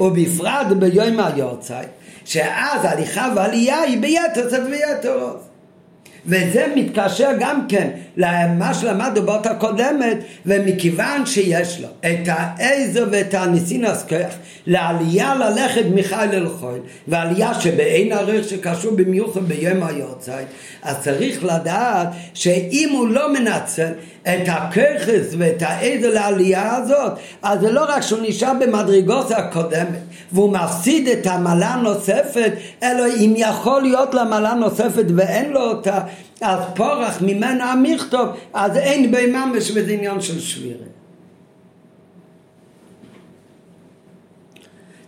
ובפרט 0.00 0.66
ביום 0.78 1.20
היורצייט, 1.20 1.88
שאז 2.24 2.84
הליכה 2.84 3.32
ועלייה 3.36 3.80
היא 3.80 4.00
ביתר 4.00 4.50
צד 4.50 4.66
ויתר 4.70 5.12
עוז. 5.12 5.47
וזה 6.26 6.66
מתקשר 6.76 7.30
גם 7.40 7.66
כן 7.68 7.88
למה 8.16 8.74
שלמדנו 8.74 9.22
באותה 9.22 9.54
קודמת, 9.54 10.16
ומכיוון 10.46 11.26
שיש 11.26 11.80
לו 11.80 11.88
את 12.00 12.18
העזר 12.26 13.06
ואת 13.10 13.34
הניסין 13.34 13.84
הסכח 13.84 14.34
לעלייה 14.66 15.34
ללכת 15.34 15.84
מחייל 15.94 16.30
אל 16.30 16.48
חול, 16.48 16.78
ועלייה 17.08 17.54
שבאין 17.54 18.12
ערך 18.12 18.48
שקשור 18.48 18.92
במיוחד 18.96 19.40
ביום 19.40 19.82
היורצייט, 19.82 20.48
אז 20.82 20.96
צריך 21.00 21.44
לדעת 21.44 22.08
שאם 22.34 22.88
הוא 22.92 23.08
לא 23.08 23.32
מנצל 23.32 23.92
את 24.22 24.48
הככס 24.48 25.34
ואת 25.38 25.62
העזר 25.62 26.14
לעלייה 26.14 26.76
הזאת, 26.76 27.12
אז 27.42 27.60
זה 27.60 27.72
לא 27.72 27.84
רק 27.88 28.02
שהוא 28.02 28.20
נשאר 28.22 28.52
במדרגות 28.60 29.30
הקודמת, 29.30 29.98
והוא 30.32 30.52
מפסיד 30.52 31.08
את 31.08 31.26
המעלה 31.26 31.74
הנוספת, 31.74 32.52
אלא 32.82 33.06
אם 33.06 33.34
יכול 33.36 33.82
להיות 33.82 34.14
לה 34.14 34.24
מעלה 34.24 34.54
נוספת 34.54 35.04
ואין 35.16 35.50
לו 35.50 35.60
אותה, 35.60 36.00
אז 36.40 36.58
פורח 36.74 37.22
ממנו 37.22 37.64
המכתוב, 37.64 38.28
אז 38.54 38.76
אין 38.76 39.10
בי 39.10 39.26
ממש 39.26 39.70
וזה 39.74 39.92
עניין 39.92 40.20
של 40.20 40.40
שבירה. 40.40 40.84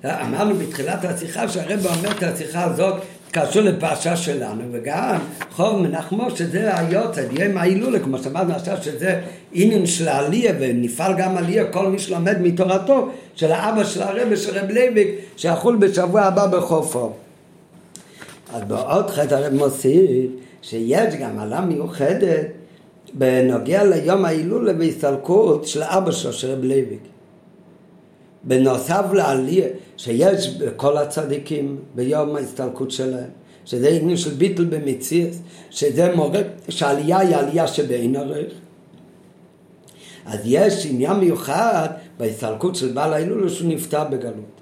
אמרנו 0.04 0.54
בתחילת 0.54 1.04
השיחה 1.04 1.48
שהרב 1.48 1.86
אומר 1.86 2.10
את 2.10 2.22
השיחה 2.22 2.64
הזאת 2.64 2.94
קשור 3.32 3.62
לפרשה 3.62 4.16
שלנו 4.16 4.62
וגם 4.72 5.18
חוב 5.52 5.82
מנחמו 5.82 6.30
שזה 6.30 6.78
היוצא, 6.78 7.22
יום 7.30 7.56
ההילולה 7.56 7.98
כמו 7.98 8.18
שאמרנו 8.18 8.54
עכשיו 8.54 8.76
שזה 8.82 9.20
עניין 9.52 9.86
של 9.86 10.08
העלייה 10.08 10.52
ונפעל 10.60 11.14
גם 11.18 11.36
עלייה 11.36 11.72
כל 11.72 11.88
מי 11.88 11.98
שלומד 11.98 12.42
מתורתו 12.42 13.08
של 13.34 13.52
האבא 13.52 13.84
של 13.84 14.02
הרב 14.02 14.36
של 14.36 14.58
רב 14.58 14.70
לייביק 14.70 15.08
שיחול 15.36 15.76
בשבוע 15.76 16.20
הבא 16.20 16.46
בחופו. 16.46 17.12
אז 18.54 18.62
בעוד 18.66 19.10
חטא 19.10 19.34
הרב 19.34 19.54
מוסיף 19.54 20.30
שיש 20.62 21.14
גם 21.14 21.38
עלייה 21.38 21.60
מיוחדת 21.60 22.46
בנוגע 23.12 23.84
ליום 23.84 24.24
ההילולה 24.24 24.72
והסתלקות 24.78 25.66
של 25.66 25.82
אבא 25.82 26.10
שלו 26.10 26.32
של 26.32 26.52
רב 26.52 26.64
לייביק 26.64 27.00
בנוסף 28.44 29.04
לעלייה 29.12 29.66
שיש 30.00 30.48
בכל 30.48 30.96
הצדיקים 30.96 31.76
ביום 31.94 32.36
ההסתלקות 32.36 32.90
שלהם, 32.90 33.30
שזה 33.64 33.88
עניין 33.88 34.16
של 34.16 34.30
ביטל 34.30 34.64
במציאות, 34.64 35.32
שזה 35.70 36.14
מורה 36.14 36.40
שעלייה 36.68 37.18
היא 37.18 37.36
עלייה 37.36 37.66
שבאין 37.66 38.16
ערך. 38.16 38.52
אז 40.26 40.40
יש 40.44 40.86
עניין 40.86 41.12
מיוחד 41.12 41.88
בהסתלקות 42.18 42.76
של 42.76 42.92
בעל 42.92 43.12
ההילולה 43.12 43.48
שהוא 43.48 43.68
נפטר 43.68 44.04
בגלות. 44.04 44.60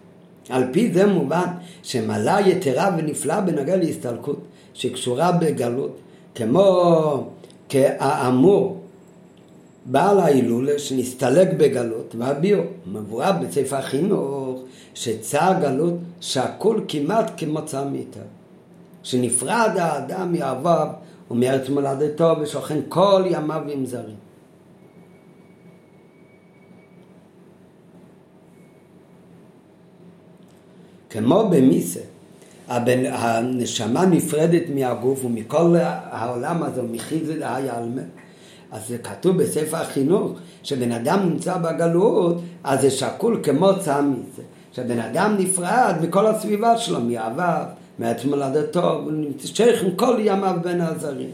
על 0.48 0.64
פי 0.72 0.92
זה 0.92 1.06
מובן 1.06 1.46
שמעלה 1.82 2.40
יתרה 2.48 2.96
ונפלאה 2.98 3.40
בנוגע 3.40 3.76
להסתלקות, 3.76 4.40
שקשורה 4.74 5.32
בגלות, 5.32 5.98
כמו 6.34 7.28
כאמור 7.68 8.80
בעל 9.86 10.20
ההילולה 10.20 10.78
שנסתלק 10.78 11.48
בגלות, 11.56 12.14
והביאו, 12.18 12.60
מבואר 12.86 13.32
בספר 13.32 13.76
החינוך, 13.76 14.62
שצער 14.94 15.60
גלות 15.60 15.94
שהכל 16.20 16.80
כמעט 16.88 17.30
כמוצא 17.36 17.84
מאיתנו. 17.84 18.22
שנפרד 19.02 19.70
האדם 19.78 20.32
מאהביו 20.32 20.88
ומארץ 21.30 21.68
מולדתו 21.68 22.34
ושוכן 22.40 22.78
כל 22.88 23.24
ימיו 23.26 23.62
עם 23.68 23.86
זרים. 23.86 24.16
כמו 31.10 31.48
במיסה, 31.50 32.00
הנשמה 32.68 34.06
נפרדת 34.06 34.62
מהגוף 34.74 35.24
ומכל 35.24 35.76
העולם 35.80 36.62
הזה, 36.62 36.82
מחיז 36.82 37.28
היעלמה. 37.40 38.02
אז 38.70 38.88
זה 38.88 38.98
כתוב 38.98 39.42
בספר 39.42 39.76
החינוך, 39.76 40.32
שבן 40.62 40.92
אדם 40.92 41.28
נמצא 41.28 41.58
בגלות, 41.58 42.40
אז 42.64 42.80
זה 42.80 42.90
שקול 42.90 43.40
כמו 43.42 43.70
מזה. 44.02 44.42
שבן 44.72 44.98
אדם 44.98 45.36
נפרד 45.38 45.94
מכל 46.02 46.26
הסביבה 46.26 46.78
שלו, 46.78 47.00
מאהבה, 47.00 47.64
מעץ 47.98 48.24
מולדתו, 48.24 48.92
הוא 48.92 49.12
נמשך 49.12 49.82
עם 49.82 49.90
כל 49.96 50.16
ימיו 50.20 50.56
בין 50.62 50.80
הזרים. 50.80 51.30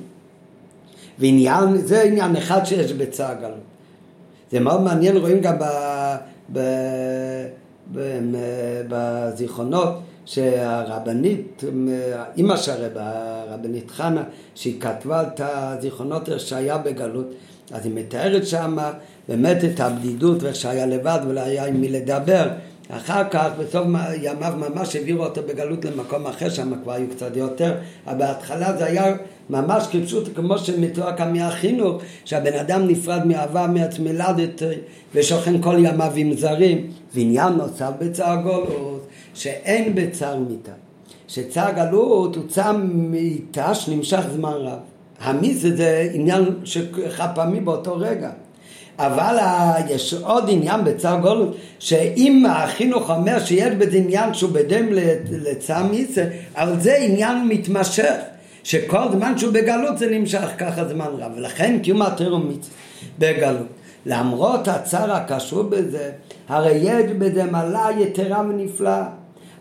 ועניין, 1.19 1.77
זה 1.77 2.03
עניין 2.03 2.37
אחד 2.37 2.65
שיש 2.65 2.93
הגלות. 3.19 3.59
זה 4.51 4.61
מאוד 4.61 4.81
מעניין, 4.81 5.17
רואים 5.17 5.41
גם 5.41 5.59
ב, 5.59 5.65
ב, 6.53 6.61
ב, 7.93 8.01
בזיכרונות 8.89 9.95
שהרבנית, 10.25 11.65
אימא 12.37 12.57
של 12.57 12.73
הרב, 12.73 12.93
הרבנית 12.97 13.91
חנה, 13.91 14.23
שהיא 14.55 14.81
כתבה 14.81 15.23
את 15.23 15.41
הזיכרונות 15.45 16.29
שהיה 16.39 16.79
בגלות, 16.79 17.27
אז 17.73 17.87
היא 17.87 17.95
מתארת 17.95 18.47
שמה 18.47 18.93
באמת 19.29 19.65
את 19.65 19.81
הבדידות 19.81 20.43
ואיך 20.43 20.57
שהיה 20.57 20.87
לבד 20.87 21.19
ולא 21.29 21.41
היה 21.41 21.67
עם 21.67 21.81
מי 21.81 21.89
לדבר. 21.89 22.49
אחר 22.89 23.23
כך, 23.31 23.49
בסוף 23.59 23.87
ימיו 24.23 24.53
ממש 24.57 24.97
העבירו 24.97 25.25
אותו 25.25 25.41
בגלות 25.49 25.85
למקום 25.85 26.27
אחר, 26.27 26.51
שם 26.51 26.73
כבר 26.83 26.93
היו 26.93 27.07
קצת 27.11 27.37
יותר, 27.37 27.75
אבל 28.07 28.19
בהתחלה 28.19 28.77
זה 28.77 28.85
היה 28.85 29.17
ממש 29.51 29.87
כפשוט 29.93 30.29
כמו 30.35 30.59
שמתואר 30.59 31.17
כאן 31.17 31.33
מהחינוך, 31.33 32.03
שהבן 32.25 32.59
אדם 32.59 32.89
נפרד 32.89 33.27
מאהבה 33.27 33.67
מעצמלדת 33.67 34.63
ושוכן 35.15 35.63
כל 35.63 35.77
ימיו 35.79 36.13
עם 36.17 36.35
זרים. 36.35 36.91
ועניין 37.15 37.53
נוסף 37.53 37.91
בצער 37.99 38.43
גולות, 38.43 39.07
שאין 39.35 39.95
בצער 39.95 40.39
מיתה. 40.39 40.73
שצער 41.29 41.73
גלות 41.73 42.37
הוא 42.37 42.45
צער 42.49 42.77
מיתה 42.93 43.75
שנמשך 43.75 44.23
זמן 44.35 44.53
רב. 44.53 44.79
המיס 45.21 45.61
זה 45.61 46.11
עניין 46.13 46.45
שחד 46.65 47.29
פעמי 47.35 47.61
באותו 47.61 47.97
רגע. 47.97 48.31
אבל 48.99 49.39
יש 49.89 50.15
עוד 50.15 50.45
עניין 50.49 50.85
בצער 50.85 51.21
גולות, 51.21 51.57
שאם 51.79 52.47
החינוך 52.49 53.11
אומר 53.11 53.45
שיש 53.45 53.75
בזה 53.75 53.97
עניין 53.97 54.35
שהוא 54.35 54.51
בדם 54.51 54.87
לצער 55.31 55.83
מיסה, 55.83 56.25
אבל 56.57 56.81
זה 56.81 56.97
עניין 56.97 57.49
מתמשך, 57.49 58.15
שכל 58.65 59.13
זמן 59.13 59.39
שהוא 59.39 59.53
בגלות 59.53 59.99
זה 59.99 60.11
נמשך 60.11 60.49
ככה 60.59 60.85
זמן 60.85 61.09
רב, 61.19 61.33
ולכן 61.37 61.79
קיום 61.83 62.03
מצווה 62.03 62.39
בגלות. 63.19 63.67
למרות 64.07 64.69
הצער 64.69 65.13
הקשור 65.13 65.63
בזה, 65.63 66.11
הרי 66.49 66.73
יש 66.73 67.13
בזה 67.19 67.45
מעלה 67.45 67.89
יתרה 67.99 68.41
ונפלאה. 68.41 69.05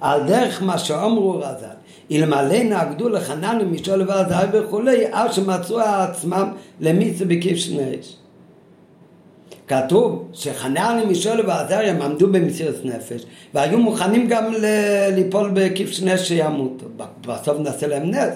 על 0.01 0.23
דרך 0.27 0.64
מה 0.64 0.77
שאומרו 0.77 1.31
רז"ל, 1.31 1.65
אלמלא 2.11 2.64
נהגדו 2.64 3.10
לחנן 3.10 3.57
ומשול 3.61 4.01
ועזר 4.07 4.45
וכולי, 4.53 5.05
עד 5.11 5.34
שמצאו 5.34 5.80
עצמם 5.80 6.51
למיצו 6.80 7.26
בכיף 7.27 7.57
שני 7.57 7.99
אש. 7.99 8.15
כתוב 9.68 10.30
שחנן 10.34 10.99
ומשול 11.03 11.41
ועזר 11.48 11.80
הם 11.85 12.02
עמדו 12.02 12.27
במסירת 12.27 12.85
נפש 12.85 13.26
והיו 13.53 13.77
מוכנים 13.77 14.27
גם 14.27 14.53
ליפול 15.15 15.52
בכיף 15.53 15.91
שני 15.91 16.18
שימותו. 16.18 16.85
בסוף 17.27 17.60
נעשה 17.60 17.88
להם 17.88 18.11
נס. 18.11 18.34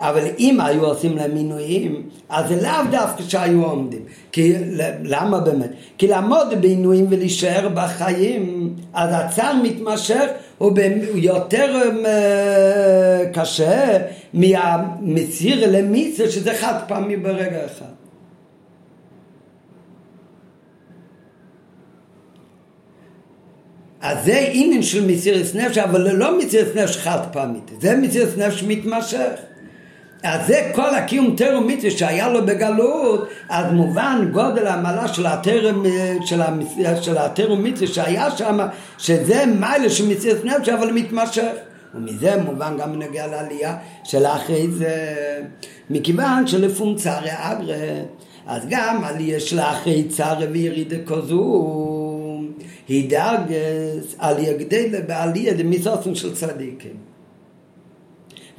אבל 0.00 0.24
אם 0.38 0.60
היו 0.60 0.84
עושים 0.84 1.16
להם 1.16 1.34
מינויים, 1.34 2.02
אז 2.28 2.52
לאו 2.52 2.90
דווקא 2.90 3.22
שהיו 3.28 3.64
עומדים. 3.64 4.00
כי, 4.32 4.54
למה 5.02 5.40
באמת? 5.40 5.70
כי 5.98 6.06
לעמוד 6.06 6.54
בעינויים 6.60 7.06
ולהישאר 7.10 7.68
בחיים, 7.74 8.74
אז 8.94 9.10
הצער 9.12 9.54
מתמשך 9.62 10.24
הוא 10.58 10.78
יותר 11.14 11.90
אה, 12.06 13.24
קשה 13.32 13.98
מהמציר 14.34 15.70
למיצה, 15.70 16.30
שזה 16.30 16.54
חד 16.54 16.74
פעמי 16.88 17.16
ברגע 17.16 17.66
אחד. 17.66 18.05
אז 24.06 24.24
זה 24.24 24.48
עניין 24.52 24.82
של 24.82 25.06
מסירת 25.06 25.54
נפש, 25.54 25.78
אבל 25.78 26.12
לא 26.12 26.38
מסירת 26.38 26.76
נפש 26.76 26.96
חד 26.96 27.18
פעמית, 27.32 27.70
זה 27.80 27.96
מסירת 27.96 28.38
נפש 28.38 28.62
מתמשך. 28.62 29.30
אז 30.22 30.46
זה 30.46 30.70
כל 30.74 30.94
הקיום 30.94 31.36
תרם 31.36 31.66
מצווה 31.66 31.90
שהיה 31.90 32.28
לו 32.28 32.46
בגלות, 32.46 33.28
אז 33.48 33.72
מובן 33.72 34.28
גודל 34.32 34.66
המעלה 34.66 35.08
של 35.08 35.26
התרם, 35.26 35.84
של, 36.24 36.40
של 37.02 37.54
מצווה 37.54 37.86
שהיה 37.86 38.30
שם, 38.30 38.58
שזה 38.98 39.44
מיילה 39.46 39.90
של 39.90 40.08
מציאות 40.08 40.44
נפש, 40.44 40.68
אבל 40.68 40.92
מתמשך. 40.92 41.52
ומזה 41.94 42.36
מובן 42.36 42.76
גם 42.78 42.92
בנוגע 42.92 43.26
לעלייה 43.26 43.76
של 44.04 44.26
אחרי 44.26 44.68
זה, 44.70 45.14
מכיוון 45.90 46.46
שלפום 46.46 46.96
צרי 46.96 47.30
אגרה, 47.30 48.02
אז 48.46 48.62
גם 48.68 49.04
עלייה 49.04 49.40
של 49.40 49.60
אחרי 49.60 50.04
צרי 50.08 50.46
וירידה 50.46 50.96
כזו, 51.06 52.05
היא 52.88 53.10
דרגס 53.10 54.14
עלייה 54.18 54.52
גדלה 54.52 55.00
בעלייה 55.00 55.54
דמיסוסן 55.54 56.14
של 56.14 56.34
צדיקים. 56.34 56.96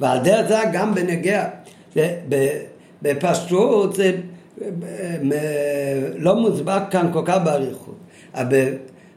ועל 0.00 0.18
דרך 0.18 0.48
זה 0.48 0.58
גם 0.72 0.94
בנגיע, 0.94 1.48
בפשטות 3.02 3.96
זה 3.96 4.16
לא 6.16 6.36
מוסבר 6.36 6.78
כאן 6.90 7.10
כל 7.12 7.22
כך 7.24 7.38
באריכות. 7.44 7.94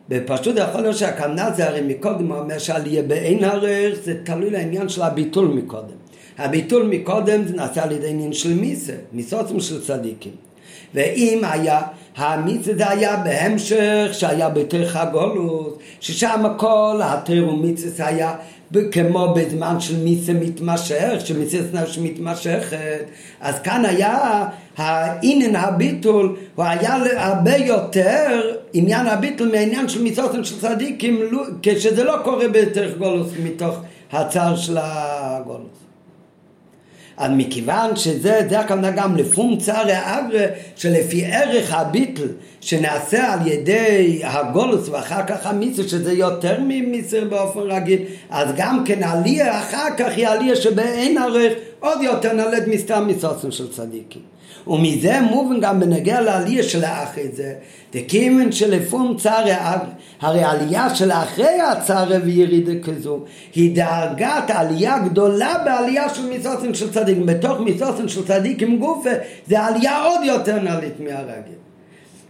בפשטות 0.10 0.56
יכול 0.58 0.82
להיות 0.82 0.98
שהכוונה 0.98 1.52
זה 1.52 1.68
הרי 1.68 1.82
מקודם 1.82 2.32
אומר 2.32 2.58
שעלייה 2.58 3.04
באין 3.04 3.44
ערך 3.44 4.00
זה 4.04 4.24
תלוי 4.24 4.50
לעניין 4.50 4.90
של 4.90 5.02
הביטול 5.02 5.48
מקודם. 5.48 6.02
הביטול 6.38 6.88
מקודם 6.88 7.48
זה 7.48 7.56
נעשה 7.56 7.84
על 7.84 7.92
ידי 7.92 8.10
עניין 8.10 8.34
של 8.34 8.54
מיסה, 8.54 8.94
מיסוסים 9.14 9.60
של 9.60 9.84
צדיקים. 9.84 10.32
ואם 10.94 11.42
היה, 11.44 11.82
המיצה 12.18 12.74
זה 12.78 12.90
היה 12.90 13.16
בהמשך 13.16 14.10
שהיה 14.12 14.50
בתוך 14.50 14.96
הגולות, 14.96 15.80
ששם 16.00 16.46
כל 16.58 17.00
התיר 17.04 17.50
ומיצה 17.50 18.08
היה 18.08 18.36
כמו 18.92 19.34
בזמן 19.36 19.80
של 19.80 20.04
מיצה 20.04 20.34
מתמשך, 20.34 21.14
שמיצה 21.26 21.58
נפש 21.74 21.98
מתמשכת, 21.98 23.06
אז 23.42 23.60
כאן 23.60 23.86
היה 23.86 24.46
העניין 24.78 25.56
הביטול, 25.56 26.36
הוא 26.56 26.66
היה 26.66 26.98
הרבה 27.16 27.58
יותר 27.58 28.56
עניין 28.74 29.08
הביטול 29.08 29.52
מהעניין 29.52 29.90
של 29.90 30.04
מצוות 30.04 30.46
של 30.46 30.60
צדיקים, 30.60 31.20
כשזה 31.62 32.04
לא 32.04 32.16
קורה 32.24 32.48
בתוך 32.48 32.98
גולוס 32.98 33.32
מתוך 33.44 33.76
הצער 34.12 34.56
של 34.56 34.78
הגולוס. 34.82 35.81
אז 37.22 37.32
מכיוון 37.34 37.96
שזה, 37.96 38.42
זה 38.50 38.60
הכוונה 38.60 38.92
גם 38.92 39.16
לפונקציה 39.16 39.76
האגרה, 39.76 40.46
שלפי 40.76 41.26
ערך 41.26 41.74
הביטל 41.74 42.28
שנעשה 42.62 43.34
על 43.34 43.48
ידי 43.48 44.22
הגולוס 44.24 44.90
ואחר 44.90 45.26
כך 45.28 45.46
המיסר, 45.46 45.88
שזה 45.88 46.14
יותר 46.14 46.58
ממיסר 46.60 47.24
באופן 47.30 47.60
רגיל, 47.60 48.00
אז 48.30 48.48
גם 48.58 48.84
כן 48.86 49.04
עלייה 49.04 49.60
אחר 49.60 49.88
כך 49.98 50.08
היא 50.16 50.28
עלייה 50.28 50.56
שבאין 50.56 51.18
ערך 51.18 51.54
עוד 51.80 52.02
יותר 52.02 52.34
נולד 52.34 52.64
מסתם 52.68 53.08
מסוסם 53.08 53.52
של 53.52 53.72
צדיקים. 53.72 54.22
ומזה 54.68 55.22
מובן 55.22 55.60
גם 55.60 55.80
בנגיע 55.80 56.22
לעלייה 56.22 56.64
של 56.64 56.86
אחרי 56.86 57.28
זה, 57.34 57.54
דכיוון 57.94 58.52
שלפום 58.52 59.18
צערי 59.18 59.52
הרי 60.22 60.44
עלייה 60.44 60.96
של 60.96 61.12
אחרי 61.12 61.62
הצערי 61.62 62.18
וירידה 62.18 62.72
כזו 62.84 63.20
היא 63.56 63.76
דאגת 63.76 64.50
עלייה 64.50 65.00
גדולה 65.00 65.56
בעלייה 65.66 66.10
של 66.10 66.30
מסוסן 66.30 66.74
של 66.74 66.94
צדיקים 66.94 67.26
בתוך 67.26 67.60
מסוסן 67.60 68.08
של 68.08 68.26
צדיקים 68.28 68.80
גופה 68.80 69.10
זה 69.48 69.60
עלייה 69.60 70.04
עוד 70.04 70.22
יותר 70.24 70.60
נעלית 70.60 71.00
מהרגיל. 71.00 71.62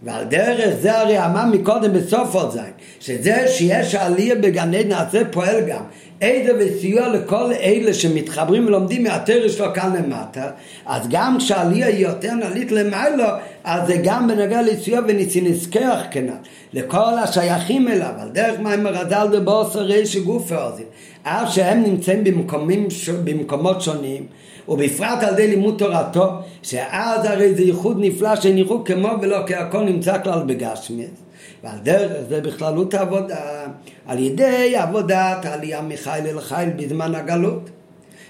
ועל 0.02 0.24
דרך 0.24 0.74
זה 0.80 0.98
הרי 0.98 1.24
אמר 1.24 1.46
מקודם 1.46 1.92
בסוף 1.92 2.34
עוד 2.34 2.50
זין, 2.50 2.62
שזה 3.00 3.44
שיש 3.48 3.94
עלייה 3.94 4.34
בגן 4.34 4.74
עדן, 4.74 5.04
זה 5.12 5.22
פועל 5.30 5.60
גם 5.68 5.82
עדה 6.22 6.52
וסיוע 6.58 7.08
לכל 7.08 7.52
אלה 7.52 7.94
שמתחברים 7.94 8.66
ולומדים 8.66 9.02
מהתרא 9.02 9.48
שלו 9.48 9.66
כאן 9.74 9.96
למטה, 9.96 10.50
אז 10.86 11.08
גם 11.10 11.38
כשעלייה 11.38 11.86
היא 11.86 12.06
יותר 12.06 12.34
נעלית 12.34 12.72
למעלה, 12.72 13.38
אז 13.64 13.86
זה 13.86 13.96
גם 14.04 14.28
בנוגע 14.28 14.62
לסיוע 14.62 15.00
וניסינזכח 15.08 16.00
כנ"ל, 16.10 16.32
לכל 16.72 17.18
השייכים 17.22 17.88
אליו, 17.88 18.12
על 18.18 18.28
דרך 18.28 18.60
מים 18.60 18.86
רדל 18.86 19.26
דבוסר 19.32 19.80
רישי 19.80 20.20
גופי 20.20 20.54
עוזים, 20.54 20.86
אף 21.22 21.54
שהם 21.54 21.82
נמצאים 21.82 22.24
במקומים, 22.24 22.88
במקומות 23.24 23.82
שונים, 23.82 24.26
ובפרט 24.68 25.22
על 25.22 25.32
ידי 25.32 25.46
לימוד 25.46 25.78
תורתו, 25.78 26.30
שאז 26.62 27.24
הרי 27.24 27.54
זה 27.54 27.62
ייחוד 27.62 27.96
נפלא 28.00 28.36
שנראו 28.36 28.84
כמו 28.84 29.08
ולא 29.22 29.38
כי 29.46 29.54
הכל 29.54 29.82
נמצא 29.84 30.22
כלל 30.22 30.42
בגשמיאס. 30.46 31.31
ועל 31.64 31.78
דרך 31.82 32.12
זה 32.28 32.40
בכללות 32.40 32.94
העבודה, 32.94 33.64
על 34.06 34.18
ידי 34.18 34.76
עבודת 34.76 35.44
העלייה 35.44 35.82
מחיל 35.82 36.26
אל 36.26 36.40
חיל 36.40 36.70
בזמן 36.76 37.14
הגלות. 37.14 37.70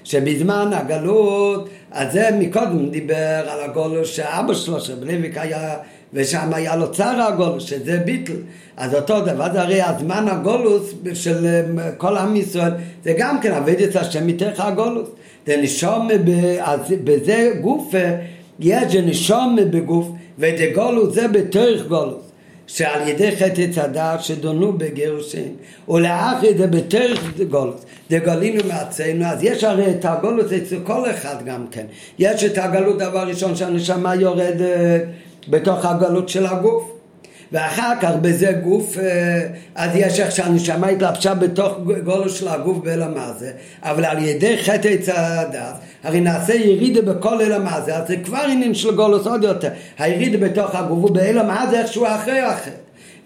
שבזמן 0.04 0.70
הגלות, 0.72 1.68
אז 1.90 2.12
זה 2.12 2.30
מקודם 2.38 2.90
דיבר 2.90 3.44
על 3.48 3.60
הגולוס 3.60 4.08
שאבא 4.08 4.54
שלו, 4.54 4.80
שבלוויק 4.80 5.38
היה, 5.38 5.76
ושם 6.12 6.54
היה 6.54 6.76
לו 6.76 6.92
צער 6.92 7.22
הגולוס, 7.22 7.64
שזה 7.64 7.98
ביטל. 7.98 8.32
אז 8.76 8.94
אותו 8.94 9.20
דבר, 9.20 9.52
זה 9.52 9.62
הרי 9.62 9.82
הזמן 9.82 10.28
הגולוס 10.28 10.94
של 11.14 11.62
כל 11.96 12.16
עם 12.16 12.36
ישראל, 12.36 12.72
זה 13.04 13.14
גם 13.18 13.40
כן 13.40 13.52
עבד 13.52 13.80
את 13.80 13.96
השם 13.96 14.26
מתוך 14.26 14.60
הגולוס. 14.60 15.08
זה 15.46 15.56
נשום, 15.56 16.08
בזה 17.04 17.52
גוף, 17.60 17.94
יש 18.60 18.94
נשום 18.94 19.56
בגוף, 19.70 20.08
ודגולוס 20.38 21.14
זה 21.14 21.28
בתוך 21.28 21.82
גולוס. 21.88 22.31
שעל 22.74 23.08
ידי 23.08 23.36
חטא 23.36 23.66
צדק 23.74 24.20
שדונו 24.20 24.72
בגירושין 24.72 25.54
ולאחרי 25.88 26.58
זה 26.58 26.66
בתוך 26.66 27.20
גולוס 27.50 27.84
דגלינו 28.10 28.68
מעצנו 28.68 29.24
אז 29.24 29.42
יש 29.42 29.64
הרי 29.64 29.90
את 29.90 30.04
הגולוס 30.04 30.52
אצל 30.52 30.76
כל 30.84 31.10
אחד 31.10 31.36
גם 31.44 31.66
כן. 31.70 31.86
יש 32.18 32.44
את 32.44 32.58
הגלות 32.58 32.98
דבר 32.98 33.26
ראשון 33.28 33.56
שהנשמה 33.56 34.14
יורדת 34.14 35.04
בתוך 35.48 35.84
הגלות 35.84 36.28
של 36.28 36.46
הגוף 36.46 37.01
ואחר 37.52 37.92
כך 38.00 38.10
בזה 38.20 38.52
גוף, 38.52 38.98
אה, 38.98 39.46
אז 39.74 39.90
יש 39.94 40.20
איך 40.20 40.36
שהנשמה 40.36 40.86
התלבשה 40.86 41.34
בתוך 41.34 41.78
גולו 42.04 42.28
של 42.28 42.48
הגוף 42.48 42.78
באל 42.78 43.02
המעשה, 43.02 43.50
אבל 43.82 44.04
על 44.04 44.18
ידי 44.18 44.58
חטא 44.58 44.88
עץ 44.88 45.08
הדת, 45.08 45.74
הרי 46.04 46.20
נעשה 46.20 46.54
ירידה 46.54 47.02
בכל 47.02 47.40
אל 47.40 47.52
המעשה, 47.52 47.96
אז 47.96 48.08
זה 48.08 48.16
כבר 48.16 48.38
עניין 48.38 48.74
של 48.74 48.94
גולוס 48.94 49.26
עוד 49.26 49.44
יותר, 49.44 49.68
הירידה 49.98 50.38
בתוך 50.38 50.74
הגוף 50.74 50.98
הוא 51.02 51.10
באל 51.10 51.38
המעשה 51.38 51.80
איכשהו 51.80 52.06
אחרי 52.06 52.40
החטא. 52.40 52.70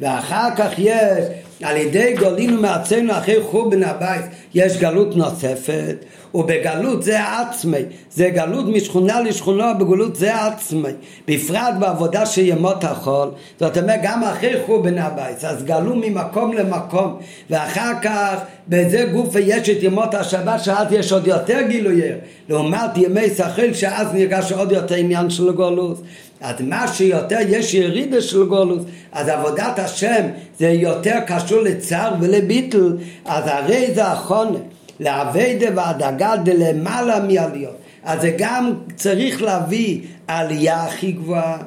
ואחר 0.00 0.48
כך 0.56 0.70
יש, 0.78 1.24
על 1.62 1.76
ידי 1.76 2.14
גולינו 2.18 2.62
מארצנו 2.62 3.12
אחרי 3.12 3.42
חורבן 3.42 3.82
הבית, 3.82 4.24
יש 4.54 4.76
גלות 4.76 5.16
נוספת, 5.16 6.04
ובגלות 6.36 7.02
זה 7.02 7.18
עצמי, 7.38 7.78
זה 8.10 8.28
גלות 8.28 8.66
משכונה 8.68 9.20
לשכונה, 9.20 9.72
בגלות 9.74 10.16
זה 10.16 10.44
עצמי, 10.44 10.88
בפרט 11.28 11.74
בעבודה 11.78 12.26
של 12.26 12.42
ימות 12.48 12.84
החול, 12.84 13.28
זאת 13.60 13.78
אומרת 13.78 14.00
גם 14.02 14.24
אחרי 14.24 14.62
חורבן 14.66 14.98
הבית, 14.98 15.44
אז 15.44 15.64
גלו 15.64 15.96
ממקום 15.96 16.52
למקום, 16.52 17.16
ואחר 17.50 17.92
כך 18.02 18.34
בזה 18.68 19.04
גוף 19.12 19.34
יש 19.40 19.70
את 19.70 19.82
ימות 19.82 20.14
השבת, 20.14 20.64
שאז 20.64 20.92
יש 20.92 21.12
עוד 21.12 21.26
יותר 21.26 21.60
גילויי, 21.68 22.12
לעומת 22.48 22.96
ימי 22.96 23.30
שכיל, 23.36 23.74
שאז 23.74 24.14
נרגש 24.14 24.52
עוד 24.52 24.72
יותר 24.72 24.94
עניין 24.94 25.30
של 25.30 25.52
גולות. 25.52 26.02
אז 26.40 26.54
מה 26.60 26.88
שיותר 26.88 27.38
יש 27.48 27.74
ירידה 27.74 28.20
של 28.20 28.44
גולוס, 28.46 28.82
אז 29.12 29.28
עבודת 29.28 29.78
השם 29.78 30.26
זה 30.58 30.68
יותר 30.68 31.18
קשור 31.26 31.62
לצער 31.62 32.14
ולביטל, 32.20 32.96
אז 33.24 33.44
הרי 33.46 33.94
זה 33.94 34.04
החונה, 34.04 34.58
לאביידה 35.00 35.66
והדגה 35.74 36.36
דלמעלה 36.36 37.20
מעליות. 37.20 37.76
אז 38.04 38.20
זה 38.20 38.34
גם 38.38 38.72
צריך 38.96 39.42
להביא 39.42 40.00
עלייה 40.26 40.84
הכי 40.84 41.12
גבוהה. 41.12 41.58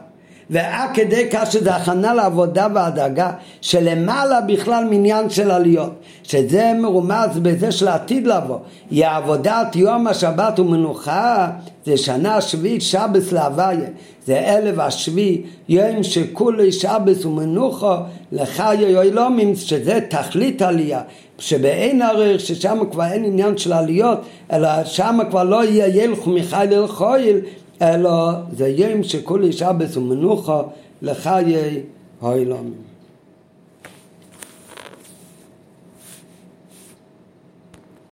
ועד 0.50 0.90
כדי 0.94 1.28
כך 1.32 1.52
שזה 1.52 1.76
הכנה 1.76 2.14
לעבודה 2.14 2.68
והדאגה 2.74 3.32
שלמעלה 3.62 4.42
בכלל 4.42 4.86
מניין 4.90 5.30
של 5.30 5.52
עליות 5.52 5.94
שזה 6.24 6.72
מרומז 6.82 7.40
בזה 7.42 7.72
של 7.72 7.88
העתיד 7.88 8.28
לבוא 8.28 8.58
היא 8.92 9.08
עבודת 9.08 9.76
יום 9.76 10.08
השבת 10.08 10.60
ומנוחה 10.60 11.48
זה 11.86 11.98
שנה 11.98 12.42
שביעית 12.42 12.82
שבס 12.82 13.32
להוויה 13.32 13.90
זה 14.26 14.40
אלף 14.40 14.80
השביעי 14.80 15.42
יום 15.70 16.04
שכולי 16.04 16.72
שבס 16.72 17.26
ומנוחה 17.26 18.02
לחיי 18.32 19.00
אילומים 19.00 19.56
שזה 19.56 20.00
תכלית 20.10 20.62
עלייה 20.62 21.02
שבאין 21.40 22.02
ערך 22.02 22.40
ששם 22.40 22.80
כבר 22.92 23.04
אין 23.04 23.26
עניין 23.26 23.58
של 23.58 23.74
עליות 23.74 24.20
אלא 24.52 24.70
שם 24.86 25.20
כבר 25.30 25.44
לא 25.44 25.64
יהיה 25.64 26.04
ילכו 26.04 26.30
מחיל 26.30 26.74
אל 26.74 26.88
חויל 26.88 27.38
אלא 27.82 28.32
זה 28.52 28.68
יום 28.68 29.04
שכל 29.04 29.52
שבס 29.52 29.98
ומנוחה 29.98 30.62
לחיי 31.02 31.82
העולמים. 32.22 32.89